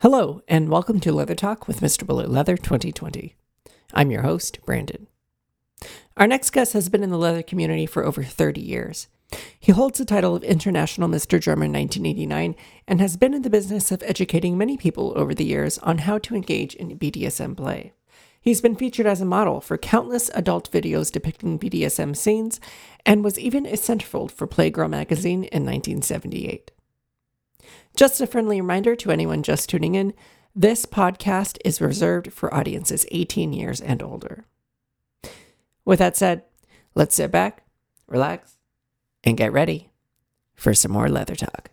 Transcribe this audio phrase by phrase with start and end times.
[0.00, 2.06] Hello, and welcome to Leather Talk with Mr.
[2.06, 3.34] Bullet Leather 2020.
[3.94, 5.06] I'm your host, Brandon.
[6.18, 9.08] Our next guest has been in the leather community for over 30 years.
[9.58, 11.40] He holds the title of International Mr.
[11.40, 12.54] Drummer 1989
[12.86, 16.18] and has been in the business of educating many people over the years on how
[16.18, 17.94] to engage in BDSM play.
[18.38, 22.60] He's been featured as a model for countless adult videos depicting BDSM scenes
[23.06, 26.70] and was even a centerfold for Playgirl magazine in 1978.
[27.96, 30.12] Just a friendly reminder to anyone just tuning in
[30.54, 34.44] this podcast is reserved for audiences 18 years and older.
[35.86, 36.42] With that said,
[36.94, 37.64] let's sit back,
[38.06, 38.58] relax,
[39.24, 39.88] and get ready
[40.54, 41.70] for some more leather talk.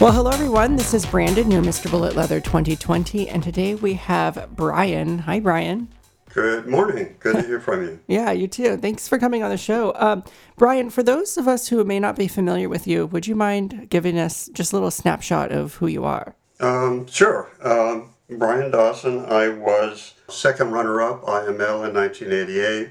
[0.00, 0.76] Well, hello everyone.
[0.76, 1.90] This is Brandon, your Mr.
[1.90, 5.18] Bullet Leather 2020, and today we have Brian.
[5.18, 5.88] Hi, Brian.
[6.32, 7.16] Good morning.
[7.20, 8.00] Good to hear from you.
[8.06, 8.78] Yeah, you too.
[8.78, 9.92] Thanks for coming on the show.
[9.96, 10.24] Um,
[10.56, 13.90] Brian, for those of us who may not be familiar with you, would you mind
[13.90, 16.34] giving us just a little snapshot of who you are?
[16.60, 17.50] Um, sure.
[17.62, 22.88] Um, Brian Dawson, I was second runner up IML in 1988.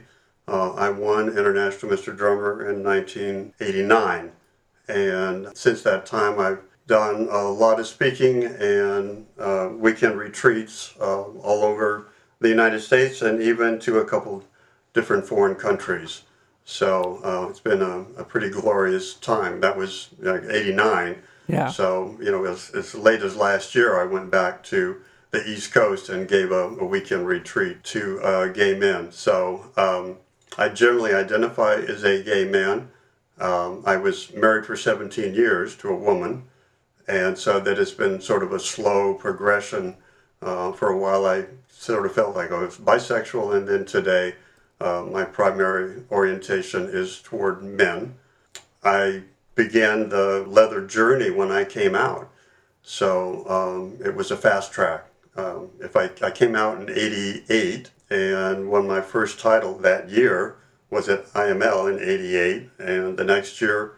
[0.48, 2.16] Uh, I won International Mr.
[2.16, 4.32] Drummer in 1989.
[4.88, 11.22] And since that time, I've done a lot of speaking and uh, weekend retreats uh,
[11.22, 12.08] all over
[12.40, 14.44] the United States and even to a couple
[14.94, 16.24] different foreign countries.
[16.66, 19.62] So uh, it's been a, a pretty glorious time.
[19.62, 21.22] That was like 89.
[21.48, 21.70] Yeah.
[21.70, 25.72] So, you know, as, as late as last year, I went back to the East
[25.72, 29.12] Coast and gave a, a weekend retreat to uh, gay men.
[29.12, 30.18] So um,
[30.58, 32.90] I generally identify as a gay man.
[33.40, 36.44] Um, I was married for 17 years to a woman,
[37.10, 39.98] and so that it's been sort of a slow progression.
[40.42, 44.36] Uh, for a while, I sort of felt like I was bisexual, and then today,
[44.80, 48.16] uh, my primary orientation is toward men.
[48.84, 49.24] I
[49.56, 52.30] began the leather journey when I came out.
[52.84, 55.06] So um, it was a fast track.
[55.36, 60.56] Um, if I, I came out in 88 and won my first title that year
[60.90, 63.96] was at IML in 88 and the next year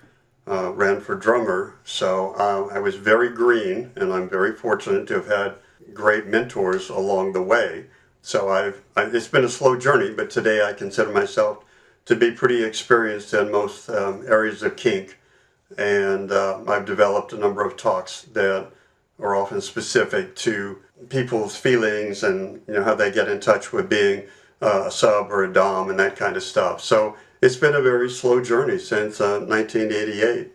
[0.51, 1.75] uh, ran for drummer.
[1.83, 5.55] So uh, I was very green and I'm very fortunate to have had
[5.93, 7.85] great mentors along the way.
[8.21, 11.63] So I've, I, it's been a slow journey, but today I consider myself
[12.05, 15.17] to be pretty experienced in most um, areas of kink
[15.77, 18.71] and uh, I've developed a number of talks that
[19.19, 20.79] are often specific to
[21.09, 24.23] people's feelings and you know how they get in touch with being
[24.61, 26.81] uh, a sub or a dom and that kind of stuff.
[26.81, 30.51] So it's been a very slow journey since uh, 1988.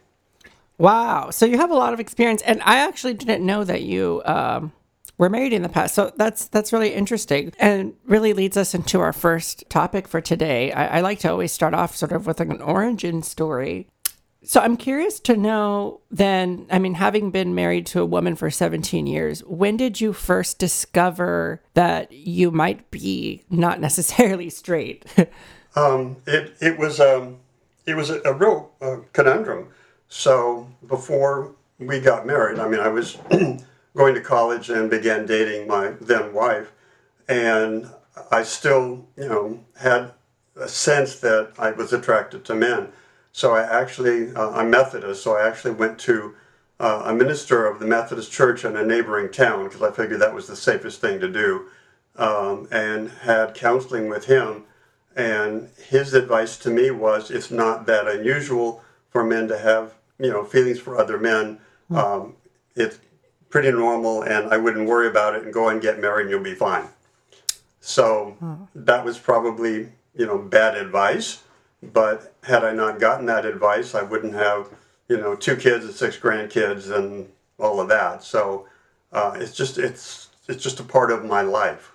[0.79, 1.31] Wow.
[1.31, 4.73] So you have a lot of experience, and I actually didn't know that you um,
[5.19, 5.95] were married in the past.
[5.95, 10.73] So that's that's really interesting, and really leads us into our first topic for today.
[10.73, 13.89] I, I like to always start off sort of with an origin story.
[14.45, 18.49] So I'm curious to know then, I mean, having been married to a woman for
[18.49, 25.05] 17 years, when did you first discover that you might be not necessarily straight?
[25.77, 27.39] Um, it it was um,
[27.87, 29.69] it was a, a real uh, conundrum.
[30.09, 33.19] So before we got married, I mean, I was
[33.97, 36.73] going to college and began dating my then wife,
[37.29, 37.89] and
[38.31, 40.13] I still, you know, had
[40.57, 42.89] a sense that I was attracted to men.
[43.33, 46.35] So I actually, uh, I'm Methodist, so I actually went to
[46.81, 50.35] uh, a minister of the Methodist Church in a neighboring town because I figured that
[50.35, 51.67] was the safest thing to do,
[52.17, 54.65] um, and had counseling with him.
[55.17, 60.31] And his advice to me was, it's not that unusual for men to have, you
[60.31, 61.59] know, feelings for other men.
[61.91, 62.37] Um,
[62.75, 62.99] it's
[63.49, 65.45] pretty normal, and I wouldn't worry about it.
[65.45, 66.89] And go and get married, and you'll be fine.
[67.81, 68.37] So
[68.75, 71.43] that was probably, you know, bad advice.
[71.83, 74.69] But had I not gotten that advice, I wouldn't have,
[75.09, 77.29] you know, two kids and six grandkids and
[77.59, 78.23] all of that.
[78.23, 78.67] So
[79.13, 81.93] uh, it's just it's it's just a part of my life.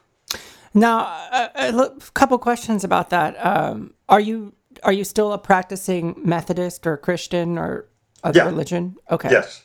[0.74, 1.00] Now,
[1.32, 3.36] a, a couple questions about that.
[3.46, 4.54] Um, are you
[4.84, 7.88] are you still a practicing Methodist or Christian or
[8.24, 8.46] other Yeah.
[8.46, 8.96] religion?
[9.10, 9.30] Okay.
[9.32, 9.64] Yes.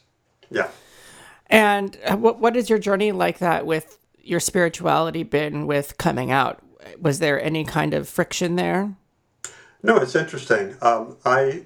[0.51, 0.69] Yeah.
[1.49, 6.31] And uh, what what is your journey like that with your spirituality been with coming
[6.33, 6.61] out?
[7.01, 8.95] Was there any kind of friction there?
[9.83, 10.77] No, it's interesting.
[10.83, 11.63] Um, I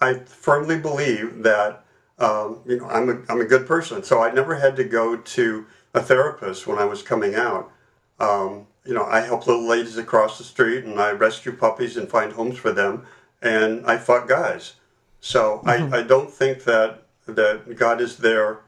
[0.00, 1.84] I firmly believe that
[2.18, 5.16] um, you know I'm a I'm a good person, so I never had to go
[5.16, 7.70] to a therapist when I was coming out.
[8.18, 12.08] Um, you know, I help little ladies across the street, and I rescue puppies and
[12.08, 13.06] find homes for them,
[13.42, 14.74] and I fuck guys.
[15.20, 15.94] So mm-hmm.
[15.94, 18.60] I, I don't think that that God is there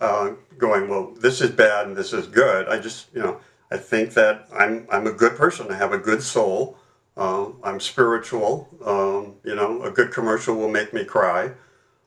[0.00, 2.68] uh, going, well, this is bad and this is good.
[2.68, 5.70] I just, you know, I think that I'm I'm a good person.
[5.70, 6.76] I have a good soul.
[7.16, 8.68] Uh, I'm spiritual.
[8.84, 11.52] Um, you know, a good commercial will make me cry.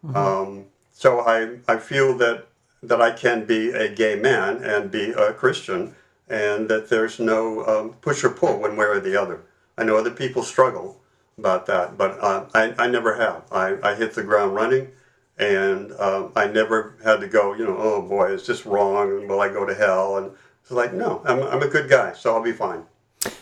[0.05, 0.15] Mm-hmm.
[0.15, 2.47] Um, so I I feel that
[2.83, 5.95] that I can be a gay man and be a Christian,
[6.29, 9.41] and that there's no um, push or pull one way or the other.
[9.77, 10.99] I know other people struggle
[11.37, 13.43] about that, but uh, I, I never have.
[13.51, 14.89] I, I hit the ground running,
[15.37, 19.11] and um, I never had to go, you know, oh boy, is this wrong?
[19.11, 20.17] And will I go to hell?
[20.17, 20.31] And
[20.61, 22.83] it's like, no, I'm, I'm a good guy, so I'll be fine.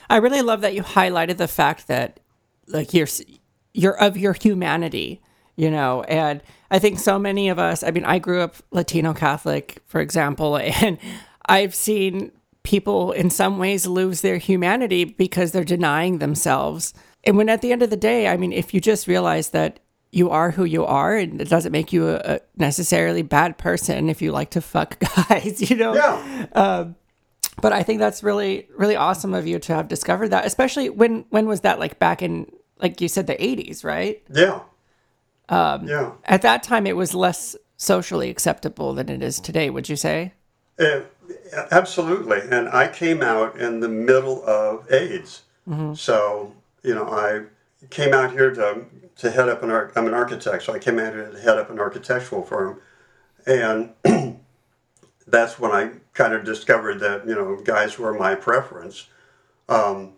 [0.09, 2.19] I really love that you highlighted the fact that,
[2.67, 3.07] like, you're,
[3.73, 5.21] you're of your humanity,
[5.55, 9.13] you know, and I think so many of us, I mean, I grew up Latino
[9.13, 10.97] Catholic, for example, and
[11.47, 12.31] I've seen
[12.67, 16.93] people in some ways lose their humanity because they're denying themselves.
[17.23, 19.79] And when at the end of the day, I mean, if you just realize that
[20.11, 24.09] you are who you are and it doesn't make you a, a necessarily bad person
[24.09, 24.99] if you like to fuck
[25.29, 25.95] guys, you know?
[25.95, 26.45] Yeah.
[26.51, 26.95] Um,
[27.61, 31.23] but I think that's really, really awesome of you to have discovered that, especially when,
[31.29, 34.21] when was that like back in, like you said, the 80s, right?
[34.29, 34.59] Yeah.
[35.47, 36.11] Um, yeah.
[36.25, 40.33] At that time, it was less socially acceptable than it is today, would you say?
[40.77, 41.01] Uh,
[41.71, 42.41] absolutely.
[42.49, 45.43] And I came out in the middle of AIDS.
[45.67, 45.93] Mm-hmm.
[45.95, 46.53] So,
[46.83, 47.43] you know, I
[47.89, 48.85] came out here to,
[49.17, 51.69] to head up an, I'm an architect, so I came out here to head up
[51.69, 52.81] an architectural firm.
[53.45, 53.93] And
[55.27, 59.07] that's when I kind of discovered that, you know, guys were my preference.
[59.69, 60.13] Um,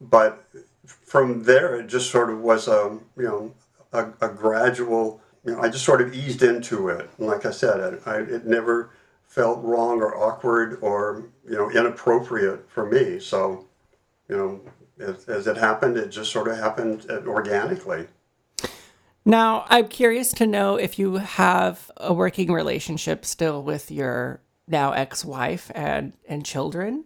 [0.00, 0.44] but
[0.84, 3.54] from there, it just sort of was a, you know,
[3.92, 7.08] a, a gradual, you know, I just sort of eased into it.
[7.18, 8.90] And like I said, I, I, it never
[9.34, 13.18] felt wrong or awkward or, you know, inappropriate for me.
[13.18, 13.66] So,
[14.28, 14.60] you know,
[15.00, 18.06] as, as it happened, it just sort of happened organically.
[19.24, 24.92] Now, I'm curious to know if you have a working relationship still with your now
[24.92, 27.04] ex-wife and and children.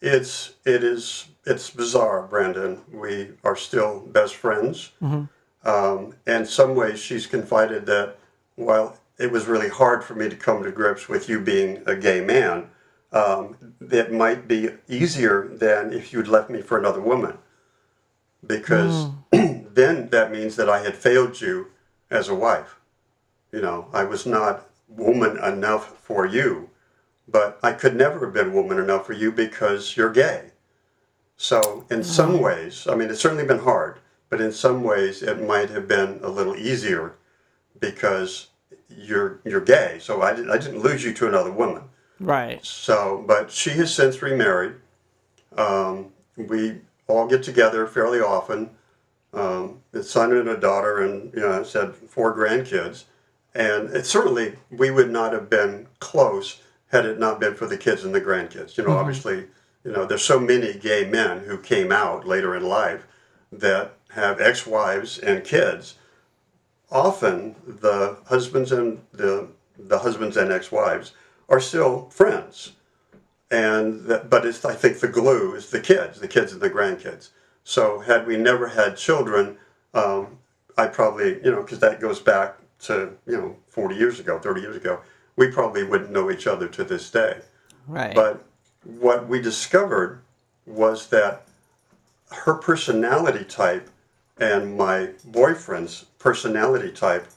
[0.00, 2.80] It's it is it's bizarre, Brandon.
[2.90, 4.92] We are still best friends.
[5.02, 5.68] Mm-hmm.
[5.68, 8.16] Um, in some ways, she's confided that
[8.54, 11.94] while it was really hard for me to come to grips with you being a
[11.94, 12.68] gay man,
[13.12, 17.38] um, it might be easier than if you'd left me for another woman.
[18.46, 19.74] Because mm.
[19.74, 21.68] then that means that I had failed you
[22.10, 22.76] as a wife.
[23.52, 26.70] You know, I was not woman enough for you,
[27.28, 30.50] but I could never have been woman enough for you because you're gay.
[31.36, 32.04] So, in mm.
[32.04, 33.98] some ways, I mean, it's certainly been hard
[34.34, 37.14] but in some ways it might have been a little easier
[37.78, 38.48] because
[38.96, 39.98] you're you're gay.
[40.00, 41.82] So I didn't I didn't lose you to another woman.
[42.20, 42.64] Right.
[42.64, 44.74] So, but she has since remarried.
[45.56, 48.70] Um, we all get together fairly often.
[49.32, 53.04] Um, a son and a daughter, and you know, I said four grandkids.
[53.54, 57.76] And it certainly we would not have been close had it not been for the
[57.76, 58.76] kids and the grandkids.
[58.76, 58.98] You know, mm-hmm.
[58.98, 59.46] obviously,
[59.84, 63.06] you know, there's so many gay men who came out later in life
[63.52, 65.94] that have ex-wives and kids,
[66.90, 69.48] often the husbands and the
[69.78, 71.12] the husbands and ex-wives
[71.48, 72.72] are still friends.
[73.50, 76.70] And that, but it's I think the glue is the kids, the kids and the
[76.70, 77.30] grandkids.
[77.64, 79.56] So had we never had children,
[79.92, 80.38] um,
[80.76, 84.60] I probably you know because that goes back to you know 40 years ago, 30
[84.60, 85.00] years ago,
[85.36, 87.40] we probably wouldn't know each other to this day.
[87.86, 88.14] Right.
[88.14, 88.44] But
[88.84, 90.22] what we discovered
[90.66, 91.46] was that
[92.30, 93.90] her personality type
[94.38, 97.28] and my boyfriend's personality type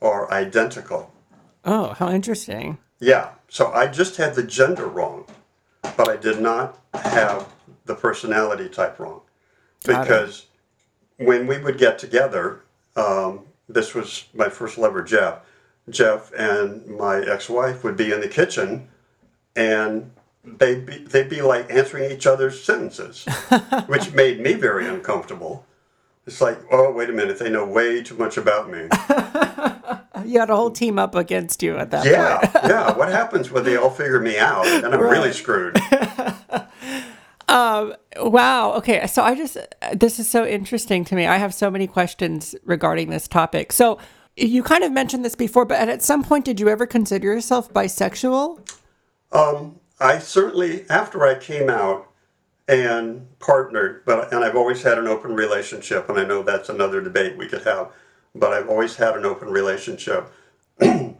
[0.00, 1.12] are identical.
[1.64, 2.78] Oh, how interesting.
[3.00, 3.30] Yeah.
[3.48, 5.26] So I just had the gender wrong,
[5.82, 7.48] but I did not have
[7.86, 9.22] the personality type wrong.
[9.84, 10.46] Because
[11.16, 12.62] when we would get together,
[12.94, 15.40] um, this was my first lover, Jeff.
[15.90, 18.88] Jeff and my ex wife would be in the kitchen
[19.56, 20.10] and
[20.44, 23.24] they'd be, they'd be like answering each other's sentences,
[23.86, 25.65] which made me very uncomfortable.
[26.26, 28.88] It's like, oh, wait a minute, they know way too much about me.
[30.28, 32.52] you had a whole team up against you at that yeah, point.
[32.64, 32.96] yeah.
[32.96, 35.12] What happens when they all figure me out and I'm right.
[35.12, 35.78] really screwed?
[37.48, 38.72] um, wow.
[38.72, 39.06] Okay.
[39.06, 39.56] So I just,
[39.94, 41.26] this is so interesting to me.
[41.26, 43.72] I have so many questions regarding this topic.
[43.72, 43.98] So
[44.36, 47.72] you kind of mentioned this before, but at some point, did you ever consider yourself
[47.72, 48.68] bisexual?
[49.30, 52.05] Um, I certainly, after I came out,
[52.68, 57.00] and partnered, but and I've always had an open relationship, and I know that's another
[57.00, 57.92] debate we could have,
[58.34, 60.32] but I've always had an open relationship,
[60.80, 61.16] and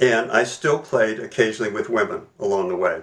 [0.00, 3.02] I still played occasionally with women along the way.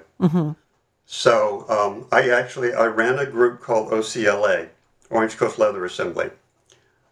[1.06, 4.70] So um, I actually I ran a group called OCLA,
[5.10, 6.30] Orange Coast Leather Assembly,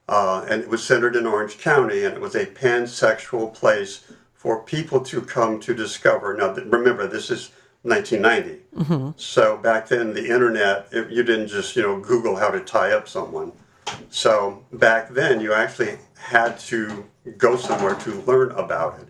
[0.08, 4.64] uh, and it was centered in Orange County, and it was a pansexual place for
[4.64, 6.36] people to come to discover.
[6.36, 7.52] Now, remember, this is
[7.84, 9.12] 1990, mm-hmm.
[9.16, 12.92] so back then the internet, it, you didn't just you know Google how to tie
[12.92, 13.52] up someone.
[14.10, 17.06] So back then, you actually had to
[17.38, 19.08] go somewhere to learn about it.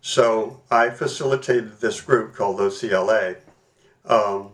[0.00, 3.36] So I facilitated this group called OCLA
[4.04, 4.50] um,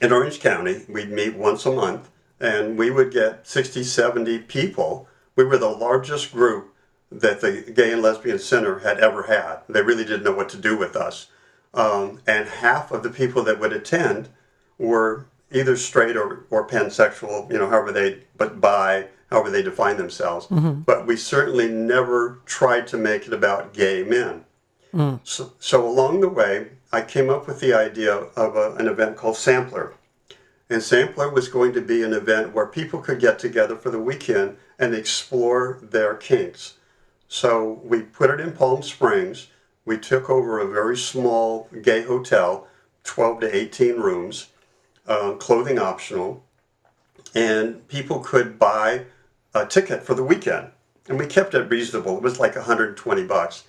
[0.00, 0.84] in Orange County.
[0.88, 5.08] We'd meet once a month and we would get 60, 70 people.
[5.36, 6.74] We were the largest group
[7.10, 9.60] that the Gay and Lesbian Center had ever had.
[9.68, 11.28] They really didn't know what to do with us.
[11.76, 14.28] Um, and half of the people that would attend
[14.78, 19.96] were either straight or, or pansexual, you know, however they, but bi, however they define
[19.96, 20.46] themselves.
[20.84, 24.44] But we certainly never tried to make it about gay men.
[25.24, 29.16] So, so along the way, I came up with the idea of a, an event
[29.16, 29.92] called Sampler.
[30.70, 34.00] And Sampler was going to be an event where people could get together for the
[34.00, 36.74] weekend and explore their kinks.
[37.28, 39.48] So we put it in Palm Springs.
[39.86, 42.66] We took over a very small gay hotel,
[43.04, 44.48] 12 to 18 rooms,
[45.06, 46.44] uh, clothing optional,
[47.34, 49.04] and people could buy
[49.54, 50.68] a ticket for the weekend.
[51.08, 52.16] And we kept it reasonable.
[52.16, 53.62] It was like 120 bucks.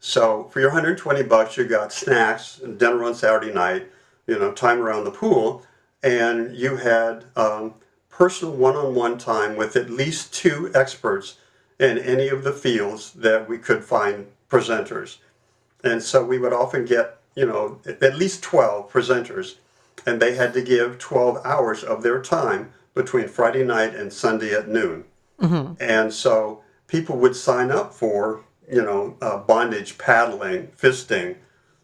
[0.00, 3.88] So for your 120 bucks, you got snacks, and dinner on Saturday night,
[4.26, 5.66] you know, time around the pool,
[6.02, 7.74] and you had um,
[8.08, 11.36] personal one-on-one time with at least two experts
[11.78, 15.18] in any of the fields that we could find presenters.
[15.84, 19.56] And so we would often get, you know, at least 12 presenters,
[20.06, 24.52] and they had to give 12 hours of their time between Friday night and Sunday
[24.52, 25.04] at noon.
[25.80, 31.36] And so people would sign up for, you know, uh, bondage, paddling, fisting,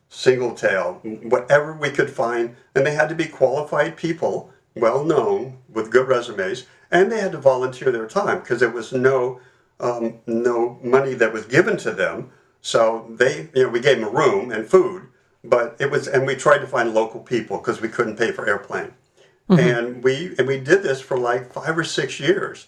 [0.08, 2.56] single tail, whatever we could find.
[2.74, 7.32] And they had to be qualified people, well known, with good resumes, and they had
[7.32, 9.40] to volunteer their time because there was no
[9.80, 12.30] um, no money that was given to them.
[12.64, 15.08] So they, you know, we gave them a room and food,
[15.44, 18.48] but it was, and we tried to find local people because we couldn't pay for
[18.48, 18.94] airplane.
[19.60, 22.66] And we and we did this for like five or six years,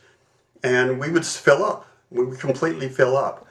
[0.63, 1.87] and we would fill up.
[2.11, 3.47] We would completely fill up.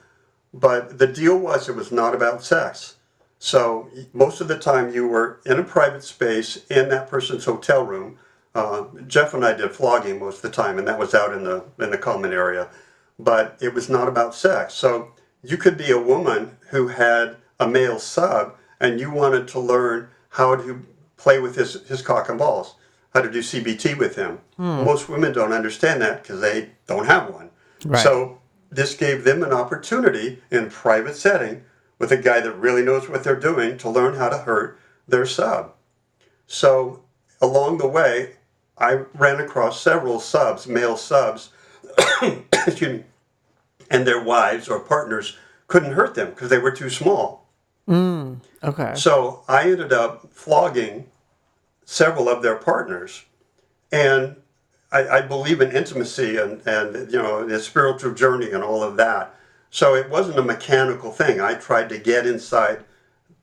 [0.54, 2.94] But the deal was it was not about sex.
[3.40, 7.84] So most of the time you were in a private space in that person's hotel
[7.84, 8.18] room.
[8.54, 11.42] Uh, Jeff and I did flogging most of the time, and that was out in
[11.42, 12.68] the in the common area.
[13.18, 14.74] But it was not about sex.
[14.74, 15.10] So
[15.46, 20.08] you could be a woman who had a male sub, and you wanted to learn
[20.30, 20.84] how to
[21.16, 22.74] play with his his cock and balls,
[23.14, 24.38] how to do CBT with him.
[24.56, 24.84] Hmm.
[24.84, 27.50] Most women don't understand that because they don't have one.
[27.84, 28.02] Right.
[28.02, 31.64] So this gave them an opportunity in private setting
[31.98, 35.24] with a guy that really knows what they're doing to learn how to hurt their
[35.24, 35.72] sub.
[36.46, 37.02] So
[37.40, 38.36] along the way,
[38.78, 41.50] I ran across several subs, male subs,
[42.52, 43.04] excuse me,
[43.90, 47.46] and their wives or partners couldn't hurt them because they were too small.
[47.88, 48.94] Mm, okay.
[48.96, 51.06] So I ended up flogging
[51.84, 53.24] several of their partners,
[53.92, 54.36] and
[54.90, 58.96] I, I believe in intimacy and and you know the spiritual journey and all of
[58.96, 59.34] that.
[59.70, 61.40] So it wasn't a mechanical thing.
[61.40, 62.84] I tried to get inside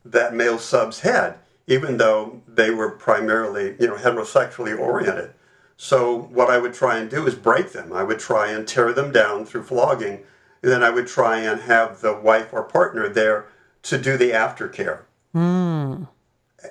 [0.05, 1.35] that male sub's head,
[1.67, 5.33] even though they were primarily you know heterosexually oriented.
[5.77, 7.93] So what I would try and do is break them.
[7.93, 10.23] I would try and tear them down through flogging,
[10.63, 13.47] and then I would try and have the wife or partner there
[13.83, 15.01] to do the aftercare.
[15.33, 16.05] Hmm.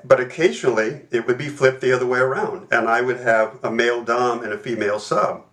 [0.02, 3.70] But occasionally it would be flipped the other way around and i would have a
[3.70, 5.44] male dom and a female sub.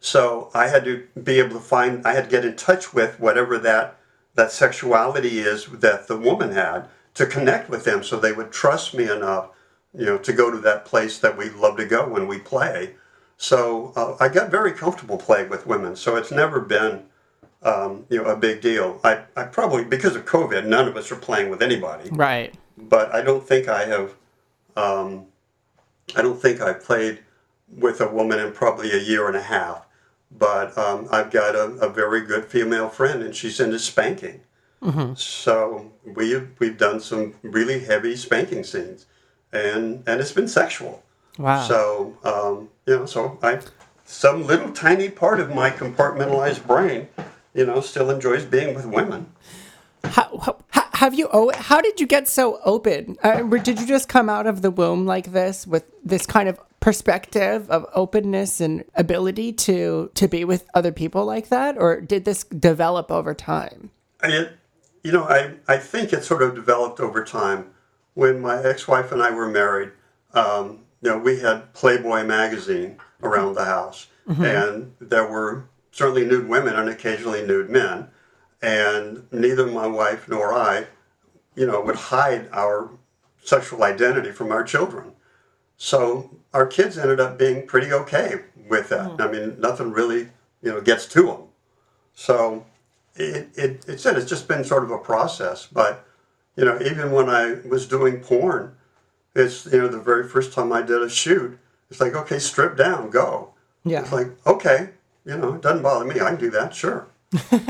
[0.00, 3.18] So i had to be able to find i had to get in touch with
[3.18, 3.98] whatever that
[4.34, 8.92] that sexuality is that the woman had to connect with them so they would trust
[8.92, 9.48] me enough
[9.94, 12.94] you know to go to that place that we love to go when we play
[13.38, 17.04] so uh, i got very comfortable playing with women so it's never been
[17.62, 21.10] um, you know a big deal I, I probably because of covid none of us
[21.10, 22.52] are playing with anybody Right.
[22.76, 24.14] but I don't think I have.
[24.76, 25.26] Um,
[26.16, 27.18] I don't think I played
[27.68, 29.84] with a woman in probably a year and a half.
[30.30, 34.40] But um, I've got a, a very good female friend, and she's into spanking.
[35.16, 39.06] So we we've done some really heavy spanking scenes,
[39.52, 41.02] and and it's been sexual.
[41.38, 41.62] Wow.
[41.62, 43.60] So um, you know, so I
[44.04, 47.08] some little tiny part of my compartmentalized brain,
[47.54, 49.30] you know, still enjoys being with women.
[50.02, 51.28] How, how, have you?
[51.32, 53.16] Oh, how did you get so open?
[53.22, 56.58] Uh, did you just come out of the womb like this with this kind of
[56.80, 62.24] perspective of openness and ability to to be with other people like that, or did
[62.24, 63.90] this develop over time?
[64.22, 64.52] It,
[65.04, 67.70] you know, I I think it sort of developed over time.
[68.14, 69.92] When my ex-wife and I were married,
[70.34, 74.44] um, you know, we had Playboy magazine around the house, mm-hmm.
[74.44, 78.08] and there were certainly nude women and occasionally nude men,
[78.62, 80.86] and neither my wife nor I,
[81.54, 82.90] you know, would hide our
[83.42, 85.12] sexual identity from our children.
[85.76, 89.10] So our kids ended up being pretty okay with that.
[89.10, 89.20] Mm.
[89.20, 90.28] I mean, nothing really,
[90.62, 91.42] you know, gets to them.
[92.14, 92.66] So
[93.14, 95.66] it, it, it said it's just been sort of a process.
[95.66, 96.04] But,
[96.56, 98.74] you know, even when I was doing porn,
[99.38, 101.58] it's, you know, the very first time I did a shoot,
[101.90, 103.54] it's like, okay, strip down, go.
[103.84, 104.00] Yeah.
[104.00, 104.90] It's like, okay,
[105.24, 106.20] you know, it doesn't bother me.
[106.20, 107.08] I can do that, sure.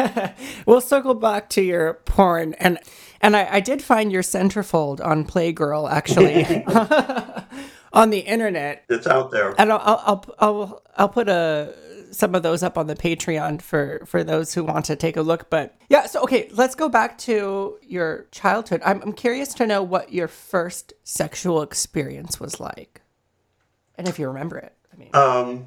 [0.67, 2.79] we'll circle back to your porn and
[3.21, 6.65] and I, I did find your centerfold on Playgirl actually
[7.93, 8.85] on the internet.
[8.89, 9.55] It's out there.
[9.59, 11.75] And I'll I'll I'll I'll put a
[12.11, 15.23] some of those up on the Patreon for for those who want to take a
[15.23, 15.51] look.
[15.51, 18.83] But yeah, so okay, let's go back to your childhood.
[18.85, 23.03] I'm I'm curious to know what your first sexual experience was like,
[23.97, 24.75] and if you remember it.
[24.93, 25.67] I mean, um,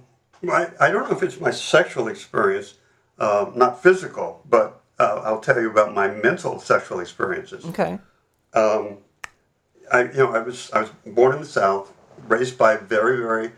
[0.52, 2.76] I I don't know if it's my sexual experience,
[3.20, 7.66] uh, not physical, but uh, I'll tell you about my mental sexual experiences.
[7.66, 8.00] Okay.
[8.54, 8.98] Um,
[9.92, 11.94] I you know I was I was born in the South
[12.28, 13.52] raised by very, very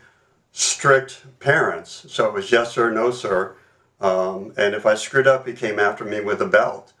[0.54, 2.06] strict parents.
[2.08, 3.56] So it was yes sir, no sir.
[4.00, 6.92] Um, and if I screwed up, he came after me with a belt,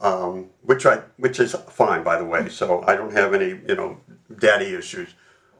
[0.00, 2.48] um, which I which is fine by the way.
[2.48, 3.98] So I don't have any you know
[4.38, 5.14] daddy issues.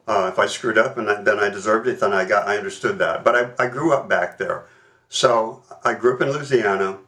[0.08, 2.58] Uh, if I screwed up and I, then I deserved it, then I got I
[2.58, 3.24] understood that.
[3.24, 4.66] But I, I grew up back there,
[5.08, 6.98] so I grew up in Louisiana.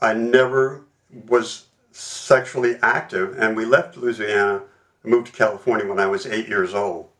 [0.00, 0.84] I never
[1.28, 4.62] was sexually active, and we left Louisiana
[5.04, 7.10] moved to California when I was eight years old.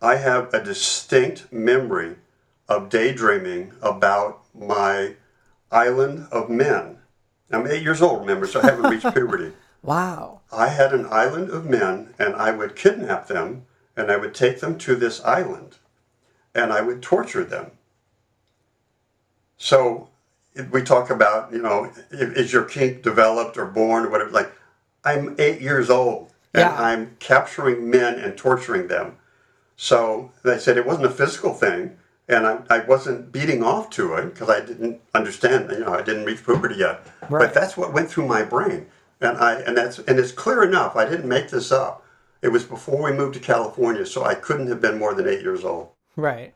[0.00, 2.16] I have a distinct memory
[2.68, 5.14] of daydreaming about my
[5.70, 6.98] island of men.
[7.50, 9.52] I'm eight years old, remember, so I haven't reached puberty.
[9.82, 10.40] Wow.
[10.52, 13.66] I had an island of men, and I would kidnap them,
[13.96, 15.76] and I would take them to this island,
[16.54, 17.70] and I would torture them.
[19.56, 20.08] So
[20.70, 24.30] we talk about, you know, is your kink developed or born or whatever?
[24.30, 24.52] Like,
[25.04, 26.76] I'm eight years old, and yeah.
[26.78, 29.16] I'm capturing men and torturing them
[29.76, 31.96] so they said it wasn't a physical thing,
[32.28, 35.70] and I, I wasn't beating off to it because I didn't understand.
[35.70, 37.06] You know, I didn't reach puberty yet.
[37.28, 37.46] Right.
[37.46, 38.86] But that's what went through my brain,
[39.20, 40.96] and I and that's and it's clear enough.
[40.96, 42.04] I didn't make this up.
[42.42, 45.42] It was before we moved to California, so I couldn't have been more than eight
[45.42, 45.90] years old.
[46.16, 46.54] Right.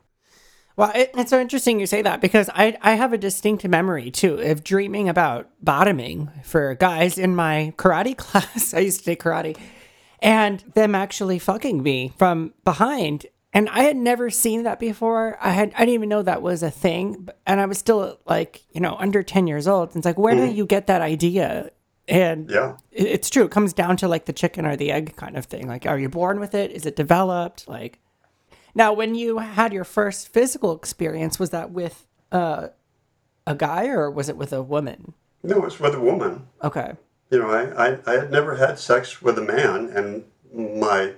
[0.77, 4.09] Well, it, it's so interesting you say that because I I have a distinct memory
[4.09, 8.73] too of dreaming about bottoming for guys in my karate class.
[8.73, 9.57] I used to take karate
[10.21, 13.25] and them actually fucking me from behind.
[13.53, 15.37] And I had never seen that before.
[15.41, 17.27] I had I didn't even know that was a thing.
[17.45, 19.89] And I was still like, you know, under 10 years old.
[19.89, 20.47] And it's like, where mm.
[20.47, 21.71] do you get that idea?
[22.07, 22.77] And yeah.
[22.91, 23.45] it's true.
[23.45, 25.67] It comes down to like the chicken or the egg kind of thing.
[25.67, 26.71] Like, are you born with it?
[26.71, 27.67] Is it developed?
[27.67, 27.99] Like,
[28.73, 32.69] now, when you had your first physical experience, was that with uh,
[33.45, 35.13] a guy or was it with a woman?
[35.43, 36.47] No, it was with a woman.
[36.63, 36.93] Okay
[37.31, 41.13] you know, I, I, I, had never had sex with a man, and my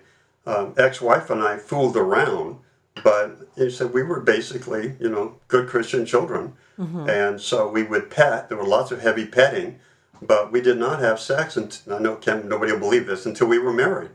[0.46, 2.60] um, ex-wife and I fooled around,
[3.04, 7.10] but he said we were basically, you know, good Christian children, mm-hmm.
[7.10, 8.48] and so we would pet.
[8.48, 9.80] There were lots of heavy petting,
[10.22, 13.48] but we did not have sex, and I know Kim, nobody will believe this until
[13.48, 14.12] we were married.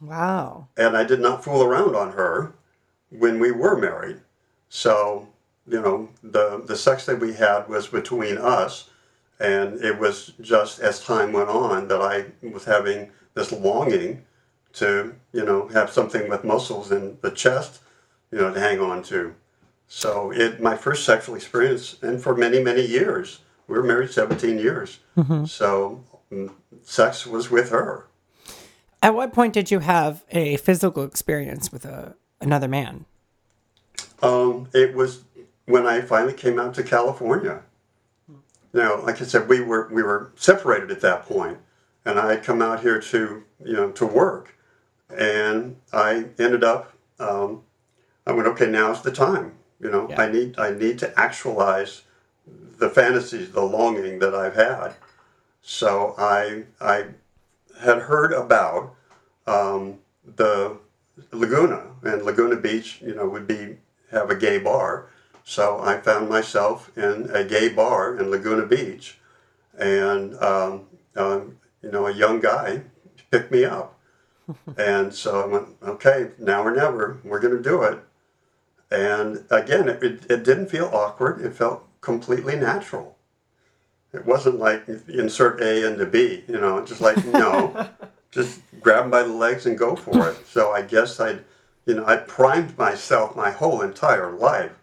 [0.00, 0.68] Wow!
[0.76, 2.54] And I did not fool around on her
[3.10, 4.20] when we were married,
[4.68, 5.28] so
[5.66, 8.89] you know, the the sex that we had was between us
[9.40, 14.22] and it was just as time went on that I was having this longing
[14.74, 17.80] to, you know, have something with muscles in the chest,
[18.30, 19.34] you know, to hang on to.
[19.88, 24.58] So it, my first sexual experience, and for many, many years, we were married 17
[24.58, 25.00] years.
[25.16, 25.46] Mm-hmm.
[25.46, 28.06] So mm, sex was with her.
[29.02, 33.06] At what point did you have a physical experience with a, another man?
[34.22, 35.24] Um, it was
[35.64, 37.62] when I finally came out to California.
[38.72, 41.58] Now, like I said, we were we were separated at that point,
[42.04, 44.54] and I had come out here to you know to work,
[45.08, 46.92] and I ended up.
[47.18, 47.62] Um,
[48.26, 49.54] I went, okay, now's the time.
[49.80, 50.20] You know, yeah.
[50.20, 52.02] I need I need to actualize
[52.78, 54.94] the fantasies, the longing that I've had.
[55.62, 57.06] So I I
[57.80, 58.94] had heard about
[59.46, 59.98] um,
[60.36, 60.76] the
[61.32, 63.00] Laguna and Laguna Beach.
[63.02, 63.78] You know, would be
[64.12, 65.08] have a gay bar
[65.50, 69.18] so I found myself in a gay bar in Laguna Beach.
[69.76, 70.86] And um,
[71.16, 72.82] um, you know, a young guy
[73.32, 73.98] picked me up.
[74.78, 77.98] and so I went, okay, now or never, we're going to do it.
[78.92, 81.44] And again, it, it, it didn't feel awkward.
[81.44, 83.16] It felt completely natural.
[84.12, 87.88] It wasn't like insert A into B, you know, just like, no,
[88.30, 90.46] just grab them by the legs and go for it.
[90.46, 91.44] So I guess I'd,
[91.86, 94.76] you know, I primed myself my whole entire life.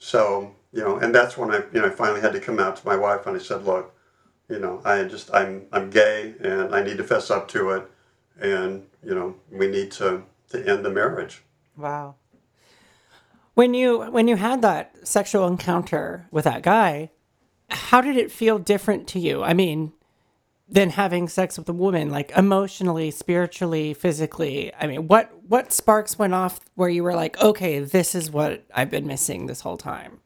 [0.00, 2.76] So, you know, and that's when I, you know, I finally had to come out
[2.76, 3.94] to my wife and I said, look,
[4.48, 7.90] you know, I just, I'm, I'm gay and I need to fess up to it.
[8.40, 11.42] And, you know, we need to, to end the marriage.
[11.76, 12.16] Wow.
[13.54, 17.10] When you when you had that sexual encounter with that guy,
[17.68, 19.42] how did it feel different to you?
[19.42, 19.92] I mean,
[20.70, 24.72] than having sex with a woman, like emotionally, spiritually, physically.
[24.78, 28.64] I mean, what what sparks went off where you were like, okay, this is what
[28.72, 30.20] I've been missing this whole time?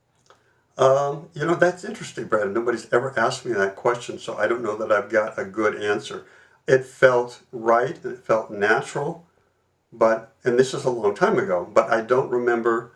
[0.77, 2.53] Um, you know, that's interesting, Brad.
[2.53, 5.81] Nobody's ever asked me that question, so I don't know that I've got a good
[5.83, 6.27] answer.
[6.67, 9.27] It felt right, and it felt natural,
[9.93, 12.93] but and this is a long time ago, but I don't remember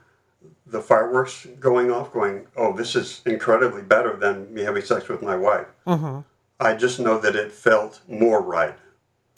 [0.66, 5.22] the fireworks going off, going, "Oh, this is incredibly better than me having sex with
[5.22, 6.20] my wife." Mm-hmm.
[6.60, 8.74] I just know that it felt more right.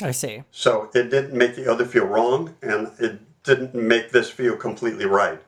[0.03, 0.45] I see.
[0.51, 5.05] So it didn't make the other feel wrong, and it didn't make this feel completely
[5.05, 5.41] right.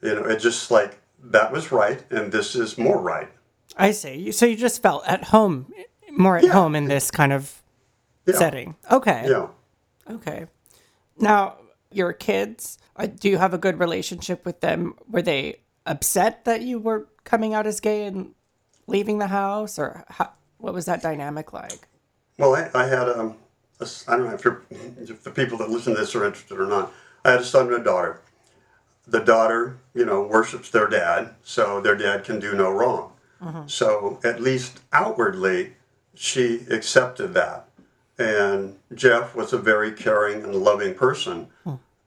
[0.00, 3.28] You know, it just like that was right, and this is more right.
[3.76, 4.32] I see.
[4.32, 5.72] So you just felt at home,
[6.10, 6.52] more at Yeah.
[6.52, 7.62] home in this kind of
[8.26, 8.36] Yeah.
[8.36, 8.76] setting.
[8.90, 9.26] Okay.
[9.28, 9.48] Yeah.
[10.10, 10.46] Okay.
[11.18, 11.56] Now,
[11.90, 14.94] your kids, uh, do you have a good relationship with them?
[15.10, 18.34] Were they upset that you were coming out as gay and
[18.86, 20.32] leaving the house, or how,
[20.62, 21.88] what was that dynamic like?
[22.38, 23.36] Well, I, I had um,
[23.80, 26.66] a I don't know if, if the people that listen to this are interested or
[26.66, 26.92] not.
[27.24, 28.20] I had a son and a daughter.
[29.06, 33.12] The daughter, you know, worships their dad, so their dad can do no wrong.
[33.66, 35.72] So at least outwardly,
[36.14, 37.68] she accepted that.
[38.18, 41.48] And Jeff was a very caring and loving person,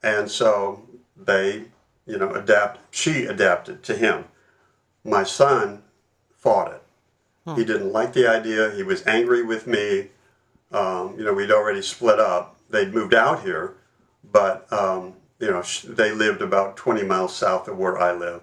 [0.01, 0.81] and so
[1.17, 1.65] they,
[2.05, 2.79] you know, adapt.
[2.95, 4.23] She adapted to him.
[5.03, 5.83] My son
[6.37, 6.81] fought it.
[7.53, 8.71] He didn't like the idea.
[8.71, 10.09] He was angry with me.
[10.71, 12.57] Um, you know, we'd already split up.
[12.71, 13.75] They'd moved out here,
[14.31, 18.41] but um, you know, sh- they lived about 20 miles south of where I live,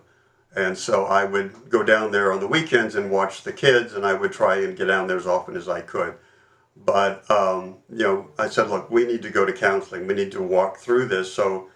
[0.55, 4.07] and so I would go down there on the weekends and watch the kids, and
[4.07, 6.15] I would try and get down there as often as I could.
[6.77, 10.07] But um, you know, I said, look, we need to go to counseling.
[10.07, 11.35] We need to walk through this.
[11.35, 11.69] So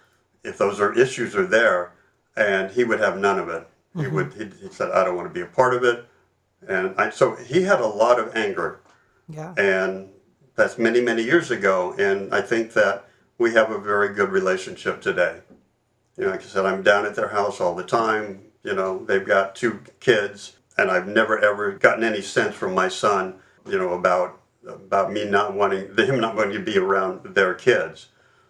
[0.45, 1.91] if those are issues are there,
[2.37, 3.67] and he would have none of it.
[3.97, 4.33] He would.
[4.33, 6.05] He, he said, I don't want to be a part of it.
[6.65, 8.79] And I, so he had a lot of anger,
[9.29, 9.53] Yeah.
[9.57, 10.09] and
[10.55, 11.93] that's many, many years ago.
[11.99, 15.41] And I think that we have a very good relationship today.
[16.17, 18.41] You know, like I said, I'm down at their house all the time.
[18.63, 22.87] You know, they've got two kids, and I've never ever gotten any sense from my
[22.89, 23.35] son,
[23.67, 28.07] you know, about about me not wanting him not wanting to be around their kids.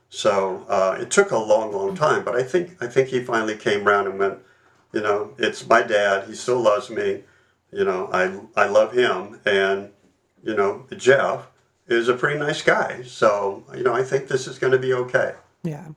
[0.09, 3.57] So uh, it took a long, long time, but I think I think he finally
[3.57, 4.39] came around and went,
[4.93, 6.27] you know, it's my dad.
[6.29, 7.23] He still loves me.
[7.71, 9.91] You know, I I love him, and
[10.43, 11.47] you know, Jeff
[11.87, 13.03] is a pretty nice guy.
[13.03, 15.33] So you know, I think this is going to be okay.
[15.63, 15.87] Yeah.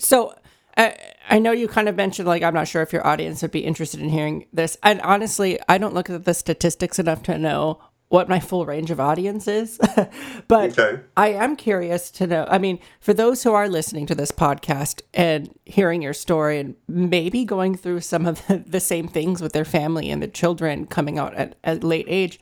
[0.00, 0.34] So
[0.76, 0.96] I,
[1.28, 3.64] I know you kind of mentioned, like, I'm not sure if your audience would be
[3.64, 4.76] interested in hearing this.
[4.82, 8.90] And honestly, I don't look at the statistics enough to know what my full range
[8.90, 9.78] of audience is.
[10.48, 11.00] but Okay.
[11.16, 12.46] I am curious to know.
[12.48, 16.76] I mean, for those who are listening to this podcast and hearing your story and
[16.86, 20.86] maybe going through some of the, the same things with their family and the children
[20.86, 22.38] coming out at a late age,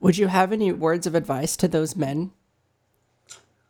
[0.00, 2.32] would you have any words of advice to those men?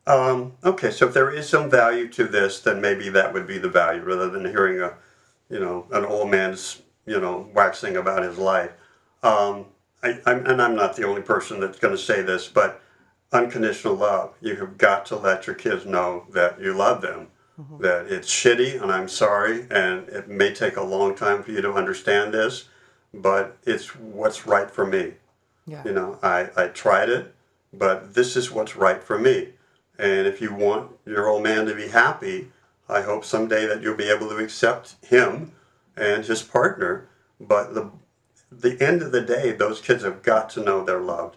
[0.08, 3.58] Um, okay, so if there is some value to this, then maybe that would be
[3.58, 4.94] the value, rather than hearing a,
[5.50, 8.70] you know, an old man's, you know, waxing about his life.
[9.24, 9.66] Um,
[10.02, 12.82] I, I'm, and I'm not the only person that's going to say this, but
[13.32, 14.34] unconditional love.
[14.40, 17.28] You have got to let your kids know that you love them,
[17.60, 17.82] mm-hmm.
[17.82, 21.60] that it's shitty, and I'm sorry, and it may take a long time for you
[21.62, 22.68] to understand this,
[23.12, 25.14] but it's what's right for me.
[25.66, 25.82] Yeah.
[25.84, 27.34] You know, I, I tried it,
[27.72, 29.48] but this is what's right for me.
[29.98, 32.48] And if you want your old man to be happy,
[32.88, 35.52] I hope someday that you'll be able to accept him
[35.96, 37.08] and his partner.
[37.40, 37.90] But the
[38.50, 41.36] the end of the day, those kids have got to know they're loved.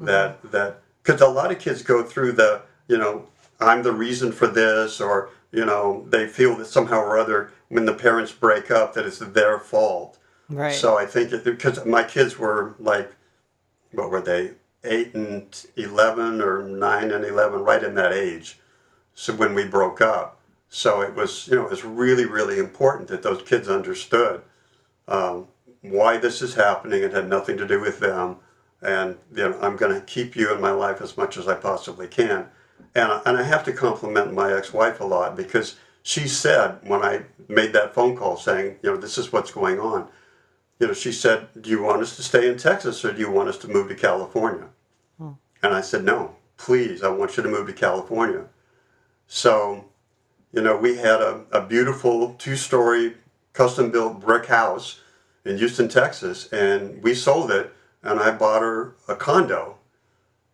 [0.00, 3.26] That that because a lot of kids go through the you know
[3.60, 7.84] I'm the reason for this, or you know they feel that somehow or other when
[7.84, 10.18] the parents break up that it's their fault.
[10.48, 10.74] Right.
[10.74, 13.10] So I think it, because my kids were like,
[13.92, 14.52] what were they,
[14.84, 18.58] eight and eleven or nine and eleven, right in that age.
[19.14, 23.08] So when we broke up, so it was you know it was really really important
[23.08, 24.42] that those kids understood
[25.08, 25.48] um,
[25.82, 27.02] why this is happening.
[27.02, 28.36] It had nothing to do with them,
[28.82, 31.54] and you know, I'm going to keep you in my life as much as I
[31.54, 32.48] possibly can.
[32.94, 37.22] And, and I have to compliment my ex-wife a lot because she said when I
[37.48, 40.08] made that phone call saying, you know, this is what's going on.
[40.80, 43.30] You know, she said, do you want us to stay in Texas or do you
[43.30, 44.68] want us to move to California?
[45.18, 45.32] Hmm.
[45.62, 48.46] And I said, no, please, I want you to move to California.
[49.26, 49.84] So,
[50.52, 53.14] you know, we had a, a beautiful two-story
[53.52, 55.00] custom-built brick house
[55.44, 57.72] in Houston, Texas, and we sold it
[58.02, 59.76] and I bought her a condo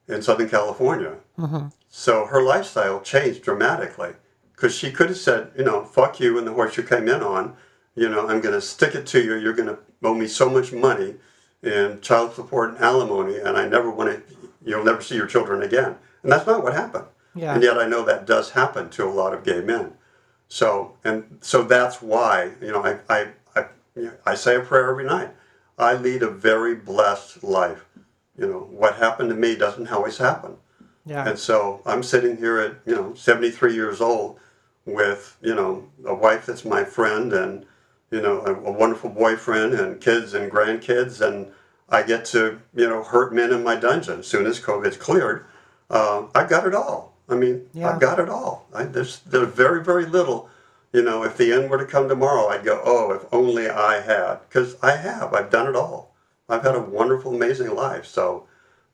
[0.09, 1.17] in Southern California.
[1.39, 1.69] Mm-hmm.
[1.89, 4.15] So her lifestyle changed dramatically
[4.55, 7.23] because she could have said, you know, fuck you and the horse you came in
[7.23, 7.57] on.
[7.95, 9.37] You know, I'm going to stick it to you.
[9.37, 11.15] You're going to owe me so much money
[11.63, 15.63] in child support and alimony, and I never want to, you'll never see your children
[15.63, 15.97] again.
[16.23, 17.07] And that's not what happened.
[17.35, 17.55] Yeah.
[17.55, 19.93] And yet I know that does happen to a lot of gay men.
[20.49, 23.29] So, and so that's why, you know, I, I,
[23.97, 25.31] I, I say a prayer every night.
[25.79, 27.85] I lead a very blessed life.
[28.39, 30.57] You know, what happened to me doesn't always happen.
[31.07, 31.29] Yeah.
[31.29, 34.39] And so I'm sitting here at, you know, 73 years old
[34.87, 37.67] with, you know, a wife that's my friend and,
[38.11, 41.21] you know, a, a wonderful boyfriend and kids and grandkids.
[41.21, 41.51] And
[41.89, 44.21] I get to, you know, hurt men in my dungeon.
[44.21, 45.47] As soon as COVID's cleared,
[45.91, 47.15] uh, I've got it all.
[47.29, 47.91] I mean, yeah.
[47.91, 48.67] I've got it all.
[48.75, 50.49] I, there's, there's very, very little
[50.95, 54.01] you know, if the end were to come tomorrow, I'd go, oh, if only I
[54.01, 54.37] had.
[54.49, 55.35] Because I have.
[55.35, 56.15] I've done it all.
[56.49, 58.07] I've had a wonderful, amazing life.
[58.07, 58.47] So,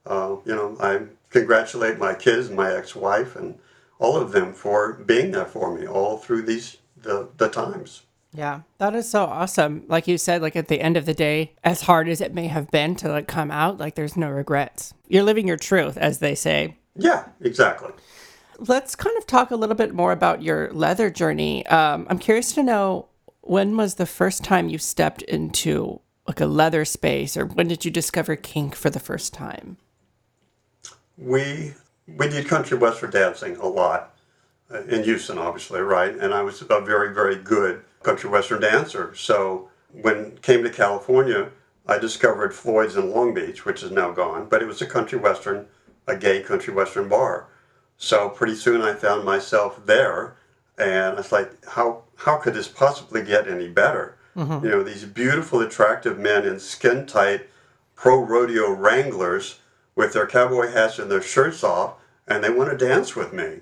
[0.06, 3.58] uh, you know, I congratulate my kids and my ex-wife and
[3.98, 8.02] all of them for being there for me all through these the, the times.
[8.32, 9.84] Yeah, that is so awesome.
[9.86, 12.46] Like you said, like at the end of the day, as hard as it may
[12.46, 14.94] have been to like come out, like there's no regrets.
[15.08, 16.78] You're living your truth, as they say.
[16.96, 17.92] Yeah, exactly
[18.68, 21.66] let's kind of talk a little bit more about your leather journey.
[21.66, 23.08] Um, I'm curious to know
[23.40, 27.84] when was the first time you stepped into like a leather space, or when did
[27.84, 29.78] you discover kink for the first time?
[31.16, 31.74] We
[32.06, 34.14] we did country western dancing a lot
[34.72, 36.14] uh, in Houston, obviously, right?
[36.14, 39.14] And I was a very very good country western dancer.
[39.16, 41.50] So when came to California,
[41.86, 45.18] I discovered Floyd's in Long Beach, which is now gone, but it was a country
[45.18, 45.66] western,
[46.06, 47.48] a gay country western bar.
[48.02, 50.34] So pretty soon I found myself there,
[50.78, 54.16] and it's like, how how could this possibly get any better?
[54.34, 54.64] Mm-hmm.
[54.64, 57.46] You know, these beautiful, attractive men in skin tight
[57.94, 59.58] pro rodeo wranglers
[59.94, 63.60] with their cowboy hats and their shirts off, and they want to dance with me.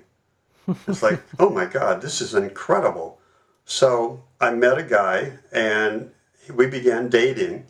[0.87, 3.19] It's like, oh my God, this is incredible.
[3.65, 6.11] So I met a guy, and
[6.55, 7.65] we began dating,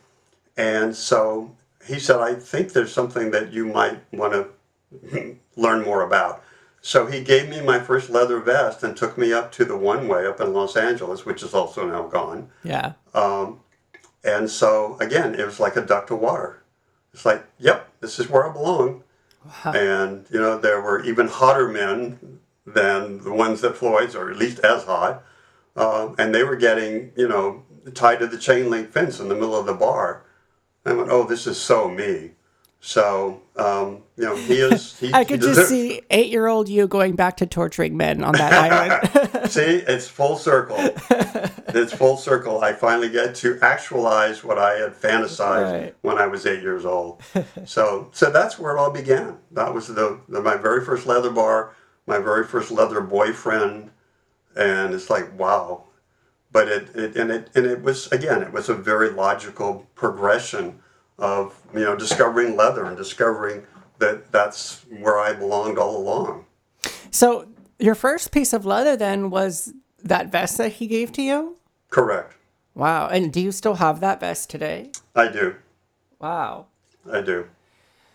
[0.55, 6.03] and so he said, I think there's something that you might want to learn more
[6.03, 6.43] about.
[6.82, 10.08] So he gave me my first leather vest and took me up to the one
[10.08, 12.50] way up in Los Angeles, which is also now gone.
[12.63, 12.94] Yeah.
[13.13, 13.60] Um,
[14.24, 16.63] and so again, it was like a duck to water.
[17.13, 19.04] It's like, yep, this is where I belong.
[19.46, 19.74] Wow.
[19.74, 24.38] And you know, there were even hotter men than the ones that Floyd's, or at
[24.38, 25.24] least as hot.
[25.76, 27.63] Uh, and they were getting, you know,
[27.94, 30.24] tied to the chain link fence in the middle of the bar.
[30.86, 32.32] I went, oh, this is so me.
[32.82, 34.98] So, um, you know, he is.
[34.98, 38.34] He, I could just see eight year old you going back to torturing men on
[38.34, 38.54] that
[39.34, 39.52] island.
[39.52, 40.78] see, it's full circle.
[40.80, 42.62] It's full circle.
[42.62, 45.96] I finally get to actualize what I had fantasized right.
[46.02, 47.22] when I was eight years old.
[47.65, 49.38] So, so that's where it all began.
[49.52, 51.76] That was the, the my very first leather bar,
[52.08, 53.92] my very first leather boyfriend,
[54.56, 55.84] and it's like wow.
[56.52, 60.80] But it, it and it and it was again, it was a very logical progression
[61.19, 63.65] of you know discovering leather and discovering
[63.99, 66.45] that that's where I belonged all along.
[67.12, 71.58] So your first piece of leather then was that vest that he gave to you?
[71.89, 72.36] Correct.
[72.75, 73.08] Wow.
[73.08, 74.91] And do you still have that vest today?
[75.15, 75.55] I do.
[76.19, 76.67] Wow.
[77.12, 77.47] I do.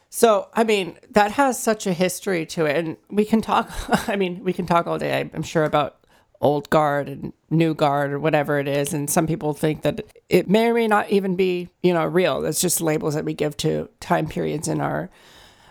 [0.08, 2.76] So, I mean, that has such a history to it.
[2.76, 3.70] And we can talk,
[4.08, 6.03] I mean, we can talk all day, I'm sure, about
[6.44, 8.92] old guard and new guard or whatever it is.
[8.92, 12.44] And some people think that it may or may not even be, you know, real.
[12.44, 15.10] It's just labels that we give to time periods in our.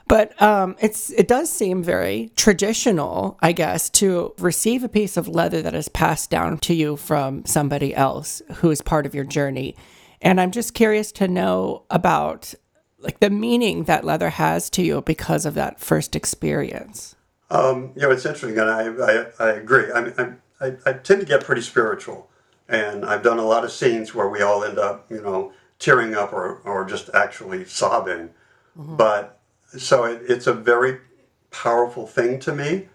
[0.08, 5.30] But um, it's it does seem very traditional, I guess, to receive a piece of
[5.30, 9.24] leather that is passed down to you from somebody else who is part of your
[9.24, 9.76] journey.
[10.22, 12.54] And I'm just curious to know about
[13.00, 17.16] like the meaning that leather has to you because of that first experience.
[17.50, 19.92] Um, you know, it's interesting, and I, I, I agree.
[19.92, 22.30] I mean, I'm, I, I tend to get pretty spiritual,
[22.70, 26.16] and I've done a lot of scenes where we all end up, you know, tearing
[26.16, 28.30] up or, or just actually sobbing.
[28.80, 28.96] Mm-hmm.
[28.96, 29.40] But
[29.78, 31.00] so it, it's a very
[31.52, 32.88] powerful thing to me.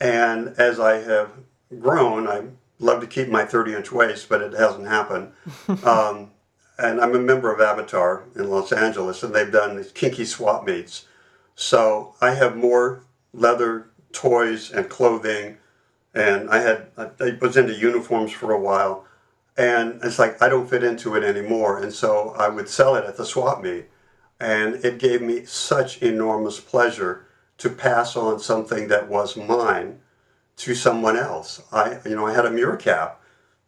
[0.00, 1.32] And as I have
[1.80, 2.44] grown, I
[2.78, 5.32] love to keep my 30 inch waist, but it hasn't happened.
[5.84, 6.30] um,
[6.78, 10.64] and I'm a member of Avatar in Los Angeles, and they've done these kinky swap
[10.64, 11.06] meets.
[11.56, 15.58] So I have more leather toys and clothing,
[16.18, 19.06] and I had I was into uniforms for a while,
[19.56, 23.04] and it's like I don't fit into it anymore, and so I would sell it
[23.04, 23.86] at the swap meet,
[24.40, 27.26] and it gave me such enormous pleasure
[27.58, 30.00] to pass on something that was mine
[30.58, 31.62] to someone else.
[31.72, 33.20] I you know I had a Muir cap,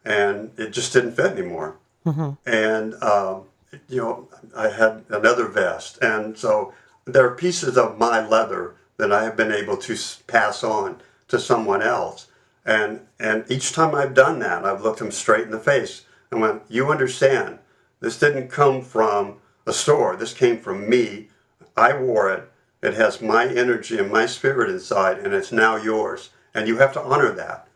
[0.04, 2.30] and it just didn't fit anymore Mm-hmm.
[2.48, 3.44] And, um,
[3.88, 5.98] you know, I had another vest.
[6.02, 6.72] And so
[7.04, 11.38] there are pieces of my leather that I have been able to pass on to
[11.38, 12.26] someone else.
[12.64, 16.40] And, and each time I've done that, I've looked them straight in the face and
[16.40, 17.58] went, You understand,
[18.00, 20.16] this didn't come from a store.
[20.16, 21.28] This came from me.
[21.76, 22.50] I wore it.
[22.82, 26.30] It has my energy and my spirit inside, and it's now yours.
[26.54, 27.68] And you have to honor that.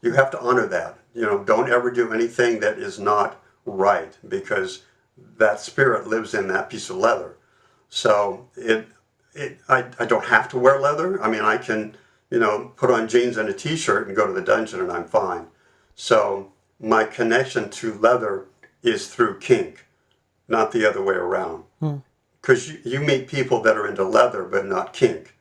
[0.00, 0.98] You have to honor that.
[1.14, 4.82] You know, don't ever do anything that is not right because
[5.38, 7.36] that spirit lives in that piece of leather.
[7.88, 8.88] So it,
[9.34, 11.22] it I, I don't have to wear leather.
[11.22, 11.96] I mean, I can,
[12.30, 15.04] you know, put on jeans and a t-shirt and go to the dungeon and I'm
[15.04, 15.46] fine.
[15.94, 18.46] So my connection to leather
[18.82, 19.86] is through kink,
[20.48, 21.64] not the other way around.
[22.40, 22.76] Because hmm.
[22.84, 25.36] you, you meet people that are into leather but not kink.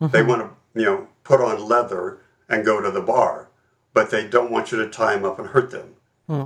[0.00, 0.12] Mm-hmm.
[0.12, 3.48] They want to, you know, put on leather and go to the bar,
[3.92, 5.94] but they don't want you to tie them up and hurt them.
[6.26, 6.44] Hmm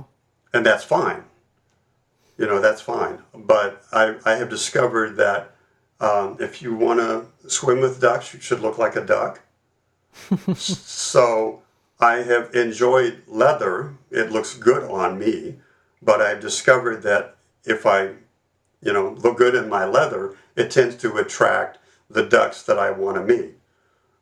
[0.55, 1.25] and that's fine.
[2.37, 3.19] You know, that's fine.
[3.33, 5.51] But I, I have discovered that
[5.99, 9.41] um, if you want to swim with ducks, you should look like a duck.
[10.55, 11.61] So
[11.99, 13.93] I have enjoyed leather.
[14.11, 15.55] It looks good on me,
[16.01, 18.11] but I've discovered that if I,
[18.81, 22.91] you know, look good in my leather, it tends to attract the ducks that I
[22.91, 23.55] want to meet.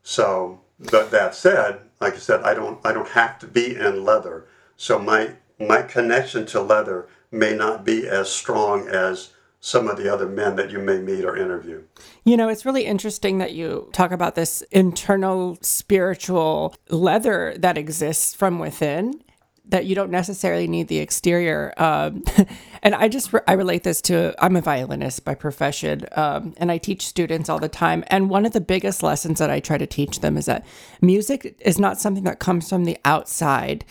[0.02, 4.04] So, but that said, like I said, I don't I don't have to be in
[4.04, 4.46] leather.
[4.76, 9.30] So my my connection to leather may not be as strong as
[9.64, 11.82] some of the other men that you may meet or interview.
[12.22, 18.34] You know, it's really interesting that you talk about this internal spiritual leather that exists
[18.34, 19.22] from within
[19.64, 21.72] that you don't necessarily need the exterior.
[21.78, 22.22] Um,
[22.82, 26.70] and I just, re- I relate this to, I'm a violinist by profession, um, and
[26.70, 28.04] I teach students all the time.
[28.08, 30.66] And one of the biggest lessons that I try to teach them is that
[31.00, 33.86] music is not something that comes from the outside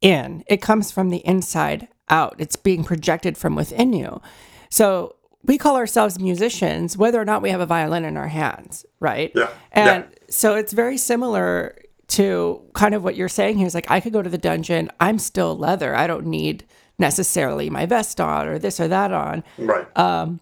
[0.00, 0.42] in.
[0.48, 2.34] It comes from the inside out.
[2.40, 4.20] It's being projected from within you.
[4.72, 8.86] So we call ourselves musicians, whether or not we have a violin in our hands,
[9.00, 9.30] right?
[9.34, 9.50] Yeah.
[9.70, 10.18] And yeah.
[10.30, 11.76] so it's very similar
[12.08, 14.90] to kind of what you're saying here is like, I could go to the dungeon,
[14.98, 15.94] I'm still leather.
[15.94, 16.64] I don't need
[16.98, 19.44] necessarily my vest on or this or that on.
[19.58, 19.86] Right.
[19.98, 20.40] Um,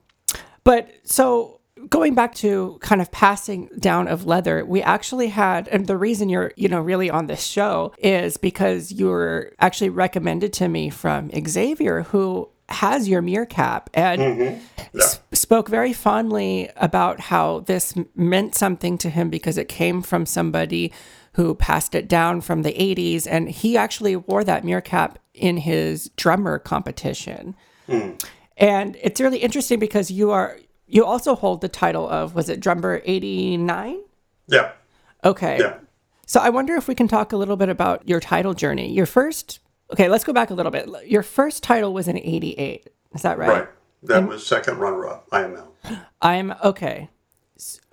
[0.62, 5.88] but so going back to kind of passing down of leather, we actually had, and
[5.88, 10.52] the reason you're, you know, really on this show is because you were actually recommended
[10.52, 14.60] to me from Xavier, who has your Muir cap and mm-hmm.
[14.94, 15.04] yeah.
[15.04, 20.26] s- spoke very fondly about how this meant something to him because it came from
[20.26, 20.92] somebody
[21.34, 23.26] who passed it down from the 80s.
[23.28, 27.54] And he actually wore that Muir cap in his drummer competition.
[27.88, 28.22] Mm.
[28.56, 32.60] And it's really interesting because you are you also hold the title of was it
[32.60, 34.00] drummer 89?
[34.48, 34.72] Yeah.
[35.24, 35.58] Okay.
[35.60, 35.78] Yeah.
[36.26, 38.92] So I wonder if we can talk a little bit about your title journey.
[38.92, 39.60] Your first
[39.92, 40.88] Okay, let's go back a little bit.
[41.06, 42.88] Your first title was in 88.
[43.14, 43.48] Is that right?
[43.48, 43.68] Right.
[44.04, 45.68] That and, was second runner up, IML.
[46.22, 47.08] I'm okay.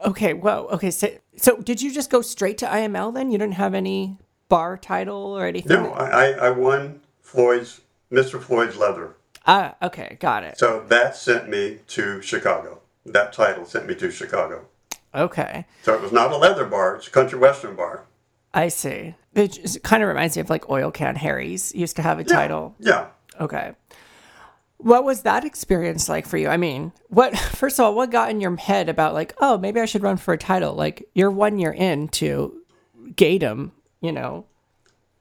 [0.05, 0.67] Okay, whoa.
[0.71, 3.31] Okay, so so did you just go straight to IML then?
[3.31, 5.83] You didn't have any bar title or anything?
[5.83, 7.81] No, I, I won Floyd's
[8.11, 8.41] Mr.
[8.41, 9.15] Floyd's leather.
[9.45, 10.57] Ah, okay, got it.
[10.57, 12.81] So that sent me to Chicago
[13.13, 14.65] that title sent me to Chicago.
[15.15, 15.65] Okay.
[15.83, 18.05] So it was not a leather bar; it's a country western bar.
[18.53, 19.15] I see.
[19.37, 22.35] It, kind of reminds me of like Oil Can Harry's used to have a yeah.
[22.35, 22.75] title.
[22.79, 23.07] Yeah.
[23.39, 23.73] Okay.
[24.77, 26.49] What was that experience like for you?
[26.49, 29.79] I mean, what first of all, what got in your head about like, oh, maybe
[29.79, 30.73] I should run for a title?
[30.73, 32.61] Like you're one year into
[33.11, 33.71] Gaydom,
[34.01, 34.45] you know.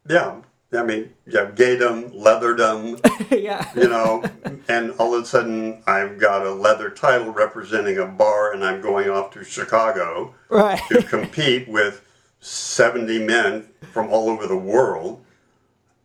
[0.08, 0.40] Yeah.
[0.72, 3.00] I mean, you have gaydom, leatherdom,
[3.42, 3.70] yeah.
[3.74, 4.24] you know,
[4.68, 8.80] and all of a sudden I've got a leather title representing a bar and I'm
[8.80, 10.80] going off to Chicago right.
[10.88, 12.05] to compete with
[12.46, 15.24] 70 men from all over the world.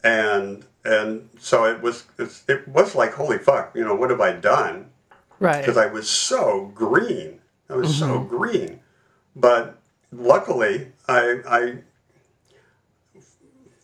[0.03, 2.05] And and so it was
[2.47, 4.89] it was like holy fuck, you know, what have I done?
[5.39, 5.61] Right.
[5.61, 7.39] Because I was so green.
[7.69, 7.99] I was mm-hmm.
[7.99, 8.79] so green.
[9.35, 9.77] But
[10.11, 11.77] luckily I I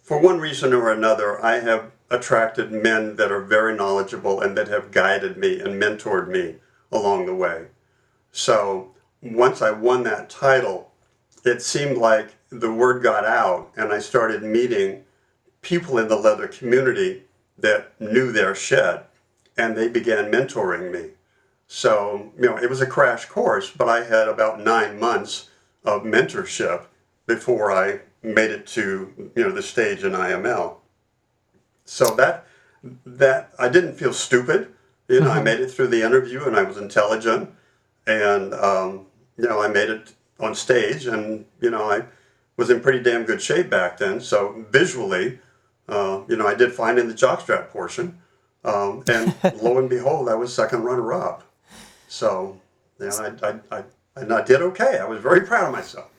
[0.01, 4.69] for one reason or another, I have attracted men that are very knowledgeable and that
[4.69, 6.55] have guided me and mentored me
[6.91, 7.67] along the way.
[8.31, 10.91] So once I won that title,
[11.43, 15.03] it seemed like the word got out and I started meeting
[15.61, 17.23] people in the leather community
[17.57, 19.05] that knew their shit
[19.57, 21.11] and they began mentoring me.
[21.67, 25.49] So, you know, it was a crash course, but I had about nine months
[25.83, 26.85] of mentorship
[27.25, 30.75] before I made it to, you know, the stage in IML.
[31.83, 32.45] So that,
[33.05, 34.73] that, I didn't feel stupid.
[35.09, 37.49] You know, I made it through the interview and I was intelligent
[38.05, 39.05] and, um,
[39.37, 42.03] you know, I made it on stage and, you know, I
[42.57, 44.19] was in pretty damn good shape back then.
[44.19, 45.39] So visually,
[45.87, 48.19] uh, you know, I did fine in the jockstrap portion.
[48.65, 51.43] Um, and lo and behold, I was second runner up.
[52.07, 52.59] So,
[52.99, 53.83] you know, I, I, I,
[54.15, 54.97] and I did okay.
[54.99, 56.11] I was very proud of myself.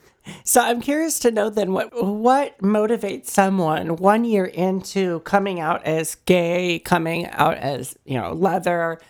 [0.45, 5.85] So I'm curious to know then what what motivates someone one year into coming out
[5.85, 9.01] as gay, coming out as you know leather.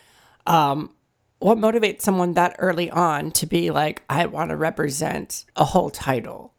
[0.46, 0.94] Um,
[1.40, 5.90] what motivates someone that early on to be like, I want to represent a whole
[5.90, 6.52] title?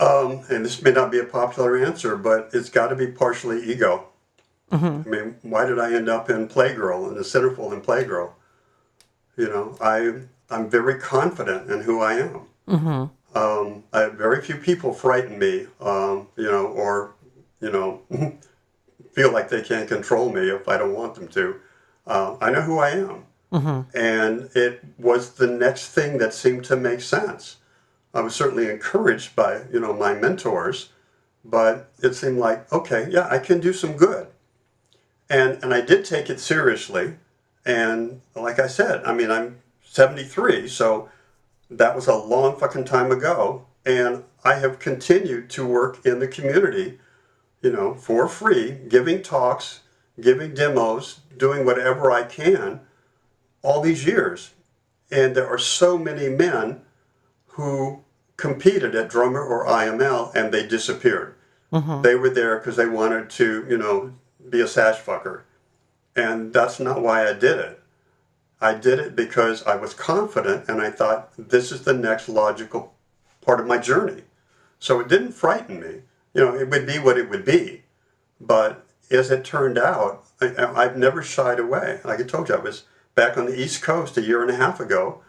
[0.00, 3.62] Um, and this may not be a popular answer, but it's got to be partially
[3.62, 4.08] ego.
[4.72, 5.08] Mm-hmm.
[5.08, 8.32] I mean, why did I end up in Playgirl in the centerfold in Playgirl?
[9.36, 12.40] You know, I I'm very confident in who I am.
[12.68, 13.36] Mm-hmm.
[13.36, 17.14] Um, I, very few people frighten me, um, you know, or
[17.60, 18.02] you know,
[19.12, 21.56] feel like they can't control me if I don't want them to.
[22.06, 23.96] Uh, I know who I am, mm-hmm.
[23.96, 27.56] and it was the next thing that seemed to make sense.
[28.14, 30.90] I was certainly encouraged by you know my mentors,
[31.44, 34.28] but it seemed like okay, yeah, I can do some good,
[35.28, 37.16] and and I did take it seriously,
[37.66, 41.08] and like I said, I mean I'm 73, so
[41.70, 46.28] that was a long fucking time ago, and I have continued to work in the
[46.28, 46.98] community,
[47.62, 49.80] you know, for free, giving talks,
[50.20, 52.80] giving demos, doing whatever I can
[53.62, 54.52] all these years.
[55.10, 56.82] And there are so many men
[57.48, 58.03] who
[58.36, 61.34] competed at drummer or IML and they disappeared.
[61.72, 62.02] Mm-hmm.
[62.02, 64.12] They were there because they wanted to, you know,
[64.48, 65.42] be a sash fucker.
[66.16, 67.80] And that's not why I did it.
[68.60, 72.94] I did it because I was confident and I thought this is the next logical
[73.40, 74.22] part of my journey.
[74.78, 76.02] So it didn't frighten me.
[76.32, 77.82] You know, it would be what it would be.
[78.40, 82.00] But as it turned out, I, have never shied away.
[82.04, 84.56] Like I told you, I was back on the East Coast a year and a
[84.56, 85.22] half ago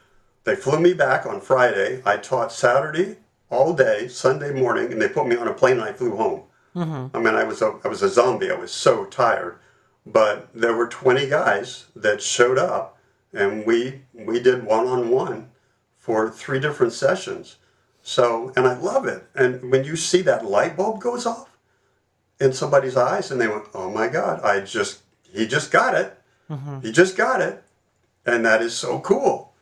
[0.46, 2.02] they flew me back on Friday.
[2.06, 3.18] I taught Saturday
[3.50, 6.44] all day, Sunday morning, and they put me on a plane and I flew home.
[6.76, 7.16] Mm-hmm.
[7.16, 8.52] I mean, I was a, I was a zombie.
[8.52, 9.58] I was so tired.
[10.06, 12.98] But there were 20 guys that showed up,
[13.34, 15.50] and we we did one on one
[15.98, 17.56] for three different sessions.
[18.04, 19.28] So, and I love it.
[19.34, 21.58] And when you see that light bulb goes off
[22.40, 24.42] in somebody's eyes, and they went, "Oh my God!
[24.44, 26.16] I just he just got it.
[26.52, 26.82] Mm-hmm.
[26.82, 27.64] He just got it,"
[28.28, 29.55] and that is so cool.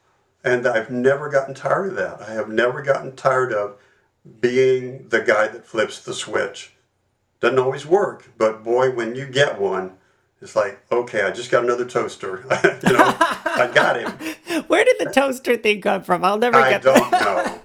[0.44, 2.22] And I've never gotten tired of that.
[2.22, 3.78] I have never gotten tired of
[4.40, 6.74] being the guy that flips the switch.
[7.40, 9.94] Doesn't always work, but boy, when you get one,
[10.42, 12.44] it's like, okay, I just got another toaster.
[12.64, 14.64] you know, I got him.
[14.68, 16.24] Where did the toaster thing come from?
[16.26, 16.86] I'll never get.
[16.86, 17.60] I don't know.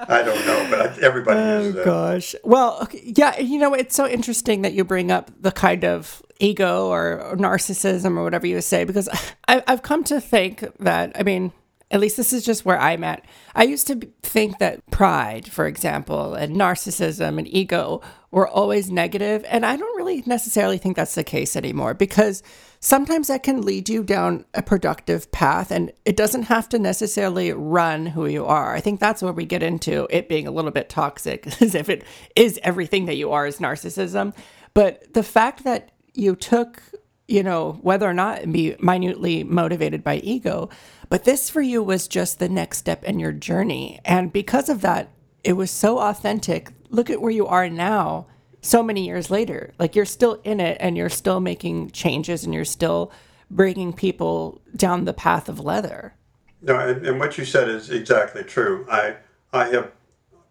[0.00, 1.84] I don't know, but everybody oh, it.
[1.84, 2.34] gosh.
[2.44, 6.22] Well, okay, yeah, you know, it's so interesting that you bring up the kind of
[6.38, 9.08] ego or, or narcissism or whatever you say, because
[9.48, 11.52] I, I've come to think that, I mean,
[11.90, 13.24] at least this is just where I'm at.
[13.54, 19.44] I used to think that pride, for example, and narcissism and ego were always negative,
[19.48, 22.42] and I don't really necessarily think that's the case anymore because
[22.80, 27.52] sometimes that can lead you down a productive path and it doesn't have to necessarily
[27.52, 28.74] run who you are.
[28.74, 31.88] I think that's where we get into it being a little bit toxic, as if
[31.88, 32.04] it
[32.36, 34.34] is everything that you are is narcissism.
[34.74, 36.82] But the fact that you took,
[37.26, 40.68] you know, whether or not be minutely motivated by ego,
[41.08, 44.00] but this for you was just the next step in your journey.
[44.04, 45.10] And because of that,
[45.42, 46.72] it was so authentic.
[46.90, 48.26] Look at where you are now,
[48.60, 49.72] so many years later.
[49.78, 53.12] Like you're still in it and you're still making changes and you're still
[53.50, 56.14] bringing people down the path of leather.
[56.60, 58.86] No, and, and what you said is exactly true.
[58.90, 59.16] I,
[59.52, 59.92] I have,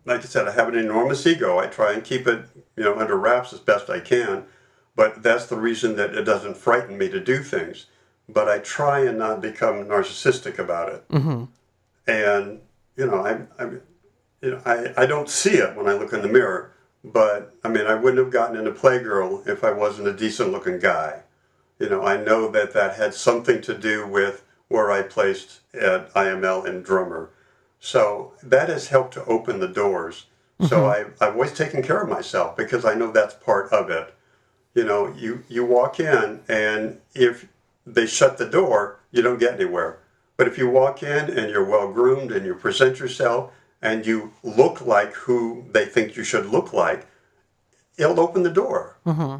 [0.06, 1.60] like I said, I have an enormous ego.
[1.60, 2.46] I try and keep it,
[2.76, 4.46] you know, under wraps as best I can.
[4.96, 7.86] But that's the reason that it doesn't frighten me to do things
[8.30, 11.08] but I try and not become narcissistic about it.
[11.10, 11.46] Mm-hmm.
[12.08, 12.62] And
[12.96, 13.70] you know, I, I,
[14.42, 16.74] you know, I, I don't see it when I look in the mirror.
[17.04, 20.80] But I mean, I wouldn't have gotten into Playgirl if I wasn't a decent looking
[20.80, 21.22] guy.
[21.80, 26.12] You know, I know that that had something to do with where I placed at
[26.14, 27.30] IML and drummer.
[27.80, 30.26] So that has helped to open the doors.
[30.60, 30.68] Mm-hmm.
[30.68, 34.14] So I, I've always taken care of myself because I know that's part of it.
[34.74, 37.48] You know, you, you walk in and if
[37.88, 40.00] they shut the door, you don't get anywhere.
[40.36, 44.34] But if you walk in and you're well groomed and you present yourself and you
[44.44, 47.08] look like who they think you should look like,
[47.98, 48.98] it'll open the door.
[49.06, 49.38] Mm-hmm.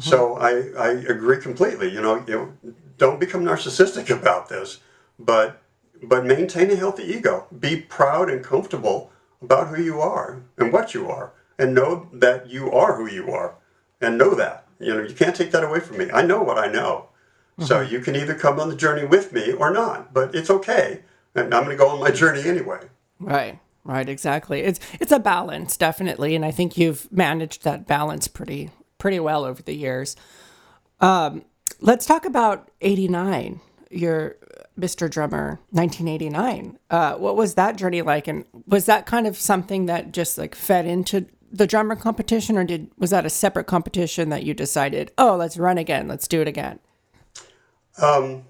[0.00, 1.92] So I, I agree completely.
[1.92, 4.78] You know, you know, don't become narcissistic about this,
[5.18, 5.62] but
[6.02, 7.46] but maintain a healthy ego.
[7.58, 9.10] Be proud and comfortable
[9.40, 13.30] about who you are and what you are, and know that you are who you
[13.30, 13.54] are,
[14.00, 14.66] and know that.
[14.78, 16.10] You know, you can't take that away from me.
[16.12, 17.08] I know what I know.
[17.58, 21.00] So you can either come on the journey with me or not, but it's okay.
[21.34, 22.80] And I'm going to go on my journey anyway.
[23.18, 23.58] Right.
[23.86, 24.62] Right, exactly.
[24.62, 29.44] It's it's a balance, definitely, and I think you've managed that balance pretty pretty well
[29.44, 30.16] over the years.
[31.00, 31.44] Um,
[31.80, 33.60] let's talk about '89.
[33.88, 34.38] Your
[34.76, 35.08] Mr.
[35.08, 36.78] Drummer, 1989.
[36.90, 40.56] Uh, what was that journey like, and was that kind of something that just like
[40.56, 45.12] fed into the drummer competition, or did was that a separate competition that you decided,
[45.16, 46.80] oh, let's run again, let's do it again?
[48.00, 48.44] Um,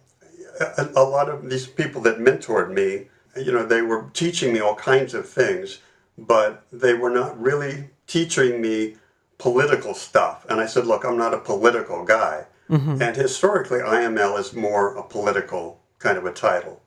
[0.60, 4.60] a, a lot of these people that mentored me you know, they were teaching me
[4.60, 5.80] all kinds of things,
[6.16, 8.96] but they were not really teaching me
[9.38, 10.46] political stuff.
[10.48, 12.46] And I said, look, I'm not a political guy.
[12.70, 13.02] Mm-hmm.
[13.02, 16.82] And historically, IML is more a political kind of a title.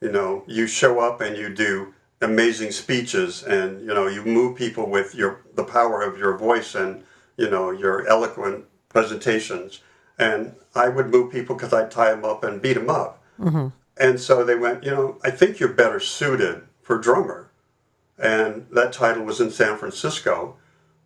[0.00, 4.56] You know, you show up and you do amazing speeches and, you know, you move
[4.56, 7.04] people with your the power of your voice and,
[7.36, 9.80] you know, your eloquent presentations.
[10.20, 13.22] And I would move people because I'd tie them up and beat them up.
[13.40, 13.68] Mm-hmm.
[13.96, 17.50] And so they went, you know, I think you're better suited for drummer.
[18.18, 20.56] And that title was in San Francisco.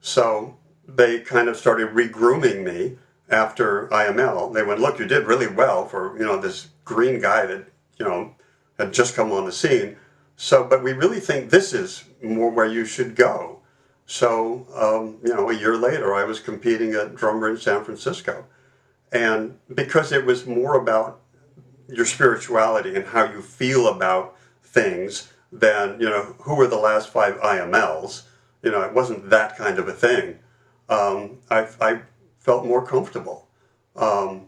[0.00, 0.56] So
[0.86, 2.98] they kind of started regrooming me
[3.30, 4.52] after IML.
[4.52, 7.66] They went, look, you did really well for, you know, this green guy that,
[7.98, 8.34] you know,
[8.78, 9.96] had just come on the scene.
[10.36, 13.60] So, but we really think this is more where you should go.
[14.06, 18.44] So, um, you know, a year later, I was competing at drummer in San Francisco.
[19.12, 21.20] And because it was more about
[21.88, 27.08] your spirituality and how you feel about things than you know who were the last
[27.10, 28.22] five IMLs.
[28.62, 30.38] You know, it wasn't that kind of a thing.
[30.88, 32.00] Um, I, I
[32.38, 33.48] felt more comfortable,
[33.96, 34.46] um,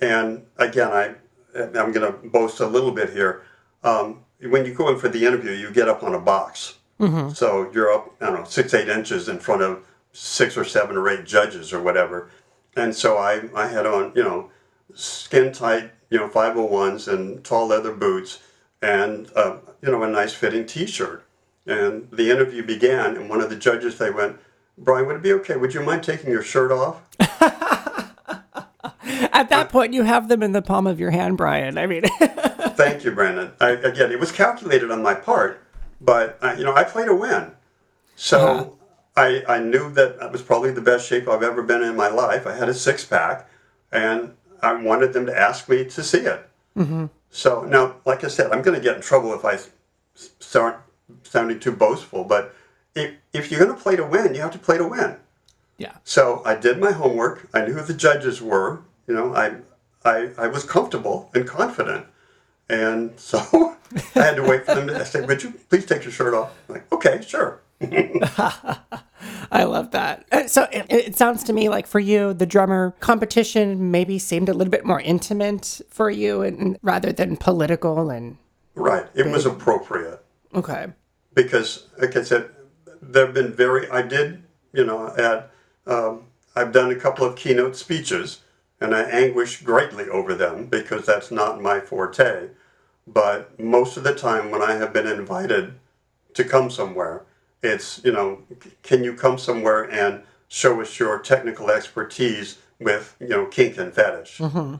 [0.00, 1.14] and again, I
[1.54, 3.42] I'm going to boast a little bit here.
[3.82, 6.78] Um, when you go in for the interview, you get up on a box.
[7.00, 7.30] Mm-hmm.
[7.30, 10.96] So you're up, I don't know, six, eight inches in front of six or seven
[10.96, 12.30] or eight judges or whatever.
[12.78, 14.50] And so I, I had on, you know,
[14.94, 18.40] skin tight you know, 501s and tall leather boots
[18.80, 21.24] and, uh, you know, a nice fitting t-shirt.
[21.66, 24.38] And the interview began, and one of the judges, they went,
[24.78, 25.56] Brian, would it be okay?
[25.56, 27.02] Would you mind taking your shirt off?
[29.32, 31.76] At that uh, point, you have them in the palm of your hand, Brian.
[31.76, 32.02] I mean,
[32.76, 33.52] thank you, Brandon.
[33.60, 35.62] I, again, it was calculated on my part,
[36.00, 37.52] but uh, you know, I played to win,
[38.16, 38.70] so uh-huh.
[39.18, 42.08] I I knew that I was probably the best shape I've ever been in my
[42.08, 42.46] life.
[42.46, 43.48] I had a six pack,
[43.90, 46.48] and I wanted them to ask me to see it.
[46.76, 47.06] Mm-hmm.
[47.30, 49.58] So now, like I said, I'm going to get in trouble if I
[50.14, 50.82] start
[51.22, 52.24] sounding too boastful.
[52.24, 52.54] But
[52.94, 55.16] if, if you're going to play to win, you have to play to win.
[55.76, 55.96] Yeah.
[56.04, 57.48] So I did my homework.
[57.52, 58.80] I knew who the judges were.
[59.06, 59.56] You know, I
[60.04, 62.06] I, I was comfortable and confident.
[62.68, 63.38] And so
[64.14, 66.52] I had to wait for them to say, Would you please take your shirt off?
[66.68, 67.60] I'm like, okay, sure.
[69.50, 70.26] I love that.
[70.32, 74.48] Uh, so it, it, sounds to me like for you, the drummer competition maybe seemed
[74.48, 78.36] a little bit more intimate for you, and rather than political and
[78.74, 79.06] right.
[79.14, 79.32] It big.
[79.32, 80.24] was appropriate.
[80.54, 80.88] Okay.
[81.34, 82.50] Because, like I said,
[83.00, 83.88] there've been very.
[83.90, 85.50] I did, you know, at
[85.86, 86.24] um,
[86.56, 88.40] I've done a couple of keynote speeches,
[88.80, 92.48] and I anguish greatly over them because that's not my forte.
[93.06, 95.74] But most of the time, when I have been invited
[96.34, 97.22] to come somewhere
[97.62, 98.42] it's, you know,
[98.82, 103.92] can you come somewhere and show us your technical expertise with, you know, kink and
[103.92, 104.38] fetish?
[104.38, 104.76] Mm-hmm.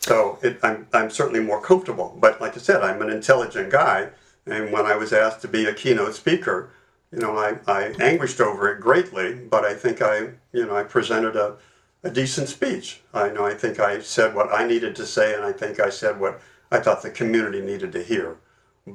[0.00, 2.16] So it, I'm, I'm certainly more comfortable.
[2.18, 4.10] But like I said, I'm an intelligent guy.
[4.46, 6.70] And when I was asked to be a keynote speaker,
[7.12, 10.84] you know, I, I anguished over it greatly, but I think I, you know, I
[10.84, 11.56] presented a,
[12.02, 13.00] a decent speech.
[13.12, 15.90] I know I think I said what I needed to say, and I think I
[15.90, 16.40] said what
[16.70, 18.36] I thought the community needed to hear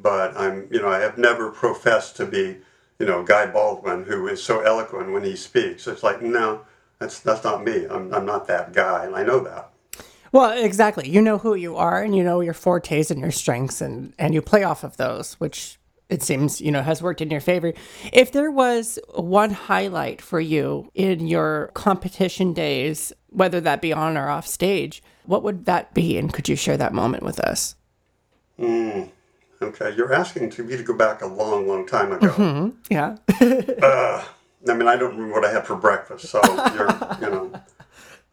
[0.01, 2.57] but I'm, you know, I have never professed to be,
[2.99, 5.87] you know, Guy Baldwin who is so eloquent when he speaks.
[5.87, 6.61] It's like, no,
[6.99, 7.85] that's that's not me.
[7.85, 9.71] I'm I'm not that guy, and I know that.
[10.31, 11.07] Well, exactly.
[11.09, 14.33] You know who you are, and you know your fortes and your strengths, and and
[14.33, 15.79] you play off of those, which
[16.09, 17.73] it seems you know has worked in your favor.
[18.13, 24.17] If there was one highlight for you in your competition days, whether that be on
[24.17, 27.75] or off stage, what would that be, and could you share that moment with us?
[28.59, 29.09] Mm.
[29.61, 32.27] Okay, you're asking to me to go back a long, long time ago.
[32.27, 32.69] Mm-hmm.
[32.89, 33.15] Yeah.
[33.85, 34.23] uh,
[34.67, 36.41] I mean, I don't remember what I had for breakfast, so
[36.73, 36.89] you're,
[37.21, 37.61] you know,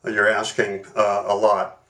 [0.05, 1.81] you're asking uh, a lot.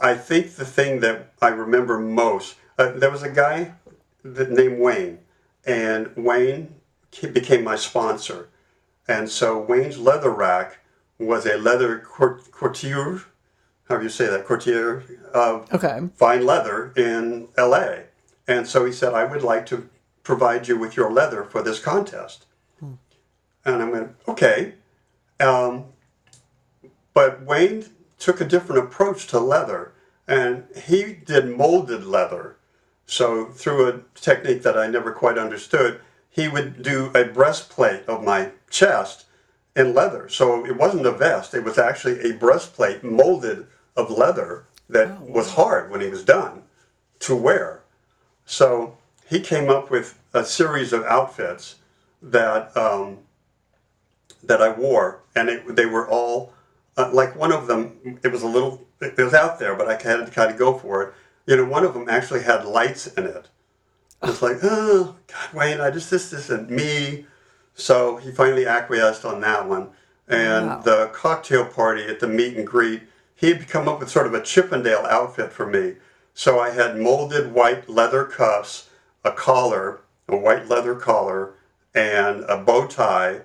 [0.00, 3.72] I think the thing that I remember most, uh, there was a guy
[4.22, 5.18] that, named Wayne,
[5.66, 6.74] and Wayne
[7.32, 8.48] became my sponsor,
[9.08, 10.78] and so Wayne's leather rack
[11.18, 13.22] was a leather court, courtier,
[13.88, 15.02] however you say that, courtier
[15.34, 16.00] of Okay.
[16.14, 17.94] fine leather in LA.
[18.48, 19.88] And so he said, I would like to
[20.22, 22.46] provide you with your leather for this contest.
[23.64, 24.74] And I went, okay.
[25.38, 25.84] Um,
[27.12, 27.84] but Wayne
[28.18, 29.92] took a different approach to leather,
[30.26, 32.56] and he did molded leather.
[33.06, 38.22] So, through a technique that I never quite understood, he would do a breastplate of
[38.22, 39.26] my chest
[39.74, 40.28] in leather.
[40.28, 45.54] So, it wasn't a vest, it was actually a breastplate molded of leather that was
[45.54, 46.62] hard when he was done
[47.20, 47.82] to wear.
[48.48, 48.96] So,
[49.28, 51.76] he came up with a series of outfits
[52.22, 53.18] that um,
[54.42, 56.54] that I wore, and it, they were all
[56.96, 58.18] uh, like one of them.
[58.22, 58.86] It was a little.
[59.02, 61.14] It was out there, but I had to kind of go for it.
[61.46, 63.48] You know, one of them actually had lights in it.
[64.22, 67.26] It's like, oh God, Wayne, I just this isn't me.
[67.74, 69.90] So he finally acquiesced on that one.
[70.26, 70.80] And Wow.
[70.80, 73.02] the cocktail party at the meet and greet,
[73.34, 75.96] he had come up with sort of a Chippendale outfit for me.
[76.38, 78.88] So I had molded white leather cuffs,
[79.24, 81.54] a collar, a white leather collar,
[81.96, 83.40] and a bow tie,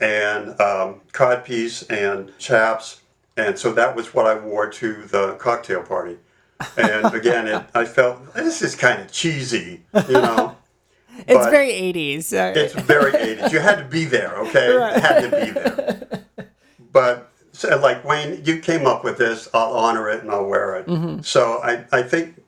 [0.00, 3.02] and um, codpiece and chaps.
[3.36, 6.18] And so that was what I wore to the cocktail party.
[6.76, 10.56] And again, it, I felt this is kind of cheesy, you know.
[11.16, 12.32] It's But- very 80s.
[12.32, 13.52] uh, It's very 80s.
[13.52, 14.74] You had to be there, okay?
[14.76, 14.96] Right.
[14.96, 16.24] You had to be there.
[16.92, 19.48] But so, like Wayne, you came up with this.
[19.54, 20.86] I'll honor it and I'll wear it.
[20.86, 21.22] Mm-hmm.
[21.22, 22.42] So I, I think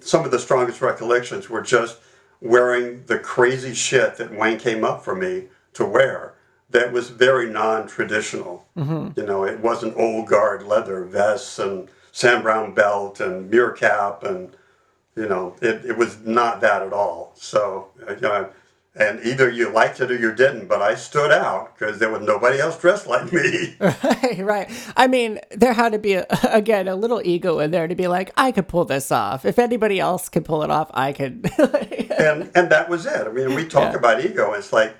[0.00, 1.98] some of the strongest recollections were just
[2.40, 6.34] wearing the crazy shit that Wayne came up for me to wear.
[6.70, 8.64] That was very non-traditional.
[8.76, 9.18] Mm-hmm.
[9.18, 14.22] You know, it wasn't old guard leather vests and Sam Browne belt and Muir cap
[14.22, 14.54] and
[15.16, 17.32] you know, it, it was not that at all.
[17.34, 18.48] So, you know,
[18.98, 22.22] and either you liked it or you didn't, but I stood out because there was
[22.22, 23.76] nobody else dressed like me.
[23.80, 24.92] Right, right.
[24.96, 28.08] I mean, there had to be, a, again, a little ego in there to be
[28.08, 29.44] like, I could pull this off.
[29.44, 31.48] If anybody else could pull it off, I could.
[32.18, 33.26] and and that was it.
[33.26, 33.98] I mean, we talk Yeah.
[33.98, 34.52] about ego.
[34.52, 34.96] It's like,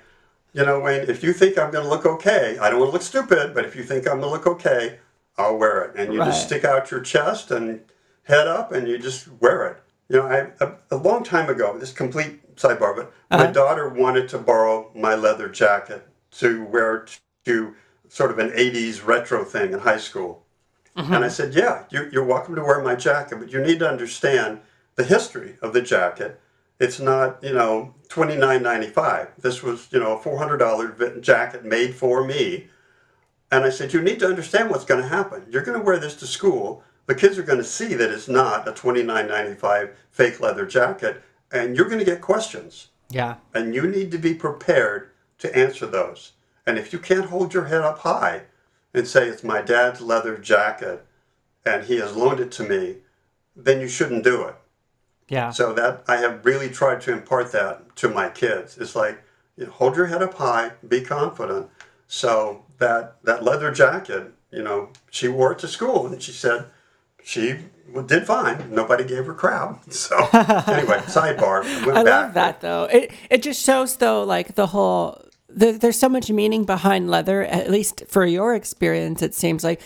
[0.53, 2.93] you know, Wayne, if you think I'm going to look okay, I don't want to
[2.93, 4.99] look stupid, but if you think I'm going to look okay,
[5.37, 5.95] I'll wear it.
[5.99, 7.81] And you just stick out your chest and
[8.23, 9.77] head up, and you just wear it.
[10.09, 13.51] You know, I a, a long time ago, this complete sidebar, but my uh-huh.
[13.51, 17.05] daughter wanted to borrow my leather jacket to wear
[17.45, 17.75] to
[18.09, 20.43] sort of an 80s retro thing in high school.
[20.97, 21.13] Mm-hmm.
[21.13, 23.89] And I said, Yeah, you're, you're welcome to wear my jacket, but you need to
[23.89, 24.59] understand
[24.95, 26.39] the history of the jacket.
[26.79, 29.29] It's not, you know, twenty nine ninety five.
[29.37, 32.67] This was, you know, a four hundred dollar jacket made for me.
[33.51, 35.45] And I said, You need to understand what's going to happen.
[35.49, 36.83] You're going to wear this to school.
[37.05, 40.39] The kids are going to see that it's not a twenty nine ninety five fake
[40.39, 41.21] leather jacket,
[41.51, 43.35] and you're going to get questions yeah.
[43.53, 46.33] and you need to be prepared to answer those.
[46.65, 48.43] And if you can't hold your head up high
[48.93, 51.05] and say it's my dad's leather jacket
[51.65, 52.97] and he has loaned it to me,
[53.55, 54.55] then you shouldn't do it.
[55.27, 55.51] Yeah.
[55.51, 58.77] So that I have really tried to impart that to my kids.
[58.77, 59.21] It's like
[59.57, 61.69] you know, hold your head up high, be confident.
[62.07, 66.65] So that that leather jacket, you know, she wore it to school and she said
[67.29, 67.57] she
[68.07, 68.73] did fine.
[68.73, 69.83] Nobody gave her crap.
[69.91, 71.63] So anyway, sidebar.
[71.63, 72.85] I love that though.
[72.85, 77.43] It it just shows though like the whole there, there's so much meaning behind leather.
[77.43, 79.79] At least for your experience, it seems like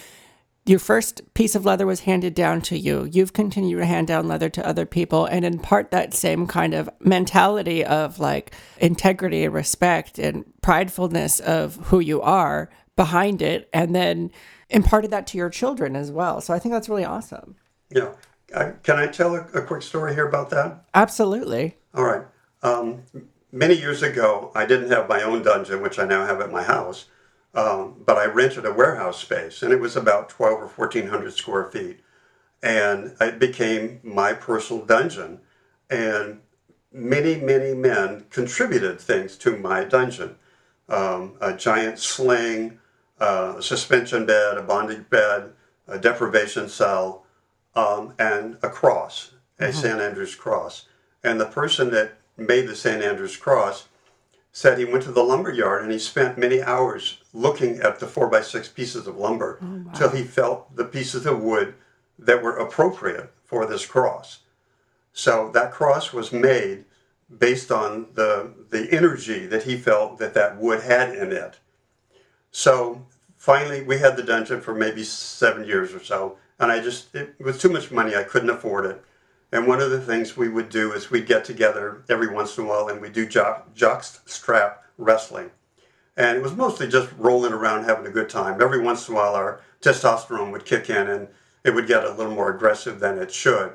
[0.66, 3.10] your first piece of leather was handed down to you.
[3.12, 6.90] You've continued to hand down leather to other people and impart that same kind of
[7.02, 13.94] mentality of like integrity and respect and pridefulness of who you are behind it, and
[13.94, 14.32] then
[14.74, 16.42] imparted that to your children as well.
[16.42, 17.56] So I think that's really awesome.
[17.90, 18.14] Yeah.
[18.56, 20.86] I, can I tell a, a quick story here about that?
[20.94, 21.78] Absolutely.
[21.94, 22.26] All right.
[22.62, 23.04] Um,
[23.52, 26.64] many years ago, I didn't have my own dungeon, which I now have at my
[26.64, 27.06] house,
[27.54, 31.72] um, but I rented a warehouse space, and it was about 12 or 1400 square
[31.72, 32.00] feet.
[32.62, 35.42] And it became my personal dungeon.
[35.90, 36.40] And
[36.92, 40.38] many, many men contributed things to my dungeon
[40.90, 42.80] um, a giant sling,
[43.24, 45.54] uh, a suspension bed, a bondage bed,
[45.88, 47.26] a deprivation cell,
[47.74, 50.00] um, and a cross, a St.
[50.00, 50.88] Andrew's cross.
[51.24, 53.02] And the person that made the St.
[53.02, 53.88] Andrew's cross
[54.52, 58.08] said he went to the lumber yard and he spent many hours looking at the
[58.08, 59.58] four by six pieces of lumber
[59.96, 61.74] till he felt the pieces of wood
[62.20, 64.40] that were appropriate for this cross.
[65.14, 66.86] So that cross was made
[67.40, 71.58] based on the the energy that he felt that that wood had in it.
[72.52, 73.08] So
[73.44, 77.36] finally, we had the dungeon for maybe seven years or so, and I just it
[77.40, 78.16] was too much money.
[78.16, 79.04] I couldn't afford it.
[79.52, 82.64] And one of the things we would do is we'd get together every once in
[82.64, 85.52] a while and we'd do jock, jock strap wrestling.
[86.16, 88.62] and it was mostly just rolling around having a good time.
[88.62, 91.28] Every once in a while, our testosterone would kick in, and
[91.66, 93.74] it would get a little more aggressive than it should.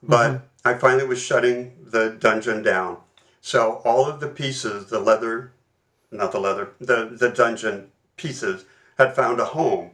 [0.00, 0.68] But mm-hmm.
[0.68, 2.98] I finally was shutting the dungeon down.
[3.40, 5.52] So all of the pieces, the leather,
[6.12, 8.64] not the leather, the, the dungeon pieces
[8.98, 9.90] had found a home.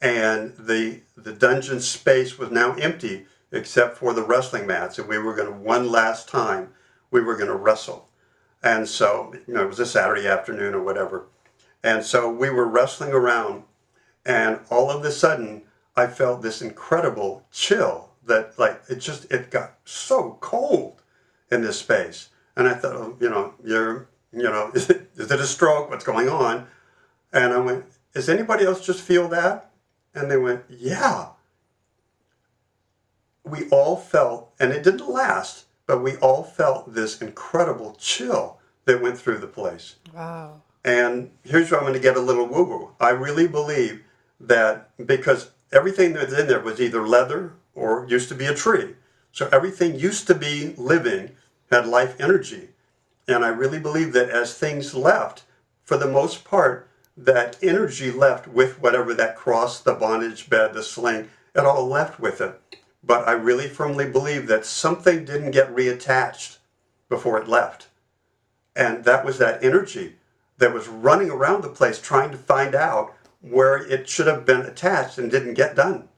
[0.00, 4.98] And the the dungeon space was now empty except for the wrestling mats.
[4.98, 6.70] And we were going to, one last time,
[7.10, 8.08] we were going to wrestle.
[8.62, 11.26] And so, you know, it was a Saturday afternoon or whatever.
[11.82, 13.64] And so we were wrestling around,
[14.24, 15.62] and all of a sudden,
[15.96, 21.02] I felt this incredible chill that, like, it just, it got so cold
[21.50, 22.30] in this space.
[22.56, 25.90] And I thought, oh, you know, you're, you know, is it, is it a stroke?
[25.90, 26.66] What's going on?
[27.32, 27.84] And I went,
[28.14, 29.70] does anybody else just feel that?
[30.14, 31.28] And they went, yeah.
[33.44, 39.02] We all felt, and it didn't last, but we all felt this incredible chill that
[39.02, 39.96] went through the place.
[40.14, 40.62] Wow.
[40.84, 42.90] And here's where I'm going to get a little woo woo.
[43.00, 44.02] I really believe
[44.40, 48.94] that because everything that's in there was either leather or used to be a tree.
[49.32, 51.30] So everything used to be living,
[51.70, 52.68] had life energy.
[53.26, 55.42] And I really believe that as things left,
[55.82, 60.82] for the most part, that energy left with whatever that cross, the bondage bed, the
[60.82, 62.60] sling, it all left with it.
[63.02, 66.58] But I really firmly believe that something didn't get reattached
[67.08, 67.88] before it left.
[68.74, 70.16] And that was that energy
[70.58, 74.62] that was running around the place trying to find out where it should have been
[74.62, 76.08] attached and didn't get done.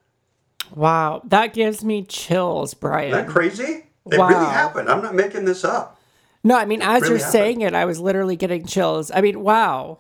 [0.75, 3.11] Wow, that gives me chills, Brian.
[3.11, 3.87] Isn't that crazy?
[4.11, 4.29] It wow.
[4.29, 4.89] really happened.
[4.89, 6.01] I'm not making this up.
[6.45, 7.33] No, I mean, as really you're happened.
[7.33, 9.11] saying it, I was literally getting chills.
[9.11, 9.99] I mean, wow.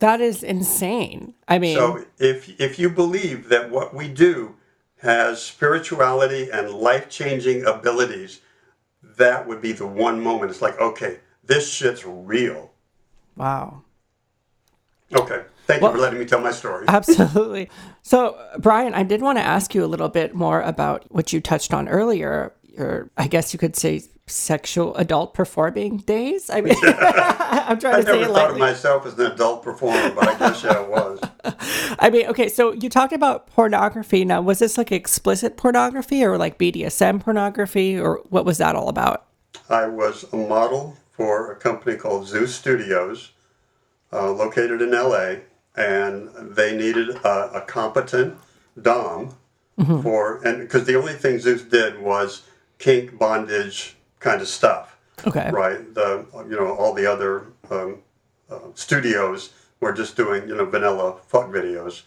[0.00, 1.34] That is insane.
[1.48, 4.54] I mean, so if if you believe that what we do
[4.98, 8.40] has spirituality and life changing abilities,
[9.02, 10.50] that would be the one moment.
[10.50, 12.70] It's like, okay, this shit's real.
[13.36, 13.82] Wow.
[15.14, 15.42] Okay.
[15.66, 16.86] Thank well, you for letting me tell my story.
[16.88, 17.68] Absolutely.
[18.02, 21.40] So, Brian, I did want to ask you a little bit more about what you
[21.40, 22.54] touched on earlier.
[22.62, 26.50] Your, I guess you could say, sexual adult performing days.
[26.50, 28.14] I mean, I'm trying I to say it.
[28.14, 31.20] I never thought of myself as an adult performer, but I guess it was.
[31.98, 34.24] I mean, okay, so you talked about pornography.
[34.24, 38.88] Now, was this like explicit pornography or like BDSM pornography, or what was that all
[38.88, 39.26] about?
[39.68, 43.32] I was a model for a company called Zeus Studios,
[44.12, 45.36] uh, located in LA,
[45.76, 48.36] and they needed a, a competent
[48.80, 49.34] Dom
[49.78, 50.00] mm-hmm.
[50.02, 52.42] for, and because the only thing Zeus did was
[52.78, 54.98] kink, bondage kind of stuff.
[55.26, 55.50] Okay.
[55.50, 55.94] Right.
[55.94, 57.98] The you know all the other um,
[58.50, 59.50] uh, studios
[59.80, 62.02] were just doing you know vanilla fuck videos,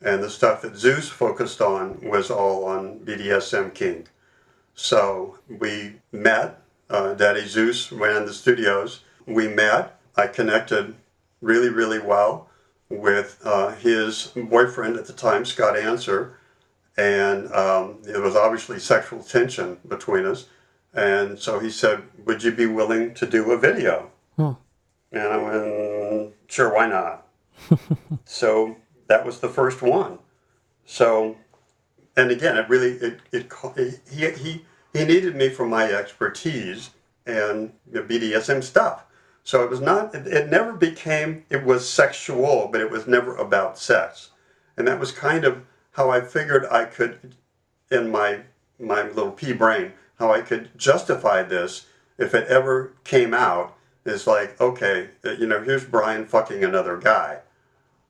[0.00, 4.08] and the stuff that Zeus focused on was all on BDSM kink.
[4.74, 6.58] So we met.
[6.88, 9.00] Uh, Daddy Zeus ran the studios.
[9.26, 9.98] We met.
[10.16, 10.94] I connected
[11.40, 12.48] really really well
[12.88, 16.38] with uh, his boyfriend at the time, Scott Answer,
[16.96, 20.46] and um, there was obviously sexual tension between us.
[20.94, 24.10] And so he said, Would you be willing to do a video?
[24.36, 24.52] Hmm.
[25.10, 27.26] And I went, Sure, why not?
[28.24, 28.76] so
[29.08, 30.18] that was the first one.
[30.84, 31.36] So,
[32.16, 36.90] and again, it really, it, it, he, he, he needed me for my expertise
[37.24, 39.04] and the BDSM stuff.
[39.44, 43.34] So it was not, it, it never became, it was sexual, but it was never
[43.36, 44.30] about sex.
[44.76, 45.62] And that was kind of
[45.92, 47.34] how I figured I could,
[47.90, 48.40] in my,
[48.78, 54.26] my little pea brain, how I could justify this if it ever came out is
[54.26, 57.40] like, okay, you know, here's Brian fucking another guy.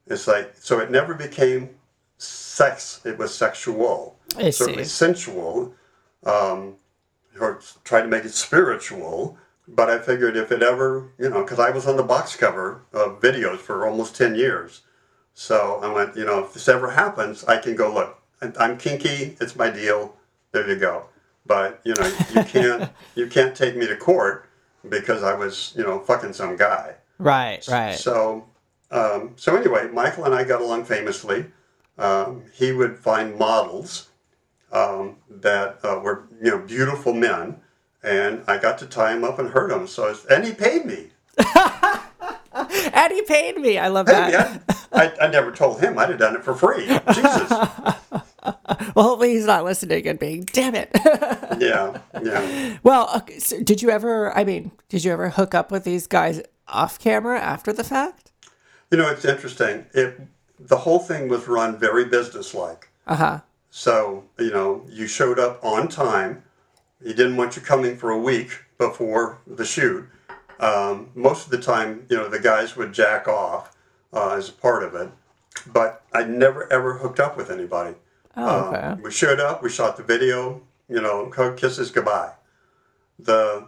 [0.07, 1.71] It's like, so it never became
[2.19, 4.19] sex, it was sexual.
[4.37, 5.75] I Certainly sensual,
[6.25, 6.77] um,
[7.41, 9.39] or tried to make it spiritual.
[9.67, 12.83] But I figured if it ever, you know, because I was on the box cover
[12.93, 14.83] of videos for almost 10 years.
[15.33, 18.19] So I went, you know, if this ever happens, I can go, look,
[18.59, 20.15] I'm kinky, it's my deal,
[20.51, 21.07] there you go
[21.47, 24.49] but you know you can't you can't take me to court
[24.89, 26.95] because I was you know fucking some guy.
[27.19, 27.95] Right, right.
[27.95, 28.47] So
[28.91, 31.47] um, so anyway, Michael and I got along famously.
[31.99, 34.09] Um, he would find models
[34.71, 37.57] um, that uh, were you know beautiful men,
[38.03, 39.87] and I got to tie him up and hurt him.
[39.87, 41.09] So and he paid me.
[42.55, 43.79] and he paid me.
[43.79, 44.63] I love that.
[44.93, 46.87] I, I, I never told him I'd have done it for free.
[47.15, 47.53] Jesus.
[48.95, 50.91] well, hopefully he's not listening and being, damn it.
[51.61, 52.79] yeah, yeah.
[52.83, 56.07] Well, okay, so did you ever, I mean, did you ever hook up with these
[56.07, 58.33] guys off camera after the fact?
[58.91, 59.87] You know, it's interesting.
[59.95, 60.21] It
[60.59, 62.89] The whole thing was run very businesslike.
[63.07, 63.41] Uh huh.
[63.71, 66.43] So, you know, you showed up on time.
[67.03, 70.07] He didn't want you coming for a week before the shoot.
[70.61, 73.75] Um, most of the time, you know, the guys would jack off
[74.13, 75.11] uh, as a part of it,
[75.67, 77.97] but I never ever hooked up with anybody.
[78.37, 78.79] Oh, okay.
[78.79, 82.33] Um, we showed up, we shot the video, you know, hug, kisses, goodbye.
[83.19, 83.67] The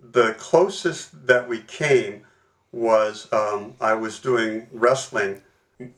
[0.00, 2.24] the closest that we came
[2.72, 5.42] was um, I was doing wrestling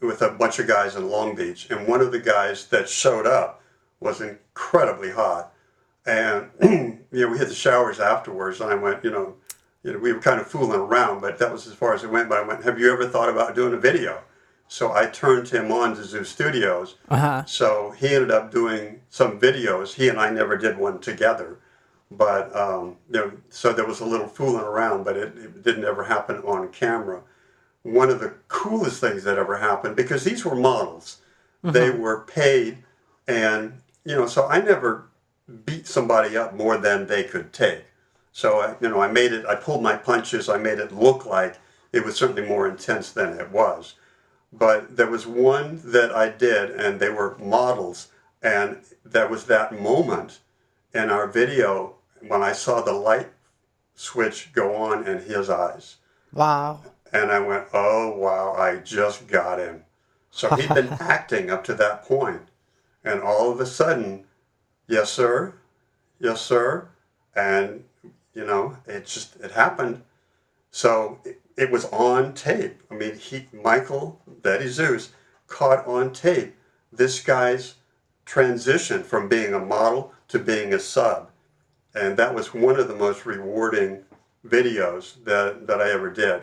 [0.00, 3.26] with a bunch of guys in Long Beach, and one of the guys that showed
[3.26, 3.62] up
[4.00, 5.52] was incredibly hot.
[6.06, 9.36] And you know, we had the showers afterwards, and I went, you know,
[9.82, 12.10] you know, we were kind of fooling around, but that was as far as it
[12.10, 12.28] went.
[12.28, 14.22] But I went, "Have you ever thought about doing a video?"
[14.70, 16.94] So I turned him on to Zeus Studios.
[17.08, 17.44] Uh-huh.
[17.44, 19.94] So he ended up doing some videos.
[19.94, 21.58] He and I never did one together,
[22.08, 26.04] but um, know, so there was a little fooling around, but it, it didn't ever
[26.04, 27.20] happen on camera.
[27.82, 31.16] One of the coolest things that ever happened because these were models,
[31.64, 32.78] they were paid,
[33.26, 33.72] and
[34.04, 35.08] you know, so I never
[35.64, 37.86] beat somebody up more than they could take.
[38.30, 39.44] So I, you know, I made it.
[39.46, 40.48] I pulled my punches.
[40.48, 41.56] I made it look like
[41.92, 43.96] it was certainly more intense than it was.
[44.52, 48.08] But there was one that I did, and they were models,
[48.42, 50.40] and there was that moment
[50.92, 51.94] in our video
[52.26, 53.28] when I saw the light
[53.94, 55.96] switch go on in his eyes,
[56.32, 56.80] Wow.
[57.12, 59.84] and I went, "Oh wow, I just got him."
[60.30, 62.48] So he'd been acting up to that point,
[63.04, 64.26] and all of a sudden,
[64.88, 65.54] yes sir,
[66.18, 66.88] yes sir,
[67.34, 67.84] and
[68.34, 70.02] you know, it just it happened.
[70.70, 71.20] So
[71.60, 72.82] it, was on tape.
[72.90, 75.12] I mean, he Michael Daddy Zeus
[75.46, 76.54] caught on tape
[76.92, 77.74] this guy's
[78.24, 81.30] transition from being a model to being a sub,
[81.94, 84.04] and that was one of the most rewarding
[84.46, 86.42] videos that that I ever did.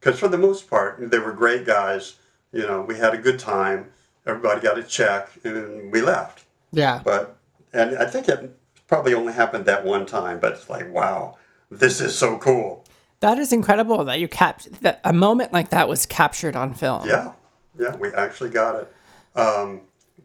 [0.00, 2.16] Because for the most part, they were great guys.
[2.52, 3.90] You know, we had a good time.
[4.26, 6.44] Everybody got a check, and we left.
[6.72, 7.00] Yeah.
[7.04, 7.36] But
[7.72, 8.56] and I think it
[8.86, 10.40] probably only happened that one time.
[10.40, 11.38] But it's like, wow,
[11.70, 12.83] this is so cool.
[13.24, 17.08] That is incredible that you capt that a moment like that was captured on film.
[17.08, 17.32] Yeah,
[17.78, 18.94] yeah, we actually got it.
[19.34, 19.80] Um,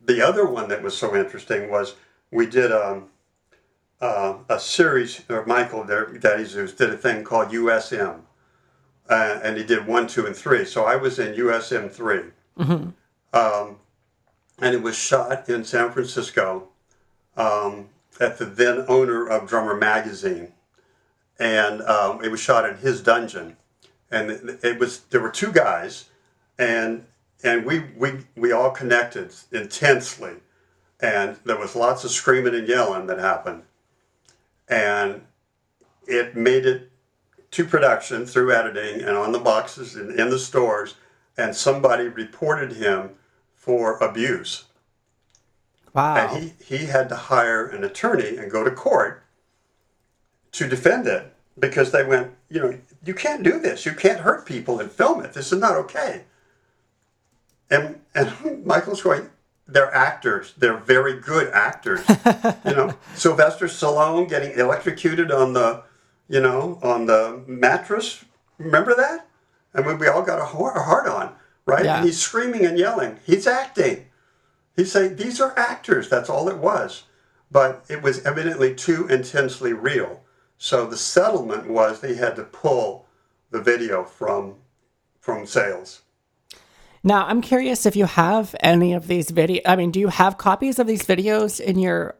[0.05, 1.95] the other one that was so interesting was
[2.29, 3.05] we did um,
[4.01, 8.19] uh, a series, or Michael, their Daddy Zeus, did a thing called USM.
[9.09, 10.65] Uh, and he did one, two, and three.
[10.65, 12.19] So I was in USM 3.
[13.31, 13.77] Um,
[14.61, 16.67] and it was shot in San Francisco
[17.37, 17.87] um,
[18.19, 20.51] at the then owner of Drummer Magazine.
[21.39, 23.55] And um, it was shot in his dungeon.
[24.11, 26.05] And it, was there were two guys,
[26.57, 27.05] and
[27.43, 30.33] and we, we we all connected intensely,
[30.99, 33.61] and there was lots of screaming and yelling that happened,
[34.67, 35.21] and
[36.07, 36.91] it made it
[37.51, 40.95] to production through editing and on the boxes and in the stores,
[41.37, 43.11] and somebody reported him
[43.55, 44.65] for abuse.
[45.93, 46.15] Wow.
[46.15, 49.23] And he, he had to hire an attorney and go to court
[50.53, 53.85] to defend it because they went, you know, you can't do this.
[53.85, 55.33] You can't hurt people and film it.
[55.33, 56.23] This is not okay.
[57.69, 59.29] And and Michael's going,
[59.67, 60.53] they're actors.
[60.57, 62.01] They're very good actors.
[62.65, 65.83] you know, Sylvester Stallone getting electrocuted on the,
[66.27, 68.25] you know, on the mattress.
[68.57, 69.27] Remember that?
[69.73, 71.35] I mean, we all got a hard, hard on,
[71.65, 71.85] right?
[71.85, 71.97] Yeah.
[71.97, 73.19] And he's screaming and yelling.
[73.25, 74.07] He's acting.
[74.75, 76.09] He's saying these are actors.
[76.09, 77.03] That's all it was.
[77.51, 80.21] But it was evidently too intensely real.
[80.59, 83.07] So the settlement was they had to pull
[83.49, 84.55] the video from
[85.19, 86.01] from sales.
[87.01, 89.61] Now, I'm curious if you have any of these video.
[89.65, 92.15] I mean, do you have copies of these videos in your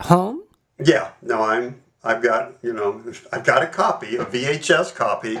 [0.00, 0.42] home?
[0.82, 5.38] Yeah, no, I'm I've got you know I've got a copy, a VHS copy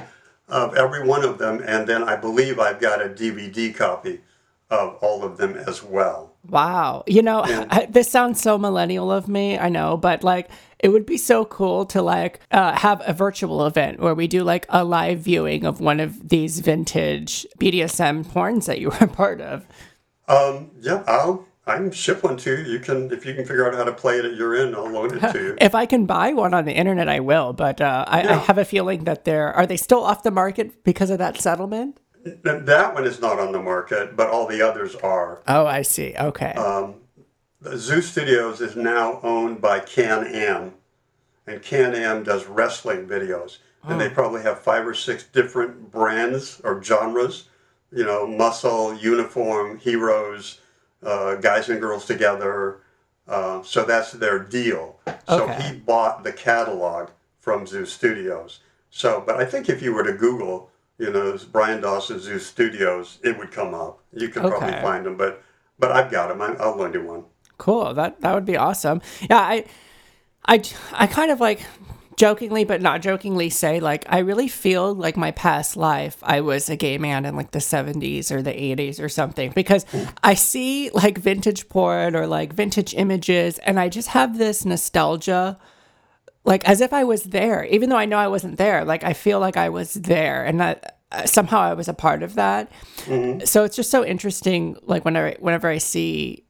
[0.48, 4.20] of every one of them, and then I believe I've got a DVD copy
[4.68, 6.31] of all of them as well.
[6.48, 7.04] Wow.
[7.06, 11.06] You know, I, this sounds so millennial of me, I know, but like it would
[11.06, 14.84] be so cool to like uh, have a virtual event where we do like a
[14.84, 19.66] live viewing of one of these vintage BDSM porns that you were a part of.
[20.28, 22.72] Um, yeah, I'll I'm ship one to you.
[22.72, 24.90] You can if you can figure out how to play it at your end, I'll
[24.90, 25.56] loan it to you.
[25.60, 27.52] If I can buy one on the internet, I will.
[27.52, 30.82] But uh, I, I have a feeling that they're are they still off the market
[30.82, 31.98] because of that settlement?
[32.24, 35.40] Th- That one is not on the market, but all the others are.
[35.48, 36.14] Oh, I see.
[36.18, 36.52] Okay.
[37.60, 40.72] The Zeus Studios is now owned by Can Am,
[41.46, 46.60] and Can Am does wrestling videos, and they probably have five or six different brands
[46.64, 47.48] or genres.
[47.92, 50.60] You know, muscle, uniform, heroes,
[51.04, 52.80] uh, guys and girls together.
[53.28, 54.98] Uh, so that's their deal.
[55.06, 55.18] Okay.
[55.28, 58.58] So he bought the catalog from Zeus Studios.
[58.90, 60.70] So, but I think if you were to Google,
[61.02, 64.04] you know, Brian Dawson Zeus Studios, it would come up.
[64.12, 65.42] You could probably find them, but
[65.76, 66.40] but I've got them.
[66.40, 67.24] I, I'll lend you one.
[67.58, 67.92] Cool.
[67.94, 69.02] That that would be awesome.
[69.28, 69.64] Yeah, I
[70.46, 71.60] I I kind of like
[72.16, 76.68] jokingly but not jokingly say like I really feel like my past life I was
[76.68, 80.04] a gay man in like the 70s or the 80s or something because hmm.
[80.22, 85.58] I see like vintage porn or like vintage images and I just have this nostalgia
[86.44, 89.12] like as if I was there even though I know I wasn't there like I
[89.12, 92.72] feel like I was there and that uh, somehow I was a part of that.
[93.46, 96.44] So it's just so interesting like whenever whenever I see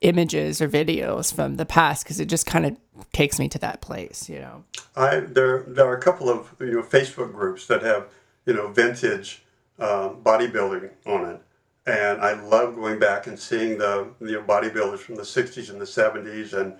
[0.00, 2.76] images or videos from the past because it just kind of
[3.12, 4.64] takes me to that place you know?
[4.94, 8.08] I there there are a couple of you know Facebook groups that have
[8.46, 9.42] you know vintage
[9.78, 11.40] um, bodybuilding on it,
[11.86, 15.80] and I love going back and seeing the you know bodybuilders from the '60s and
[15.80, 16.74] the '70s and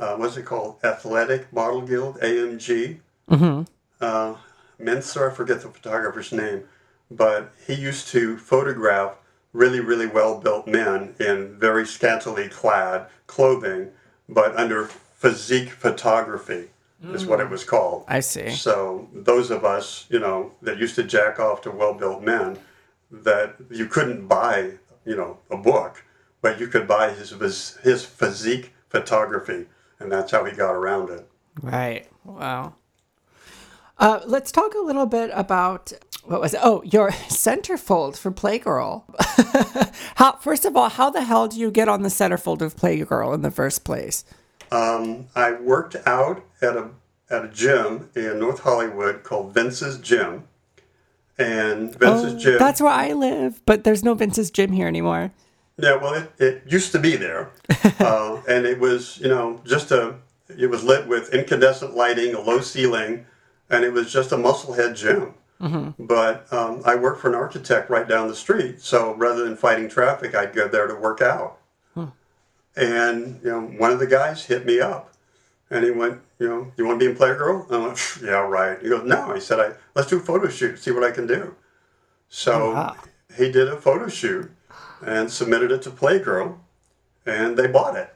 [0.00, 0.76] uh, what's it called?
[0.82, 2.98] Athletic Model Guild (AMG).
[3.30, 3.62] Mm-hmm.
[4.00, 4.34] Uh,
[4.80, 6.64] Mensah, I forget the photographer's name,
[7.10, 9.16] but he used to photograph
[9.52, 13.90] really really well built men in very scantily clad clothing,
[14.28, 16.68] but under physique photography
[17.12, 18.04] is what it was called.
[18.08, 22.22] I see So those of us, you know, that used to jack off to well-built
[22.22, 22.58] men,
[23.10, 24.72] that you couldn't buy,
[25.06, 26.04] you know, a book,
[26.42, 29.66] but you could buy his his, his physique photography,
[30.00, 31.28] and that's how he got around it.
[31.62, 32.08] Right.
[32.24, 32.74] Wow.
[33.98, 35.92] Uh, let's talk a little bit about
[36.24, 36.60] what was it?
[36.62, 39.04] Oh, your centerfold for Playgirl.
[40.16, 43.34] how first of all, how the hell do you get on the centerfold of Playgirl
[43.34, 44.24] in the first place?
[44.72, 46.90] Um, I worked out at a
[47.28, 50.44] at a gym in North Hollywood called Vince's Gym,
[51.38, 52.54] and Vince's Gym.
[52.54, 55.32] Oh, That's where I live, but there's no Vince's gym here anymore.
[55.82, 57.50] Yeah, well, it, it used to be there,
[58.00, 60.16] uh, and it was you know just a
[60.48, 63.26] it was lit with incandescent lighting, a low ceiling,
[63.70, 65.34] and it was just a musclehead gym.
[65.98, 69.88] But um, I worked for an architect right down the street, so rather than fighting
[69.88, 71.58] traffic, I'd go there to work out.
[72.76, 75.12] And you know, one of the guys hit me up,
[75.70, 77.70] and he went, you know, you want to be in Playgirl?
[77.70, 78.80] I went, yeah, right.
[78.80, 79.34] He goes, no.
[79.34, 81.54] He said, I let's do a photo shoot, see what I can do.
[82.28, 82.96] So wow.
[83.36, 84.50] he did a photo shoot
[85.04, 86.58] and submitted it to Playgirl,
[87.26, 88.14] and they bought it.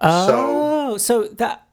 [0.00, 1.68] Oh, so, that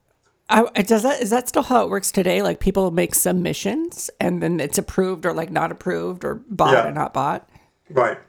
[0.49, 2.41] I, does that is that still how it works today?
[2.41, 6.87] Like people make submissions and then it's approved or like not approved or bought Yeah.
[6.87, 7.49] or not bought.
[7.89, 8.19] Right.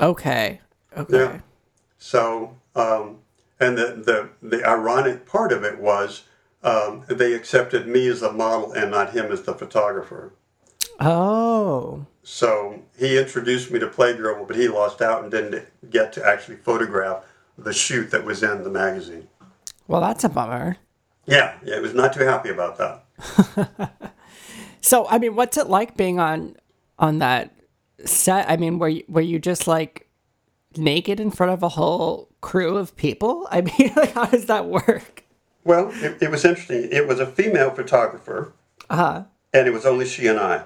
[0.00, 0.60] Okay.
[0.96, 1.18] Okay.
[1.18, 1.40] Yeah.
[1.98, 3.18] So, um,
[3.60, 6.24] and the, the, the ironic part of it was
[6.62, 10.32] um, they accepted me as the model and not him as the photographer.
[10.98, 12.06] Oh.
[12.22, 16.56] So he introduced me to Playgirl, but he lost out and didn't get to actually
[16.56, 17.24] photograph
[17.56, 19.28] the shoot that was in the magazine.
[19.88, 20.76] Well, that's a bummer.
[21.26, 24.12] Yeah, yeah, he was not too happy about that.
[24.82, 26.56] So, I mean, what's it like being on
[26.98, 27.54] on that
[28.06, 28.48] set?
[28.48, 30.08] I mean, were you, were you just like
[30.74, 33.46] naked in front of a whole crew of people?
[33.50, 35.24] I mean, like, how does that work?
[35.64, 36.88] Well, it, it was interesting.
[36.90, 38.54] It was a female photographer,
[38.88, 39.24] Uh-huh.
[39.52, 40.64] and it was only she and I.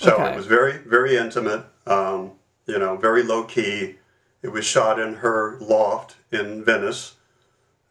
[0.00, 0.32] So Okay.
[0.32, 1.62] it was very, very intimate.
[1.86, 2.32] Um,
[2.66, 3.96] you know, very low key.
[4.42, 7.16] It was shot in her loft in Venice,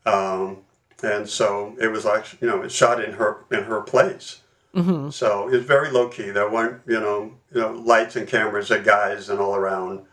[0.07, 0.57] um,
[1.03, 4.41] and so it was like you know, it's shot in her in her place.
[4.73, 5.11] Mm-hmm.
[5.11, 6.31] So it was very low key.
[6.31, 10.05] There weren't you know you know lights and cameras and guys and all around.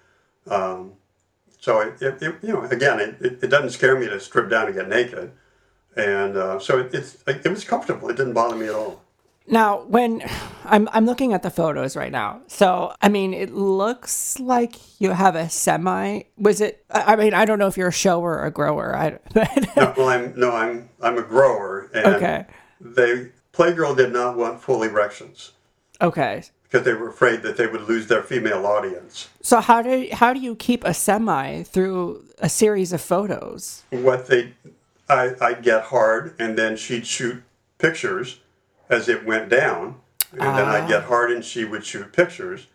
[0.49, 0.93] Um,
[1.59, 4.51] so it, it, it you know again it, it, it doesn't scare me to strip
[4.51, 5.33] down and get naked,
[5.97, 8.11] and uh, so it, it's it was comfortable.
[8.11, 9.01] It didn't bother me at all.
[9.49, 10.23] Now, when
[10.65, 15.11] I'm I'm looking at the photos right now, so I mean, it looks like you
[15.11, 16.23] have a semi.
[16.37, 16.85] Was it?
[16.91, 18.97] I I mean, I don't know if you're a shower or a grower.
[18.97, 19.19] I
[19.77, 22.47] No, well, I'm no, I'm I'm a grower, and okay,
[22.81, 25.53] they Playgirl did not want full erections
[26.01, 26.43] okay.
[26.65, 29.29] because they were afraid that they would lose their female audience.
[29.41, 33.85] So how do how do you keep a semi through a series of photos?
[33.91, 34.55] What they,
[35.09, 37.43] I I'd get hard, and then she'd shoot
[37.79, 38.41] pictures
[38.89, 39.97] as it went down,
[40.33, 41.09] and then I'd get ah.
[41.09, 42.67] hard, and she would shoot pictures.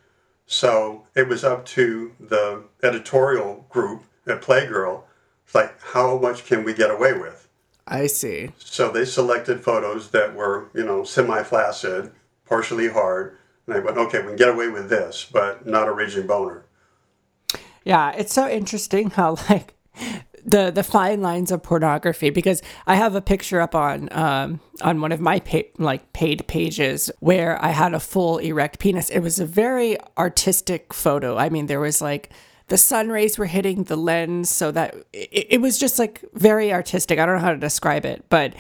[0.46, 5.04] So it was up to the editorial group at Playgirl,
[5.46, 7.48] it's like how much can we get away with?
[7.88, 8.52] I see.
[8.58, 12.12] So they selected photos that were, you know, semi-flaccid,
[12.46, 15.92] partially hard, and they went, okay, we can get away with this, but not a
[15.92, 16.66] raging boner.
[17.84, 19.74] Yeah, it's so interesting how like
[20.52, 25.02] the the fine lines of pornography because I have a picture up on um on
[25.02, 29.10] one of my pa- like paid pages where I had a full erect penis.
[29.10, 31.38] It was a very artistic photo.
[31.38, 32.30] I mean, there was like
[32.68, 36.72] the sun rays were hitting the lens so that it, it was just like very
[36.72, 37.20] artistic.
[37.20, 38.54] I don't know how to describe it, but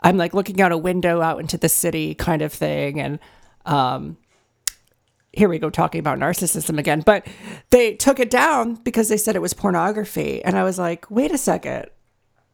[0.00, 3.18] I'm like looking out a window out into the city kind of thing and
[3.66, 4.16] um
[5.32, 7.26] here we go talking about narcissism again but
[7.70, 11.32] they took it down because they said it was pornography and i was like wait
[11.32, 11.86] a second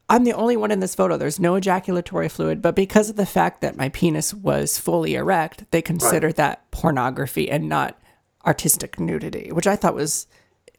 [0.08, 1.16] I'm the only one in this photo.
[1.16, 5.68] There's no ejaculatory fluid, but because of the fact that my penis was fully erect,
[5.72, 7.98] they consider that pornography and not
[8.46, 10.28] artistic nudity, which I thought was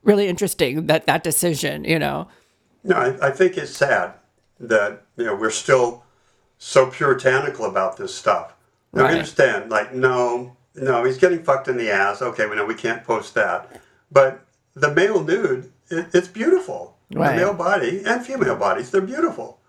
[0.02, 2.30] really interesting that that decision, you know.
[2.84, 4.14] No, I, I think it's sad
[4.60, 6.06] that you know we're still
[6.58, 8.54] so puritanical about this stuff.
[8.94, 9.12] Now, Right.
[9.12, 12.22] I understand, like, no, no, he's getting fucked in the ass.
[12.22, 16.96] Okay, we know we can't post that, but the male nude, it, it's beautiful.
[17.12, 17.32] Right.
[17.32, 19.60] The male body and female bodies, they're beautiful,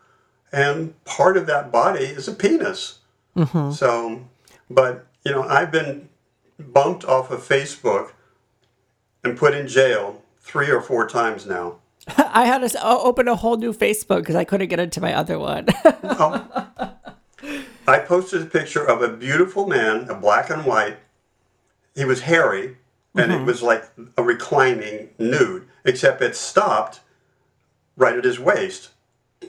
[0.53, 2.99] and part of that body is a penis.
[3.37, 3.73] Mm-hmm.
[3.73, 4.25] So,
[4.69, 6.09] but you know, I've been
[6.59, 8.13] bumped off of Facebook
[9.25, 11.77] and put in jail three or four times now.
[12.17, 15.39] I had to open a whole new Facebook because I couldn't get into my other
[15.39, 15.67] one.
[16.21, 16.98] Oh.
[17.89, 20.99] I posted a picture of a beautiful man, a black and white.
[21.95, 22.77] He was hairy,
[23.15, 23.85] and it was like
[24.17, 27.01] a reclining nude, except it stopped
[27.97, 28.91] right at his waist.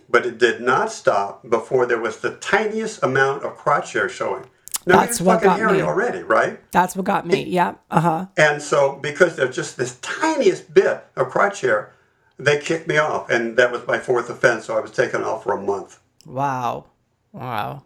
[0.08, 4.46] But it did not stop before there was the tiniest amount of crotch hair showing.
[4.86, 5.82] Now That's what fucking got hairy me.
[5.82, 6.60] already, right?
[6.72, 7.44] That's what got me.
[7.44, 7.76] Yeah.
[7.92, 8.26] Uh huh.
[8.38, 11.94] And so, because there's just this tiniest bit of crotch hair,
[12.38, 14.66] they kicked me off, and that was my fourth offense.
[14.66, 16.00] So I was taken off for a month.
[16.26, 16.86] Wow.
[17.34, 17.84] Wow.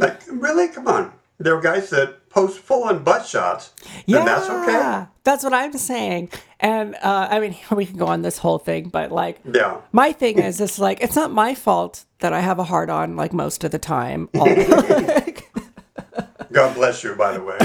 [0.00, 0.68] Like, really?
[0.68, 1.12] Come on.
[1.38, 3.72] There are guys that post full on butt shots,
[4.06, 5.06] Yeah, that's okay.
[5.24, 6.28] That's what I'm saying.
[6.60, 9.78] And uh, I mean, we can go on this whole thing, but like, Yeah.
[9.92, 13.16] my thing is, it's like it's not my fault that I have a hard on
[13.16, 14.28] like most of the time.
[14.38, 14.46] All
[16.52, 17.56] God bless you, by the way.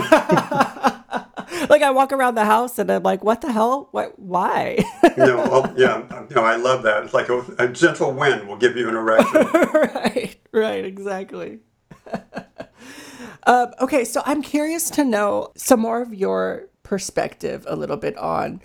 [1.70, 3.90] like I walk around the house and I'm like, what the hell?
[3.92, 4.18] What?
[4.20, 4.78] Why?
[5.18, 6.04] no, well, yeah,
[6.36, 7.04] no, I love that.
[7.04, 9.48] It's like a, a gentle wind will give you an erection.
[9.74, 10.36] right.
[10.54, 10.86] Right.
[10.86, 11.60] Exactly.
[13.48, 18.18] um, okay, so I'm curious to know some more of your perspective a little bit
[18.18, 18.62] on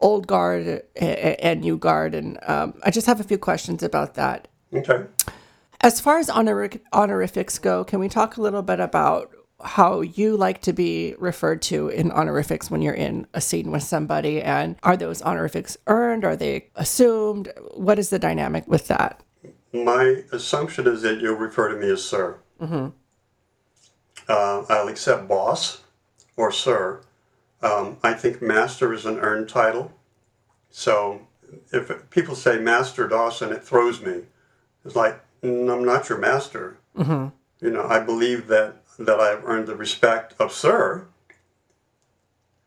[0.00, 3.82] old guard a- a- and new guard, and um, I just have a few questions
[3.82, 4.48] about that.
[4.72, 5.04] Okay.
[5.80, 9.30] As far as honorific, honorifics go, can we talk a little bit about
[9.62, 13.82] how you like to be referred to in honorifics when you're in a scene with
[13.82, 14.42] somebody?
[14.42, 16.24] And are those honorifics earned?
[16.24, 17.52] Are they assumed?
[17.72, 19.22] What is the dynamic with that?
[19.72, 22.38] My assumption is that you'll refer to me as sir.
[22.64, 22.88] Mm-hmm.
[24.28, 25.82] Uh, I'll accept boss
[26.36, 27.00] or sir.
[27.62, 29.92] Um, I think master is an earned title.
[30.70, 31.26] So
[31.72, 34.22] if people say Master Dawson, it throws me.
[34.84, 36.76] It's like, "Mm, I'm not your master.
[37.60, 41.06] You know, I believe that, that I've earned the respect of sir.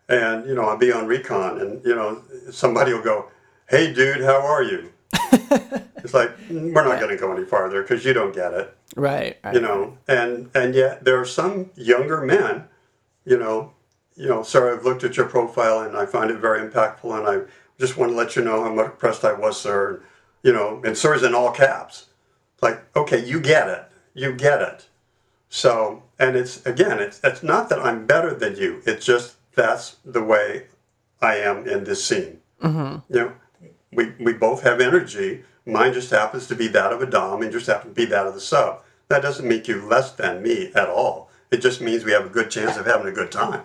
[0.09, 3.29] And, you know, I'll be on recon and, you know, somebody will go,
[3.69, 4.91] hey, dude, how are you?
[6.07, 8.73] it's like, "Mm, we're not going to go any farther because you don't get it
[8.95, 9.37] Right.
[9.43, 9.53] right.
[9.53, 12.63] you know and and yet there are some younger men
[13.25, 13.73] you know
[14.15, 17.27] you know sir i've looked at your profile and i find it very impactful and
[17.27, 17.45] i
[17.77, 20.01] just want to let you know how much impressed i was sir
[20.41, 22.05] you know and sir's in all caps
[22.61, 23.83] like okay you get it
[24.13, 24.87] you get it
[25.49, 29.97] so and it's again it's it's not that i'm better than you it's just that's
[30.05, 30.63] the way
[31.21, 32.39] i am in this scene
[33.09, 33.31] you know
[33.93, 35.43] we, we both have energy.
[35.67, 38.25] Mine just happens to be that of a Dom and just happens to be that
[38.25, 38.83] of the sub.
[39.09, 41.29] That doesn't make you less than me at all.
[41.51, 43.63] It just means we have a good chance of having a good time.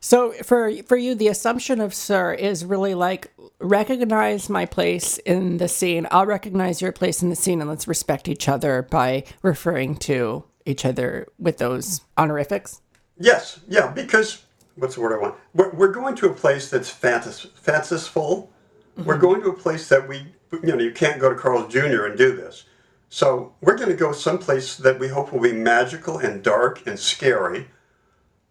[0.00, 5.56] So for for you, the assumption of sir is really like recognize my place in
[5.56, 6.06] the scene.
[6.10, 10.44] I'll recognize your place in the scene, and let's respect each other by referring to
[10.66, 12.82] each other with those honorifics.
[13.18, 14.44] Yes, yeah, because
[14.76, 15.36] what's the word I want?
[15.54, 18.48] We're, we're going to a place that's fantas- fantasiful.
[18.96, 19.20] We're mm-hmm.
[19.20, 20.26] going to a place that we,
[20.62, 22.04] you know, you can't go to Carl's Jr.
[22.04, 22.64] and do this.
[23.08, 26.98] So we're going to go someplace that we hope will be magical and dark and
[26.98, 27.68] scary.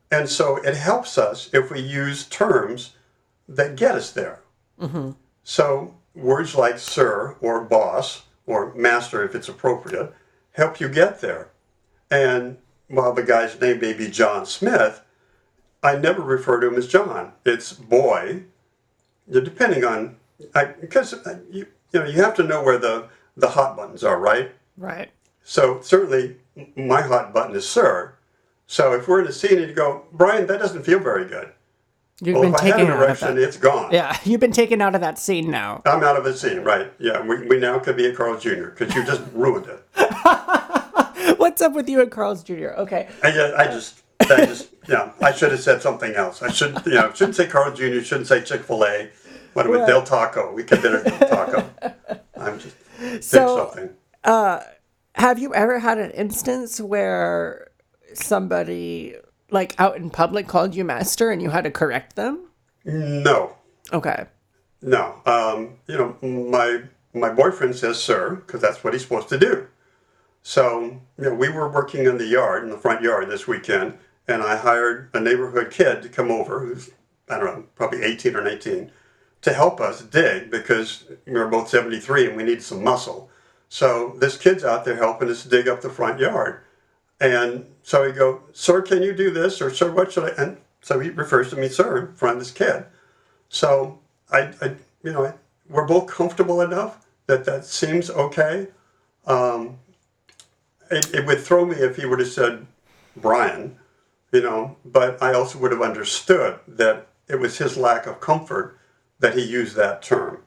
[0.10, 2.96] And so it helps us if we use terms
[3.50, 4.42] that get us there.
[5.44, 10.14] So words like sir or boss or master, if it's appropriate,
[10.52, 11.50] help you get there.
[12.10, 12.58] And
[12.88, 15.02] while the guy's name may be John Smith,
[15.82, 17.34] I never refer to him as John.
[17.46, 18.44] It's boy.
[19.30, 20.18] Depending on,
[20.54, 23.08] I, because uh, you, you know, you have to know where the,
[23.38, 24.52] the hot buttons are, right?
[24.78, 25.12] Right.
[25.44, 26.38] So certainly
[26.76, 28.16] my hot button is sir.
[28.66, 31.52] So if we're in a scene and you go, Brian, that doesn't feel very good.
[32.22, 33.92] You've Well, been if I had taken an out of erection, it's gone.
[33.92, 35.82] Yeah, you've been taken out of that scene now.
[35.86, 36.92] I'm out of the scene, right?
[37.00, 38.68] Yeah, we, we now could be at Carl's Jr.
[38.68, 39.84] because you just ruined it.
[41.38, 42.70] What's up with you and Carl's Jr.?
[42.78, 43.10] Okay.
[43.22, 46.42] I just, I just, just, yeah, I should have said something else.
[46.42, 48.00] I should, you know, shouldn't say Carl Jr.
[48.00, 49.10] Shouldn't say Chick Fil A.
[49.54, 49.88] What about.
[49.88, 50.52] Del Taco?
[50.54, 51.70] We could dinner Del Taco.
[52.38, 52.76] I'm just
[53.24, 53.90] So- something.
[55.16, 57.68] Have you ever had an instance where
[58.16, 59.16] somebody,
[59.52, 62.50] like out in public, called you master and you had to correct them?
[62.86, 63.54] No,
[63.94, 64.26] Okay.
[64.82, 65.16] no.
[65.26, 66.82] Um, you know, my
[67.14, 69.68] my boyfriend says sir because that's what he's supposed to do.
[70.42, 73.94] So you know, we were working in the yard, in the front yard this weekend,
[74.28, 76.90] and I hired a neighborhood kid to come over, who's
[77.30, 78.92] I don't know, probably 18 or 19,
[79.44, 83.30] to help us dig because we were both 73 and we needed some muscle.
[83.70, 86.62] So this kid's out there helping us dig up the front yard.
[87.20, 89.62] And so he go, sir, can you do this?
[89.62, 90.42] Or sir, what should I?
[90.42, 92.86] And so he refers to me, sir, in front of this kid.
[93.50, 94.00] So
[94.32, 95.34] I, I you know,
[95.70, 98.68] we're both comfortable enough that that seems okay.
[99.28, 99.78] Um,
[100.90, 102.66] it, it would throw me if he would have said
[103.18, 103.78] Brian,
[104.32, 108.80] you know, but I also would have understood that it was his lack of comfort
[109.24, 110.44] that he used that term.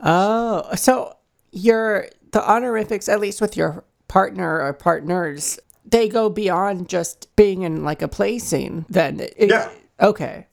[0.00, 1.16] Oh, so
[1.50, 7.62] your the honorifics, at least with your partner or partners, they go beyond just being
[7.62, 8.86] in like a play scene.
[8.88, 9.68] Then, it, Yeah.
[10.00, 10.46] Okay,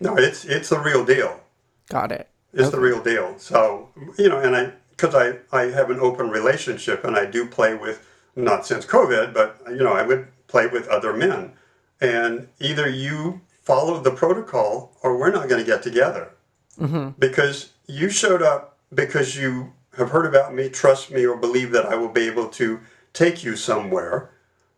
[0.00, 1.40] No, it's it's the real deal.
[1.88, 2.28] got it.
[2.52, 3.38] It's the real deal.
[3.38, 7.46] So you know, and I because I I have an open relationship and I do
[7.46, 8.04] play with
[8.34, 11.52] not since COVID, but you know I would play with other men,
[12.00, 16.30] and either you follow the protocol or we're not going to get together
[16.78, 17.18] Mm-hmm.
[17.18, 21.86] because you showed up because you have heard about me, trust me, or believe that
[21.86, 22.80] I will be able to
[23.12, 24.30] take you somewhere.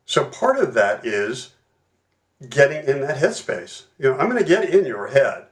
[0.06, 1.54] So part of that is
[2.48, 3.84] getting in that headspace.
[3.98, 5.46] You know, I'm going to get in your head.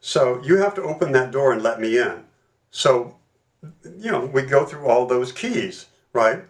[0.00, 2.24] So you have to open that door and let me in.
[2.70, 3.16] So,
[3.62, 6.44] you know, we go through all those keys, right?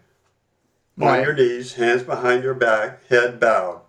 [1.01, 3.83] On your knees, hands behind your back, head bowed.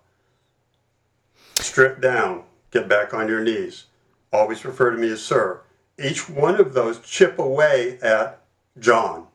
[1.55, 3.85] Strip down, get back on your knees.
[4.31, 5.61] Always refer to me as sir.
[5.97, 8.41] Each one of those chip away at
[8.79, 9.27] John.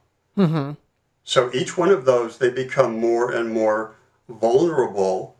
[1.25, 3.97] So each one of those, they become more and more
[4.29, 5.37] vulnerable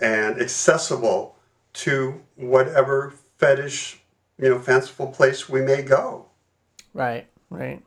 [0.00, 1.36] and accessible
[1.74, 4.00] to whatever fetish,
[4.38, 6.26] you know, fanciful place we may go.
[6.94, 7.82] Right, right.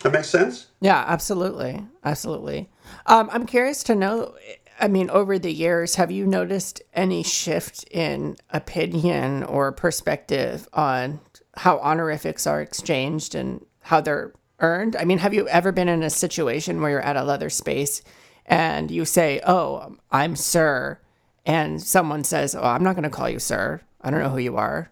[0.00, 0.66] That makes sense?
[0.80, 1.84] Yeah, absolutely.
[2.04, 2.68] Absolutely.
[3.06, 4.34] Um, I'm curious to know
[4.80, 11.20] I mean, over the years, have you noticed any shift in opinion or perspective on
[11.56, 14.96] how honorifics are exchanged and how they're earned?
[14.96, 18.02] I mean, have you ever been in a situation where you're at a leather space
[18.46, 20.98] and you say, Oh, I'm Sir,
[21.46, 23.82] and someone says, Oh, I'm not going to call you Sir.
[24.00, 24.90] I don't know who you are.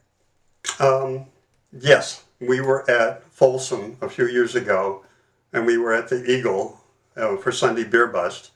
[0.79, 1.27] Um,
[1.73, 5.05] yes, we were at Folsom a few years ago,
[5.53, 6.81] and we were at the Eagle
[7.17, 8.53] uh, for Sunday Beer Bust,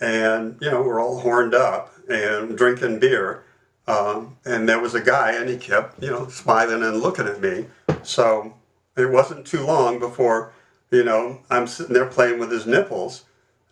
[0.00, 3.44] and you know we're all horned up and drinking beer,
[3.86, 7.40] um, and there was a guy, and he kept you know smiling and looking at
[7.40, 7.66] me.
[8.02, 8.54] So
[8.96, 10.52] it wasn't too long before
[10.90, 13.24] you know I'm sitting there playing with his nipples,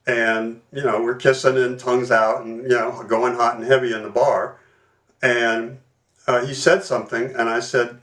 [0.06, 3.92] and you know we're kissing and tongues out, and you know going hot and heavy
[3.92, 4.58] in the bar,
[5.22, 5.78] and
[6.26, 8.00] uh, he said something, and I said,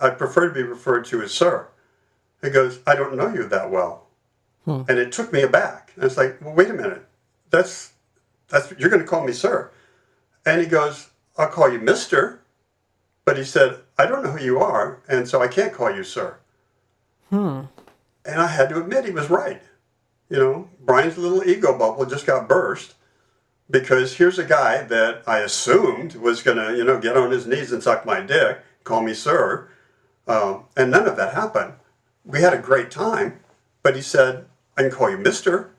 [0.00, 1.68] I prefer to be referred to as sir.
[2.42, 4.06] He goes, I don't know you that well.
[4.88, 5.92] And it took me aback.
[5.94, 7.06] And it's like, well, wait a minute.
[7.50, 7.92] That's,
[8.48, 9.70] that's, you're going to call me sir.
[10.46, 12.40] And he goes, I'll call you mister.
[13.24, 16.02] But he said, I don't know who you are, and so I can't call you
[16.02, 16.38] sir.
[18.24, 19.62] And I had to admit he was right.
[20.28, 22.94] You know, Brian's little ego bubble just got burst
[23.70, 27.46] because here's a guy that I assumed was going to, you know, get on his
[27.46, 29.68] knees and suck my dick, call me sir,
[30.26, 31.74] um, and none of that happened.
[32.24, 33.40] We had a great time,
[33.82, 34.46] but he said,
[34.76, 35.70] I can call you mister.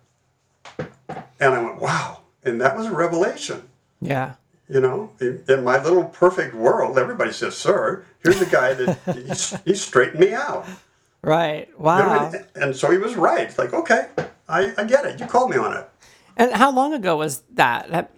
[1.41, 2.21] And I went, wow.
[2.43, 3.67] And that was a revelation.
[3.99, 4.35] Yeah.
[4.69, 8.05] You know, in, my little perfect world, everybody says sir.
[8.23, 8.97] Here's a guy that
[9.27, 10.65] he's, he straightened me out.
[11.21, 11.67] Right.
[11.67, 12.31] You know Wow.
[12.31, 12.43] mean?
[12.55, 13.41] And so he was right.
[13.41, 14.07] It's like, okay,
[14.47, 15.19] I, I get it.
[15.19, 15.89] You called me on it.
[16.37, 17.89] And how long ago was that?
[17.91, 18.11] that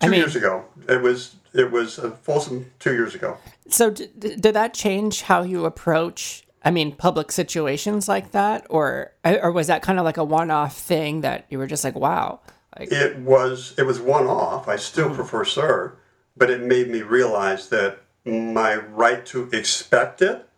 [0.00, 0.64] I Two mean, years ago.
[0.88, 3.36] It was it was uh, Folsom two years ago.
[3.68, 6.44] So d- d- did that change how you approach?
[6.64, 10.76] I mean, public situations like that, or or was that kind of like a one-off
[10.78, 12.40] thing that you were just like, wow,
[12.78, 14.68] like It was it was one off.
[14.68, 15.96] I still prefer sir,
[16.36, 20.48] but it made me realize that my right to expect it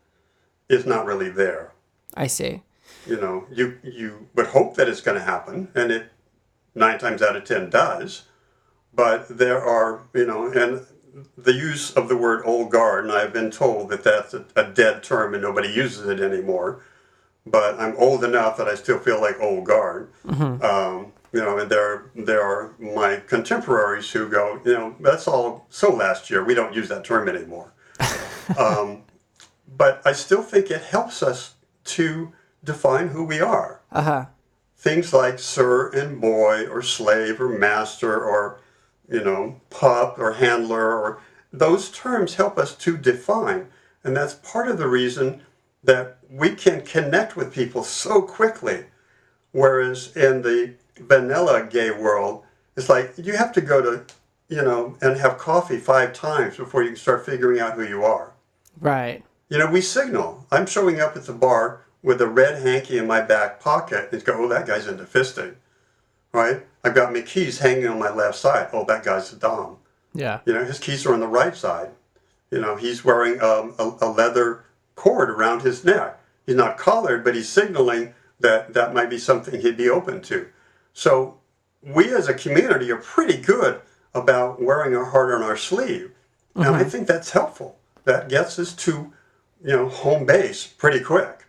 [0.69, 1.73] is not really there.
[2.15, 2.63] I see.
[3.07, 6.13] You know, you you would hope that it's going to happen, and it
[6.75, 8.25] nine times out of ten does.
[8.93, 10.85] But there are, you know, and
[11.37, 14.65] the use of the word old guard, and I've been told that that's a, a
[14.65, 16.83] dead term and nobody uses it anymore.
[17.47, 20.11] But I'm old enough that I still feel like old guard.
[20.63, 25.67] Um, you know, and there there are my contemporaries who go, you know, that's all
[25.71, 26.45] so last year.
[26.45, 27.73] We don't use that term anymore.
[28.59, 29.03] um,
[29.77, 31.55] but I still think it helps us
[31.85, 32.33] to
[32.65, 34.25] define who we are Uh huh.
[34.77, 38.61] things like sir and boy or slave or master or
[39.09, 41.21] you know pup or handler or
[41.53, 43.67] those terms help us to define
[44.05, 45.41] and that's part of the reason
[45.83, 48.85] that we can connect with people so quickly.
[49.53, 52.45] Whereas in the vanilla gay world,
[52.77, 54.05] it's like you have to go to,
[54.49, 58.05] you know, and have coffee five times before you can start figuring out who you
[58.05, 58.33] are.
[58.81, 59.23] Right.
[59.49, 60.47] You know, we signal.
[60.51, 64.09] I'm showing up at the bar with a red hanky in my back pocket.
[64.13, 65.57] And go, oh, that guy's into fisting,
[66.33, 66.65] right?
[66.83, 68.69] I've got my keys hanging on my left side.
[68.73, 69.77] Oh, that guy's a dom.
[70.15, 70.41] Yeah.
[70.47, 71.91] You know, his keys are on the right side.
[72.51, 74.65] You know, he's wearing um, a, a leather
[74.95, 76.19] cord around his neck.
[76.47, 80.49] He's not collared, but he's signaling that that might be something he'd be open to.
[81.01, 81.39] So
[81.83, 83.81] we as a community are pretty good
[84.13, 86.13] about wearing our heart on our sleeve.
[86.55, 86.91] And I mm-hmm.
[86.91, 87.79] think that's helpful.
[88.05, 89.11] That gets us to,
[89.65, 91.47] you know, home base pretty quick.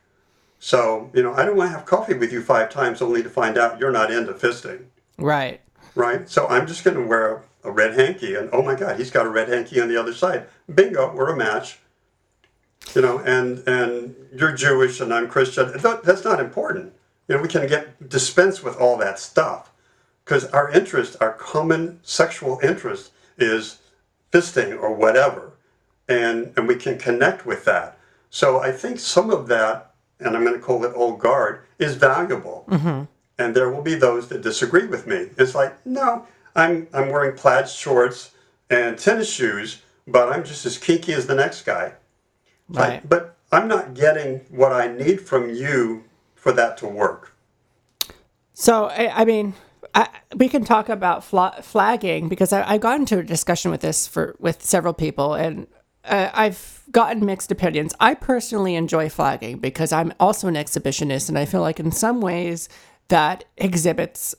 [0.59, 3.29] So, you know, I don't want to have coffee with you five times only to
[3.29, 4.85] find out you're not into fisting,
[5.17, 5.59] Right.
[5.95, 6.29] right?
[6.29, 9.11] So I'm just going to wear a, a red hanky and oh my God, he's
[9.11, 10.45] got a red hanky on the other side.
[10.73, 11.77] Bingo, we're a match.
[12.95, 15.73] You know, and and you're Jewish and I'm Christian.
[15.77, 16.93] That's not important.
[17.31, 19.71] You know, we can get dispense with all that stuff
[20.25, 23.79] because our interest, our common sexual interest, is
[24.33, 25.53] fisting or whatever,
[26.09, 27.97] and and we can connect with that.
[28.31, 31.95] So I think some of that, and I'm going to call it old guard, is
[31.95, 32.65] valuable.
[32.67, 33.03] Mm-hmm.
[33.37, 35.29] And there will be those that disagree with me.
[35.37, 38.31] It's like, no, I'm I'm wearing plaid shorts
[38.69, 41.93] and tennis shoes, but I'm just as kinky as the next guy.
[42.67, 43.07] Right.
[43.07, 46.03] but I'm not getting what I need from you
[46.41, 47.35] for that to work.
[48.53, 49.53] So I, I mean,
[49.93, 53.81] I, we can talk about fla- flagging because I, I got into a discussion with
[53.81, 55.67] this for with several people, and
[56.03, 57.93] uh, I've gotten mixed opinions.
[57.99, 62.21] I personally enjoy flagging because I'm also an exhibitionist, and I feel like in some
[62.21, 62.69] ways
[63.09, 64.33] that exhibits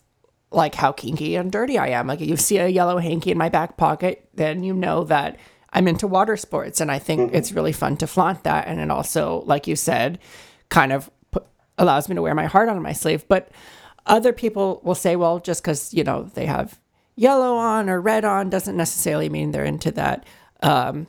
[0.51, 2.09] like how kinky and dirty I am.
[2.09, 5.39] Like you see a yellow hanky in my back pocket, then you know that
[5.73, 8.67] I'm into water sports, and I think it's really fun to flaunt that.
[8.67, 10.19] And it also, like you said,
[10.69, 11.09] kind of
[11.79, 13.27] allows me to wear my heart on my sleeve.
[13.29, 13.51] But
[14.07, 16.81] other people will say, well, just because you know they have
[17.17, 20.27] yellow on or red on doesn't necessarily mean they're into that
[20.63, 21.07] um,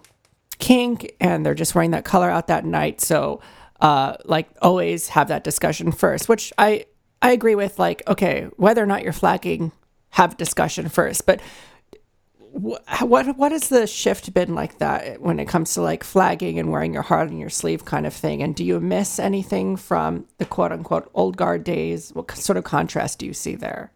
[0.60, 3.02] kink, and they're just wearing that color out that night.
[3.02, 3.42] So,
[3.82, 6.86] uh, like, always have that discussion first, which I
[7.22, 7.80] I agree with.
[7.80, 9.72] Like, okay, whether or not you're flagging,
[10.12, 11.26] have discussion first.
[11.26, 11.42] But
[12.54, 16.72] what what has the shift been like that when it comes to like flagging and
[16.72, 18.44] wearing your heart on your sleeve kind of thing?
[18.44, 22.12] And do you miss anything from the quote unquote old guard days?
[22.12, 23.92] What sort of contrast do you see there?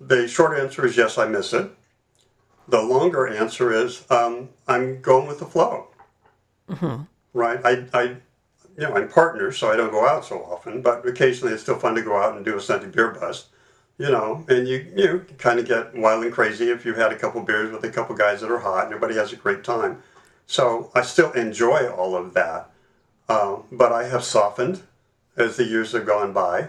[0.00, 1.70] The short answer is yes, I miss it.
[2.68, 5.88] The longer answer is um, I'm going with the flow.
[7.34, 7.60] Right?
[7.64, 8.18] I, I, you
[8.78, 11.94] know, I'm partners, so I don't go out so often, but occasionally it's still fun
[11.94, 13.46] to go out and do a Sunday beer bust.
[13.98, 17.18] You know, and you you kind of get wild and crazy if you've had a
[17.18, 20.02] couple beers with a couple guys that are hot and everybody has a great time.
[20.46, 22.70] So I still enjoy all of that,
[23.28, 24.82] um, but I have softened
[25.36, 26.68] as the years have gone by.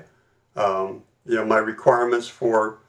[0.56, 2.80] Um, you know, my requirements for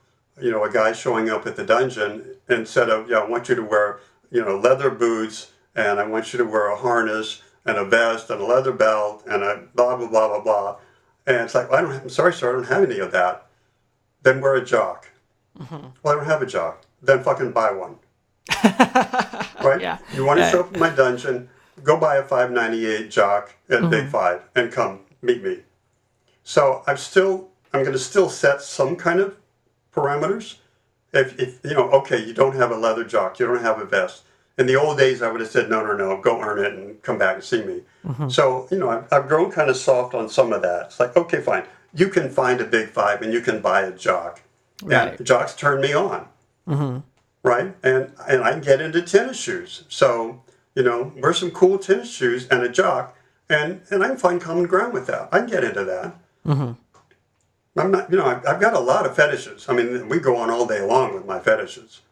[0.40, 3.55] you know, a guy showing up at the dungeon instead of, yeah, I want you
[3.55, 4.01] to wear,
[4.31, 8.31] you know, leather boots and I want you to wear a harness and a vest
[8.31, 10.77] and a leather belt and a blah, blah, blah, blah, blah.
[11.27, 13.12] And it's like, well, I don't have, I'm sorry, sir, I don't have any of
[13.12, 13.47] that.
[14.23, 15.09] Then wear a jock.
[15.59, 15.89] Mm-hmm.
[16.03, 16.85] Well, I don't have a jock.
[17.03, 17.97] Then fucking buy one.
[19.65, 19.81] right?
[19.81, 19.99] Yeah.
[20.15, 20.51] You want to Yeah.
[20.51, 21.49] show up in my dungeon,
[21.82, 24.11] go buy a 598 jock at Big mm-hmm.
[24.11, 25.59] Five and come meet me.
[26.45, 29.36] So I'm still, I'm going to still set some kind of
[29.95, 30.57] parameters.
[31.12, 33.85] If, if you know, okay, you don't have a leather jock, you don't have a
[33.85, 34.24] vest.
[34.59, 37.01] In the old days, I would have said, no, no, no, go earn it and
[37.03, 37.82] come back and see me.
[38.05, 38.28] Mm-hmm.
[38.28, 40.86] So, you know, I've, I've grown kind of soft on some of that.
[40.86, 41.62] It's like, okay, fine.
[41.94, 44.43] You can find a big five and you can buy a jock.
[44.82, 45.16] Right.
[45.16, 46.28] And jocks turn me on.
[46.69, 46.98] Mm-hmm.
[47.43, 47.74] Right?
[47.82, 49.85] And, and I can get into tennis shoes.
[49.89, 50.43] So,
[50.74, 53.16] you know, wear some cool tennis shoes and a jock,
[53.48, 55.28] and, and I can find common ground with that.
[55.32, 56.16] I can get into that.
[56.47, 56.73] Mm-hmm.
[57.81, 59.66] I'm not, you know, I've, I've got a lot of fetishes.
[59.69, 62.02] I mean, we go on all day long with my fetishes.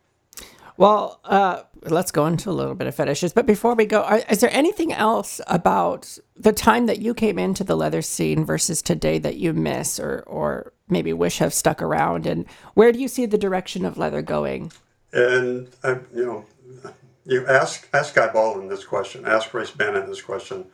[0.76, 3.32] Well, uh, let's go into a little bit of fetishes.
[3.32, 7.38] But before we go, are, is there anything else about the time that you came
[7.38, 11.80] into the leather scene versus today that you miss or, or maybe wish have stuck
[11.80, 12.26] around?
[12.26, 14.72] And where do you see the direction of leather going?
[15.12, 16.44] And, I, you know,
[17.24, 20.66] you ask ask Guy Baldwin this question, ask Race Bannon this question.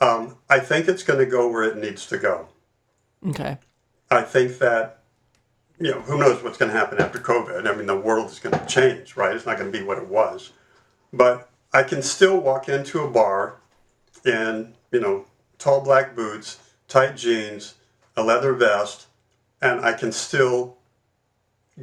[0.00, 2.48] Um, I think it's going to go where it needs to go.
[3.28, 3.56] Okay.
[4.10, 5.03] I think that,
[5.78, 7.68] you know, who knows what's going to happen after COVID.
[7.68, 9.34] I mean, the world is going to change, right?
[9.34, 10.52] It's not going to be what it was.
[11.12, 13.56] But I can still walk into a bar
[14.24, 15.26] in, you know,
[15.58, 17.74] tall black boots, tight jeans,
[18.16, 19.06] a leather vest,
[19.60, 20.76] and I can still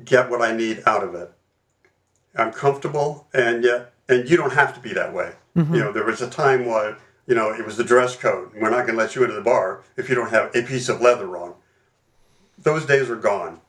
[0.05, 1.31] get what I need out of it.
[2.35, 5.33] I'm comfortable, and yet, and you don't have to be that way.
[5.55, 5.75] Mm-hmm.
[5.75, 6.97] You know, there was a time where
[7.27, 8.51] you know, it was the dress code.
[8.53, 10.89] We're not going to let you into the bar if you don't have a piece
[10.89, 11.53] of leather on.
[12.57, 13.61] Those days are gone.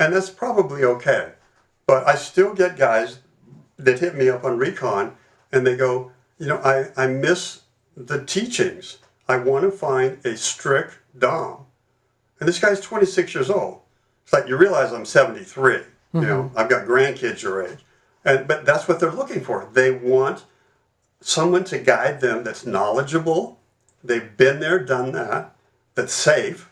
[0.00, 1.32] And that's probably okay.
[1.86, 3.20] But I still get guys
[3.78, 5.14] that hit me up on recon
[5.52, 7.62] and they go, you know, I, I miss
[7.96, 8.98] the teachings.
[9.28, 11.66] I want to find a strict Dom.
[12.40, 13.82] And this guy's 26 years old.
[14.24, 15.74] It's like you realize I'm 73.
[15.74, 16.20] You mm-hmm.
[16.20, 17.84] know, I've got grandkids your age.
[18.24, 19.68] And but that's what they're looking for.
[19.72, 20.44] They want
[21.20, 23.58] someone to guide them that's knowledgeable.
[24.02, 25.54] They've been there, done that,
[25.94, 26.70] that's safe,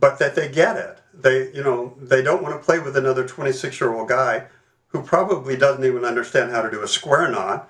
[0.00, 1.00] but that they get it.
[1.18, 4.44] They, you know, they don't want to play with another 26 year old guy
[4.88, 7.68] who probably doesn't even understand how to do a square knot,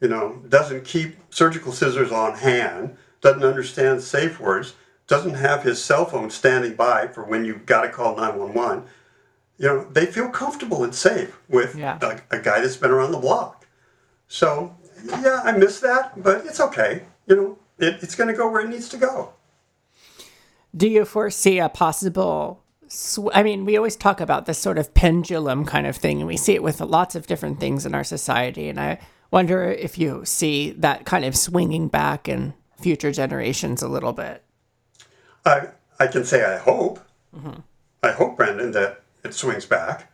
[0.00, 4.74] you know, doesn't keep surgical scissors on hand, doesn't understand safe words,
[5.06, 8.84] doesn't have his cell phone standing by for when you've got to call 911.
[9.58, 11.98] You know, they feel comfortable and safe with Yeah.
[12.00, 13.66] a, a guy that's been around the block.
[14.26, 17.04] So, yeah, I miss that, but it's okay.
[17.26, 19.32] You know, it, it's going to go where it needs to go.
[20.76, 22.63] Do you foresee a possible?
[22.94, 26.28] Sw- I mean, we always talk about this sort of pendulum kind of thing, and
[26.28, 28.68] we see it with lots of different things in our society.
[28.68, 29.00] And I
[29.30, 34.44] wonder if you see that kind of swinging back in future generations a little bit.
[35.44, 35.68] I,
[35.98, 37.00] I can say I hope.
[38.02, 40.10] I hope, Brandon, that it swings back.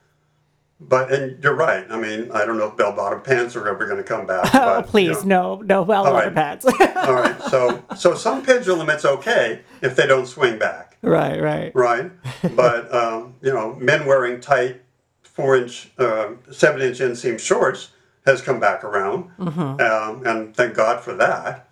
[0.81, 1.85] But, and you're right.
[1.91, 4.45] I mean, I don't know if bell bottom pants are ever going to come back.
[4.55, 5.57] Oh, but, you please, know.
[5.57, 6.35] no, no, bell bottom right.
[6.35, 6.65] pads.
[6.97, 7.39] All right.
[7.43, 10.90] So, so some pendulum, it's okay if they don't swing back.
[11.03, 11.75] Right, right.
[11.75, 12.11] right?
[12.55, 14.83] But um, you know, men wearing tight
[15.23, 17.91] four inch, uh, seven inch inseam shorts
[18.27, 21.69] has come back around, um, and thank God for that.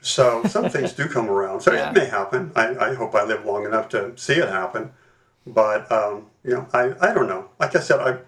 [0.00, 1.60] So some things do come around.
[1.60, 1.90] So Yeah.
[1.90, 2.50] it may happen.
[2.56, 4.90] I, I hope I live long enough to see it happen.
[5.46, 7.50] But um, you know, I, I don't know.
[7.60, 8.20] Like I said, I've,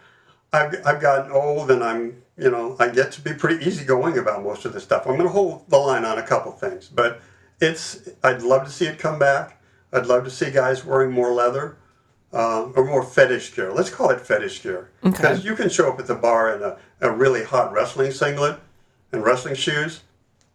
[0.53, 4.45] I've I've gotten old, and I'm you know I get to be pretty easygoing about
[4.45, 5.03] most of this stuff.
[5.07, 7.21] I'm going to hold the line on a couple things, but
[7.61, 9.61] it's I'd love to see it come back.
[9.95, 11.77] I'd love to see guys wearing more leather
[12.33, 13.73] um, or more fetish gear.
[13.73, 14.91] Let's call it fetish gear.
[15.03, 18.59] Because you can show up at the bar in a, a really hot wrestling singlet
[19.13, 20.03] and wrestling shoes.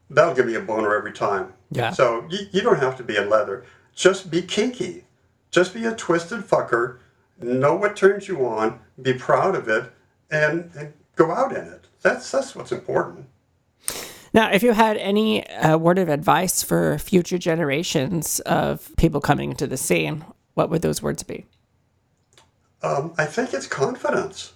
[0.10, 1.53] That'll give me a boner every time.
[1.72, 1.91] Yeah.
[1.91, 3.66] So you, you don't have to be in leather.
[3.95, 5.06] Just be kinky.
[5.52, 6.98] Just be a twisted fucker.
[7.41, 8.80] Know what turns you on.
[9.02, 9.91] Be proud of it,
[10.30, 11.86] and, and go out in it.
[12.02, 13.28] That's that's what's important.
[14.34, 19.52] Now, if you had any uh, word of advice for future generations of people coming
[19.52, 20.24] into the scene,
[20.54, 21.46] what would those words be?
[22.82, 24.54] Um, I think it's confidence.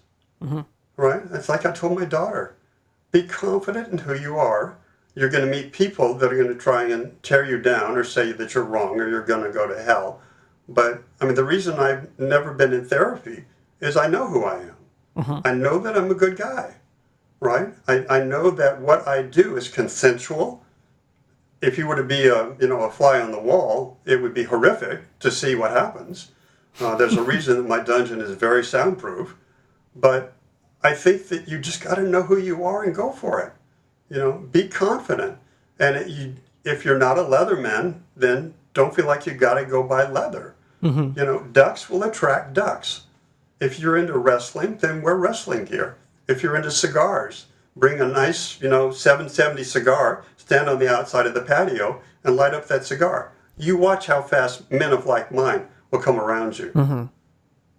[0.95, 1.21] Right?
[1.31, 2.55] It's like I told my daughter
[3.11, 4.77] be confident in who you are.
[5.15, 8.03] You're going to meet people that are going to try and tear you down or
[8.03, 10.21] say that you're wrong or you're going to go to hell.
[10.67, 13.45] But I mean, the reason I've never been in therapy
[13.79, 14.75] is I know who I am.
[15.45, 16.75] I know that I'm a good guy.
[17.43, 17.73] Right?
[17.87, 20.63] I, I know that what I do is consensual.
[21.61, 24.33] If you were to be a you know a fly on the wall, it would
[24.33, 26.31] be horrific to see what happens.
[26.79, 29.35] Uh, there's a reason that my dungeon is very soundproof,
[29.95, 30.33] but
[30.81, 33.53] I think that you just got to know who you are and go for it.
[34.09, 35.37] You know, be confident.
[35.79, 39.65] And it, you, if you're not a leatherman, then don't feel like you got to
[39.65, 40.55] go buy leather.
[41.17, 43.03] You know, ducks will attract ducks.
[43.59, 45.97] If you're into wrestling, then wear wrestling gear.
[46.27, 51.25] If you're into cigars, bring a nice, you know, 770 cigar, stand on the outside
[51.25, 53.31] of the patio and light up that cigar.
[53.57, 56.71] You watch how fast men of like mind will come around you.
[56.73, 57.05] Mm-hmm.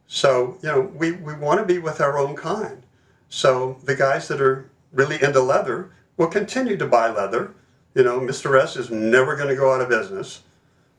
[0.07, 2.83] So, you know, we, we want to be with our own kind.
[3.29, 7.55] So the guys that are really into leather will continue to buy leather.
[7.95, 8.61] You know, Mr.
[8.61, 10.43] S is never going to go out of business.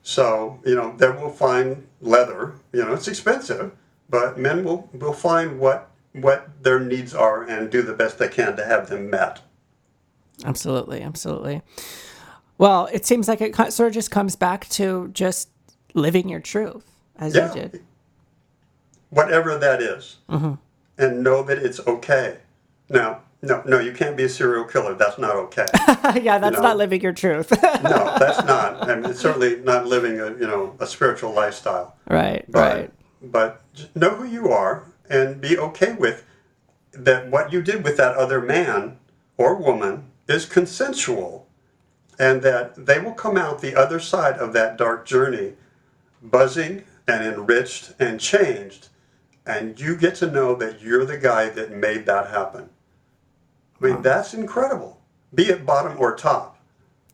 [0.02, 2.56] So, you know, they will find leather.
[2.74, 3.72] You know, it's expensive,
[4.10, 5.90] but men will, will find what
[6.22, 9.42] what their needs are and do the best they can to have them met.
[10.44, 11.62] Absolutely, absolutely.
[12.58, 15.50] Well, it seems like it sort of just comes back to just
[15.94, 16.86] living your truth
[17.18, 17.54] as Yeah.
[17.54, 17.84] you did.
[19.10, 20.18] Whatever that is.
[20.30, 20.54] Mm-hmm.
[20.98, 22.38] And know that it's okay.
[22.90, 24.96] Now, no, no, you can't be a serial killer.
[24.96, 25.66] That's not okay.
[26.22, 26.62] yeah, that's know.
[26.64, 27.52] not living your truth.
[27.52, 28.90] no, that's not.
[28.90, 31.96] I mean, it's certainly not living a you know a spiritual lifestyle.
[32.10, 32.92] right, But right.
[33.22, 33.62] but
[33.94, 36.26] know who you are and be okay with
[36.92, 37.30] that.
[37.30, 38.98] What you did with that other man
[39.38, 41.48] or woman is consensual,
[42.18, 45.54] and that they will come out the other side of that dark journey,
[46.22, 48.90] buzzing and enriched and changed,
[49.46, 52.70] and you get to know that you're the guy that made that happen.
[53.80, 55.02] I mean, that's incredible.
[55.34, 56.58] Be it bottom or top,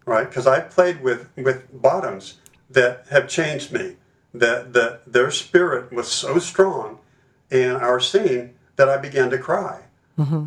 [0.05, 0.27] right?
[0.30, 2.38] Because i've played with with bottoms
[2.69, 3.97] that have changed me.
[4.34, 6.99] That that their spirit was so strong
[7.52, 9.82] in our scene that I began to cry
[10.18, 10.45] mm-hmm.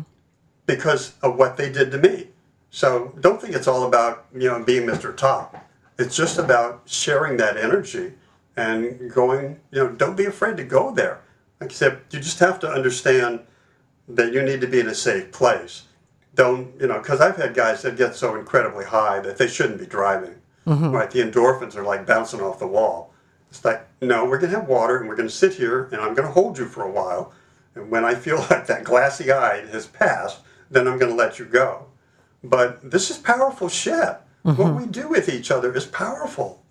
[0.65, 2.27] because of what they did to me.
[2.71, 5.15] So don't think it's all about you know being Mr.
[5.15, 5.55] Top.
[5.97, 8.13] It's just about sharing that energy
[8.57, 9.59] and going.
[9.71, 11.21] You know, don't be afraid to go there.
[11.61, 13.39] Like I said, you just have to understand
[14.09, 15.83] that you need to be in a safe place.
[16.33, 16.99] Don't you know?
[16.99, 20.35] Because I've had guys that get so incredibly high that they shouldn't be driving.
[20.67, 20.89] Mm-hmm.
[20.89, 23.13] Right, the endorphins are like bouncing off the wall.
[23.51, 26.31] It's like, no, we're gonna have water and we're gonna sit here and I'm gonna
[26.31, 27.33] hold you for a while.
[27.75, 30.39] And when I feel like that glassy eye has passed,
[30.69, 31.87] then I'm gonna let you go.
[32.43, 34.17] But this is powerful shit.
[34.43, 36.63] What we do with each other is powerful.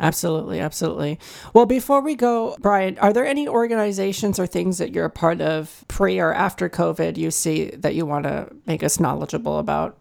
[0.00, 1.20] Absolutely, absolutely.
[1.52, 5.40] Well, before we go, Brian, are there any organizations or things that you're a part
[5.42, 9.98] of pre or after COVID you see that you want to make us knowledgeable about?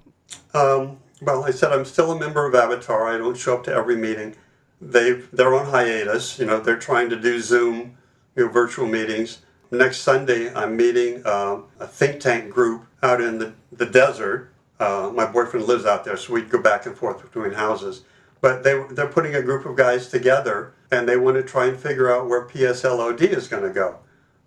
[0.53, 3.13] Um, well, I said I'm still a member of Avatar.
[3.13, 4.35] I don't show up to every meeting.
[4.81, 6.39] They've they're on hiatus.
[6.39, 7.97] You know, they're trying to do Zoom,
[8.35, 9.39] you know, virtual meetings.
[9.71, 14.51] Next Sunday, I'm meeting uh, a think tank group out in the, the desert.
[14.79, 18.03] Uh, my boyfriend lives out there, so we'd go back and forth between houses.
[18.41, 21.77] But they they're putting a group of guys together, and they want to try and
[21.77, 23.99] figure out where PSLOD is going to go.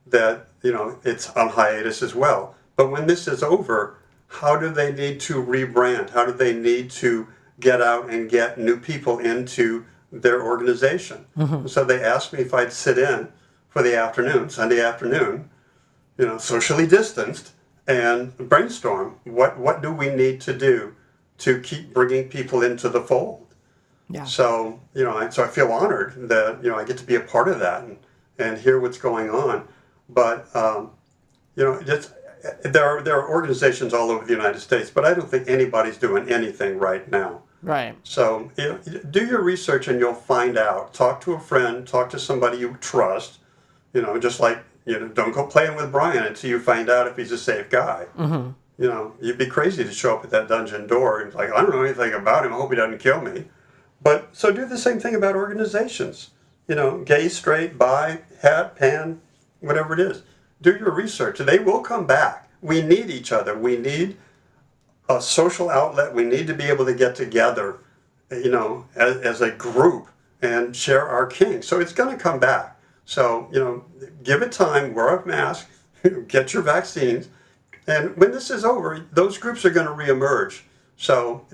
[0.06, 2.54] That you know, it's on hiatus as well.
[2.76, 3.98] But when this is over,
[4.28, 6.10] how do they need to rebrand?
[6.10, 7.28] How do they need to
[7.60, 11.26] get out and get new people into their organization?
[11.68, 13.28] So they asked me if I'd sit in
[13.68, 15.50] for the afternoon, Sunday afternoon,
[16.18, 17.52] you know, socially distanced,
[17.88, 20.94] and brainstorm what what do we need to do
[21.38, 23.54] to keep bringing people into the fold.
[24.08, 24.24] Yeah.
[24.24, 27.16] So you know, I, so I feel honored that you know I get to be
[27.16, 27.96] a part of that and,
[28.38, 29.66] and hear what's going on.
[30.08, 30.90] But um,
[31.56, 32.12] you know, just
[32.62, 35.96] there are there are organizations all over the United States, but I don't think anybody's
[35.96, 37.42] doing anything right now.
[37.62, 37.96] Right.
[38.02, 38.78] So you know,
[39.10, 40.92] do your research and you'll find out.
[40.92, 41.86] Talk to a friend.
[41.86, 43.38] Talk to somebody you trust.
[43.92, 47.06] You know, just like you know, don't go playing with Brian until you find out
[47.06, 48.06] if he's a safe guy.
[48.18, 48.50] Mm-hmm.
[48.82, 51.60] You know, you'd be crazy to show up at that dungeon door and like, I
[51.60, 52.52] don't know anything about him.
[52.52, 53.44] I hope he doesn't kill me.
[54.02, 56.30] But so do the same thing about organizations.
[56.66, 59.20] You know, gay, straight, bi, hat, pan,
[59.60, 60.22] whatever it is.
[60.60, 61.38] Do your research.
[61.38, 62.48] They will come back.
[62.60, 63.56] We need each other.
[63.56, 64.16] We need
[65.08, 66.14] a social outlet.
[66.14, 67.78] We need to be able to get together,
[68.30, 70.08] you know, as, as a group
[70.40, 71.64] and share our kink.
[71.64, 72.78] So it's going to come back.
[73.04, 73.84] So, you know,
[74.22, 75.68] give it time, wear a mask,
[76.28, 77.28] get your vaccines.
[77.86, 80.62] And when this is over, those groups are going to reemerge.
[80.96, 81.46] So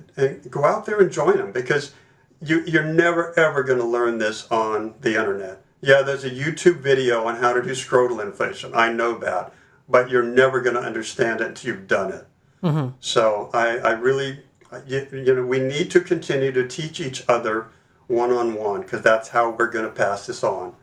[0.50, 1.94] go out there and join them because
[2.42, 5.62] you, you're never ever going to learn this on the internet.
[5.80, 8.72] Yeah, there's a YouTube video on how to do scrotal inflation.
[8.74, 9.52] I know that,
[9.88, 12.26] but you're never going to understand it until you've done it.
[12.62, 12.96] Mm-hmm.
[13.00, 14.40] So I, I really,
[14.86, 17.68] you, you know, we need to continue to teach each other
[18.08, 20.74] one on one because that's how we're going to pass this on.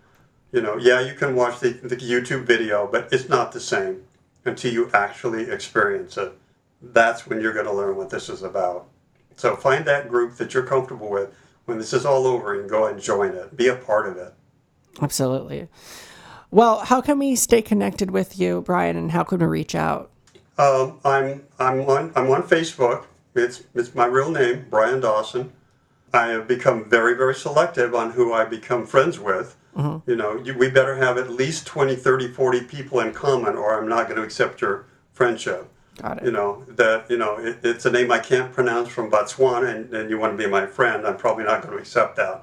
[0.51, 4.03] You know, yeah, you can watch the, the YouTube video, but it's not the same
[4.45, 6.31] until you actually experience it.
[6.81, 8.87] That's when you're going to learn what this is about.
[9.35, 11.33] So find that group that you're comfortable with
[11.65, 13.57] when this is all over and go and join it.
[13.57, 14.33] Be a part of it.
[15.01, 15.67] Absolutely.
[16.51, 20.11] Well, how can we stay connected with you, Brian, and how can we reach out?
[20.57, 23.05] Um, I'm I'm on I'm on Facebook.
[23.35, 25.51] It's it's my real name, Brian Dawson.
[26.13, 29.57] I have become very very selective on who I become friends with.
[30.07, 33.77] You know, you, we better have at least 20, 30, 40 people in common, or
[33.77, 35.69] I'm not going to accept your friendship.
[36.01, 36.23] Got it.
[36.23, 39.93] You know that you know it, it's a name I can't pronounce from Botswana, and,
[39.93, 41.05] and you want to be my friend.
[41.05, 42.41] I'm probably not going to accept that.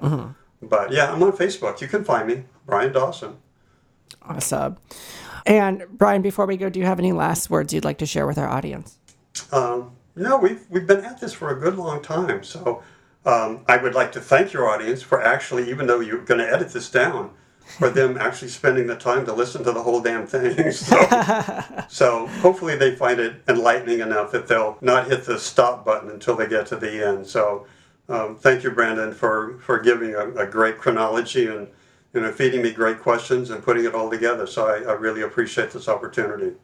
[0.61, 1.81] But yeah, I'm on Facebook.
[1.81, 3.37] You can find me, Brian Dawson.
[4.21, 4.77] Awesome.
[5.45, 8.27] And Brian, before we go, do you have any last words you'd like to share
[8.27, 8.97] with our audience?
[9.51, 12.43] Um, no, we've we've been at this for a good long time.
[12.43, 12.83] So
[13.25, 16.51] um, I would like to thank your audience for actually, even though you're going to
[16.51, 17.31] edit this down,
[17.65, 20.71] for them actually spending the time to listen to the whole damn thing.
[20.71, 26.09] So, so hopefully they find it enlightening enough that they'll not hit the stop button
[26.09, 27.25] until they get to the end.
[27.27, 27.65] So
[28.09, 31.67] um, thank you, Brandon, for for giving a, a great chronology and
[32.13, 34.47] you know feeding me great questions and putting it all together.
[34.47, 36.55] So I, I really appreciate this opportunity.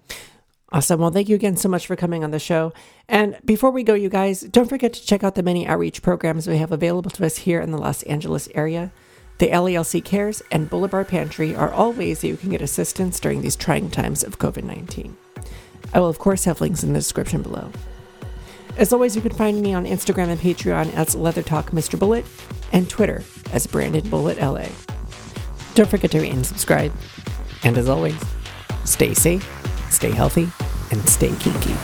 [0.71, 0.99] Awesome.
[0.99, 2.71] Well, thank you again so much for coming on the show.
[3.07, 6.47] And before we go, you guys, don't forget to check out the many outreach programs
[6.47, 8.91] we have available to us here in the Los Angeles area.
[9.39, 13.41] The LELC Cares and Boulevard Pantry are all ways that you can get assistance during
[13.41, 15.17] these trying times of COVID 19.
[15.93, 17.71] I will, of course, have links in the description below.
[18.77, 21.97] As always, you can find me on Instagram and Patreon as Leather Talk Mr.
[21.97, 22.26] Bullet
[22.71, 24.67] and Twitter as Brandon Bullet LA.
[25.75, 26.91] Don't forget to rate and subscribe.
[27.63, 28.19] And as always,
[28.85, 29.47] stay safe,
[29.89, 30.49] stay healthy,
[30.91, 31.75] and stay kinky.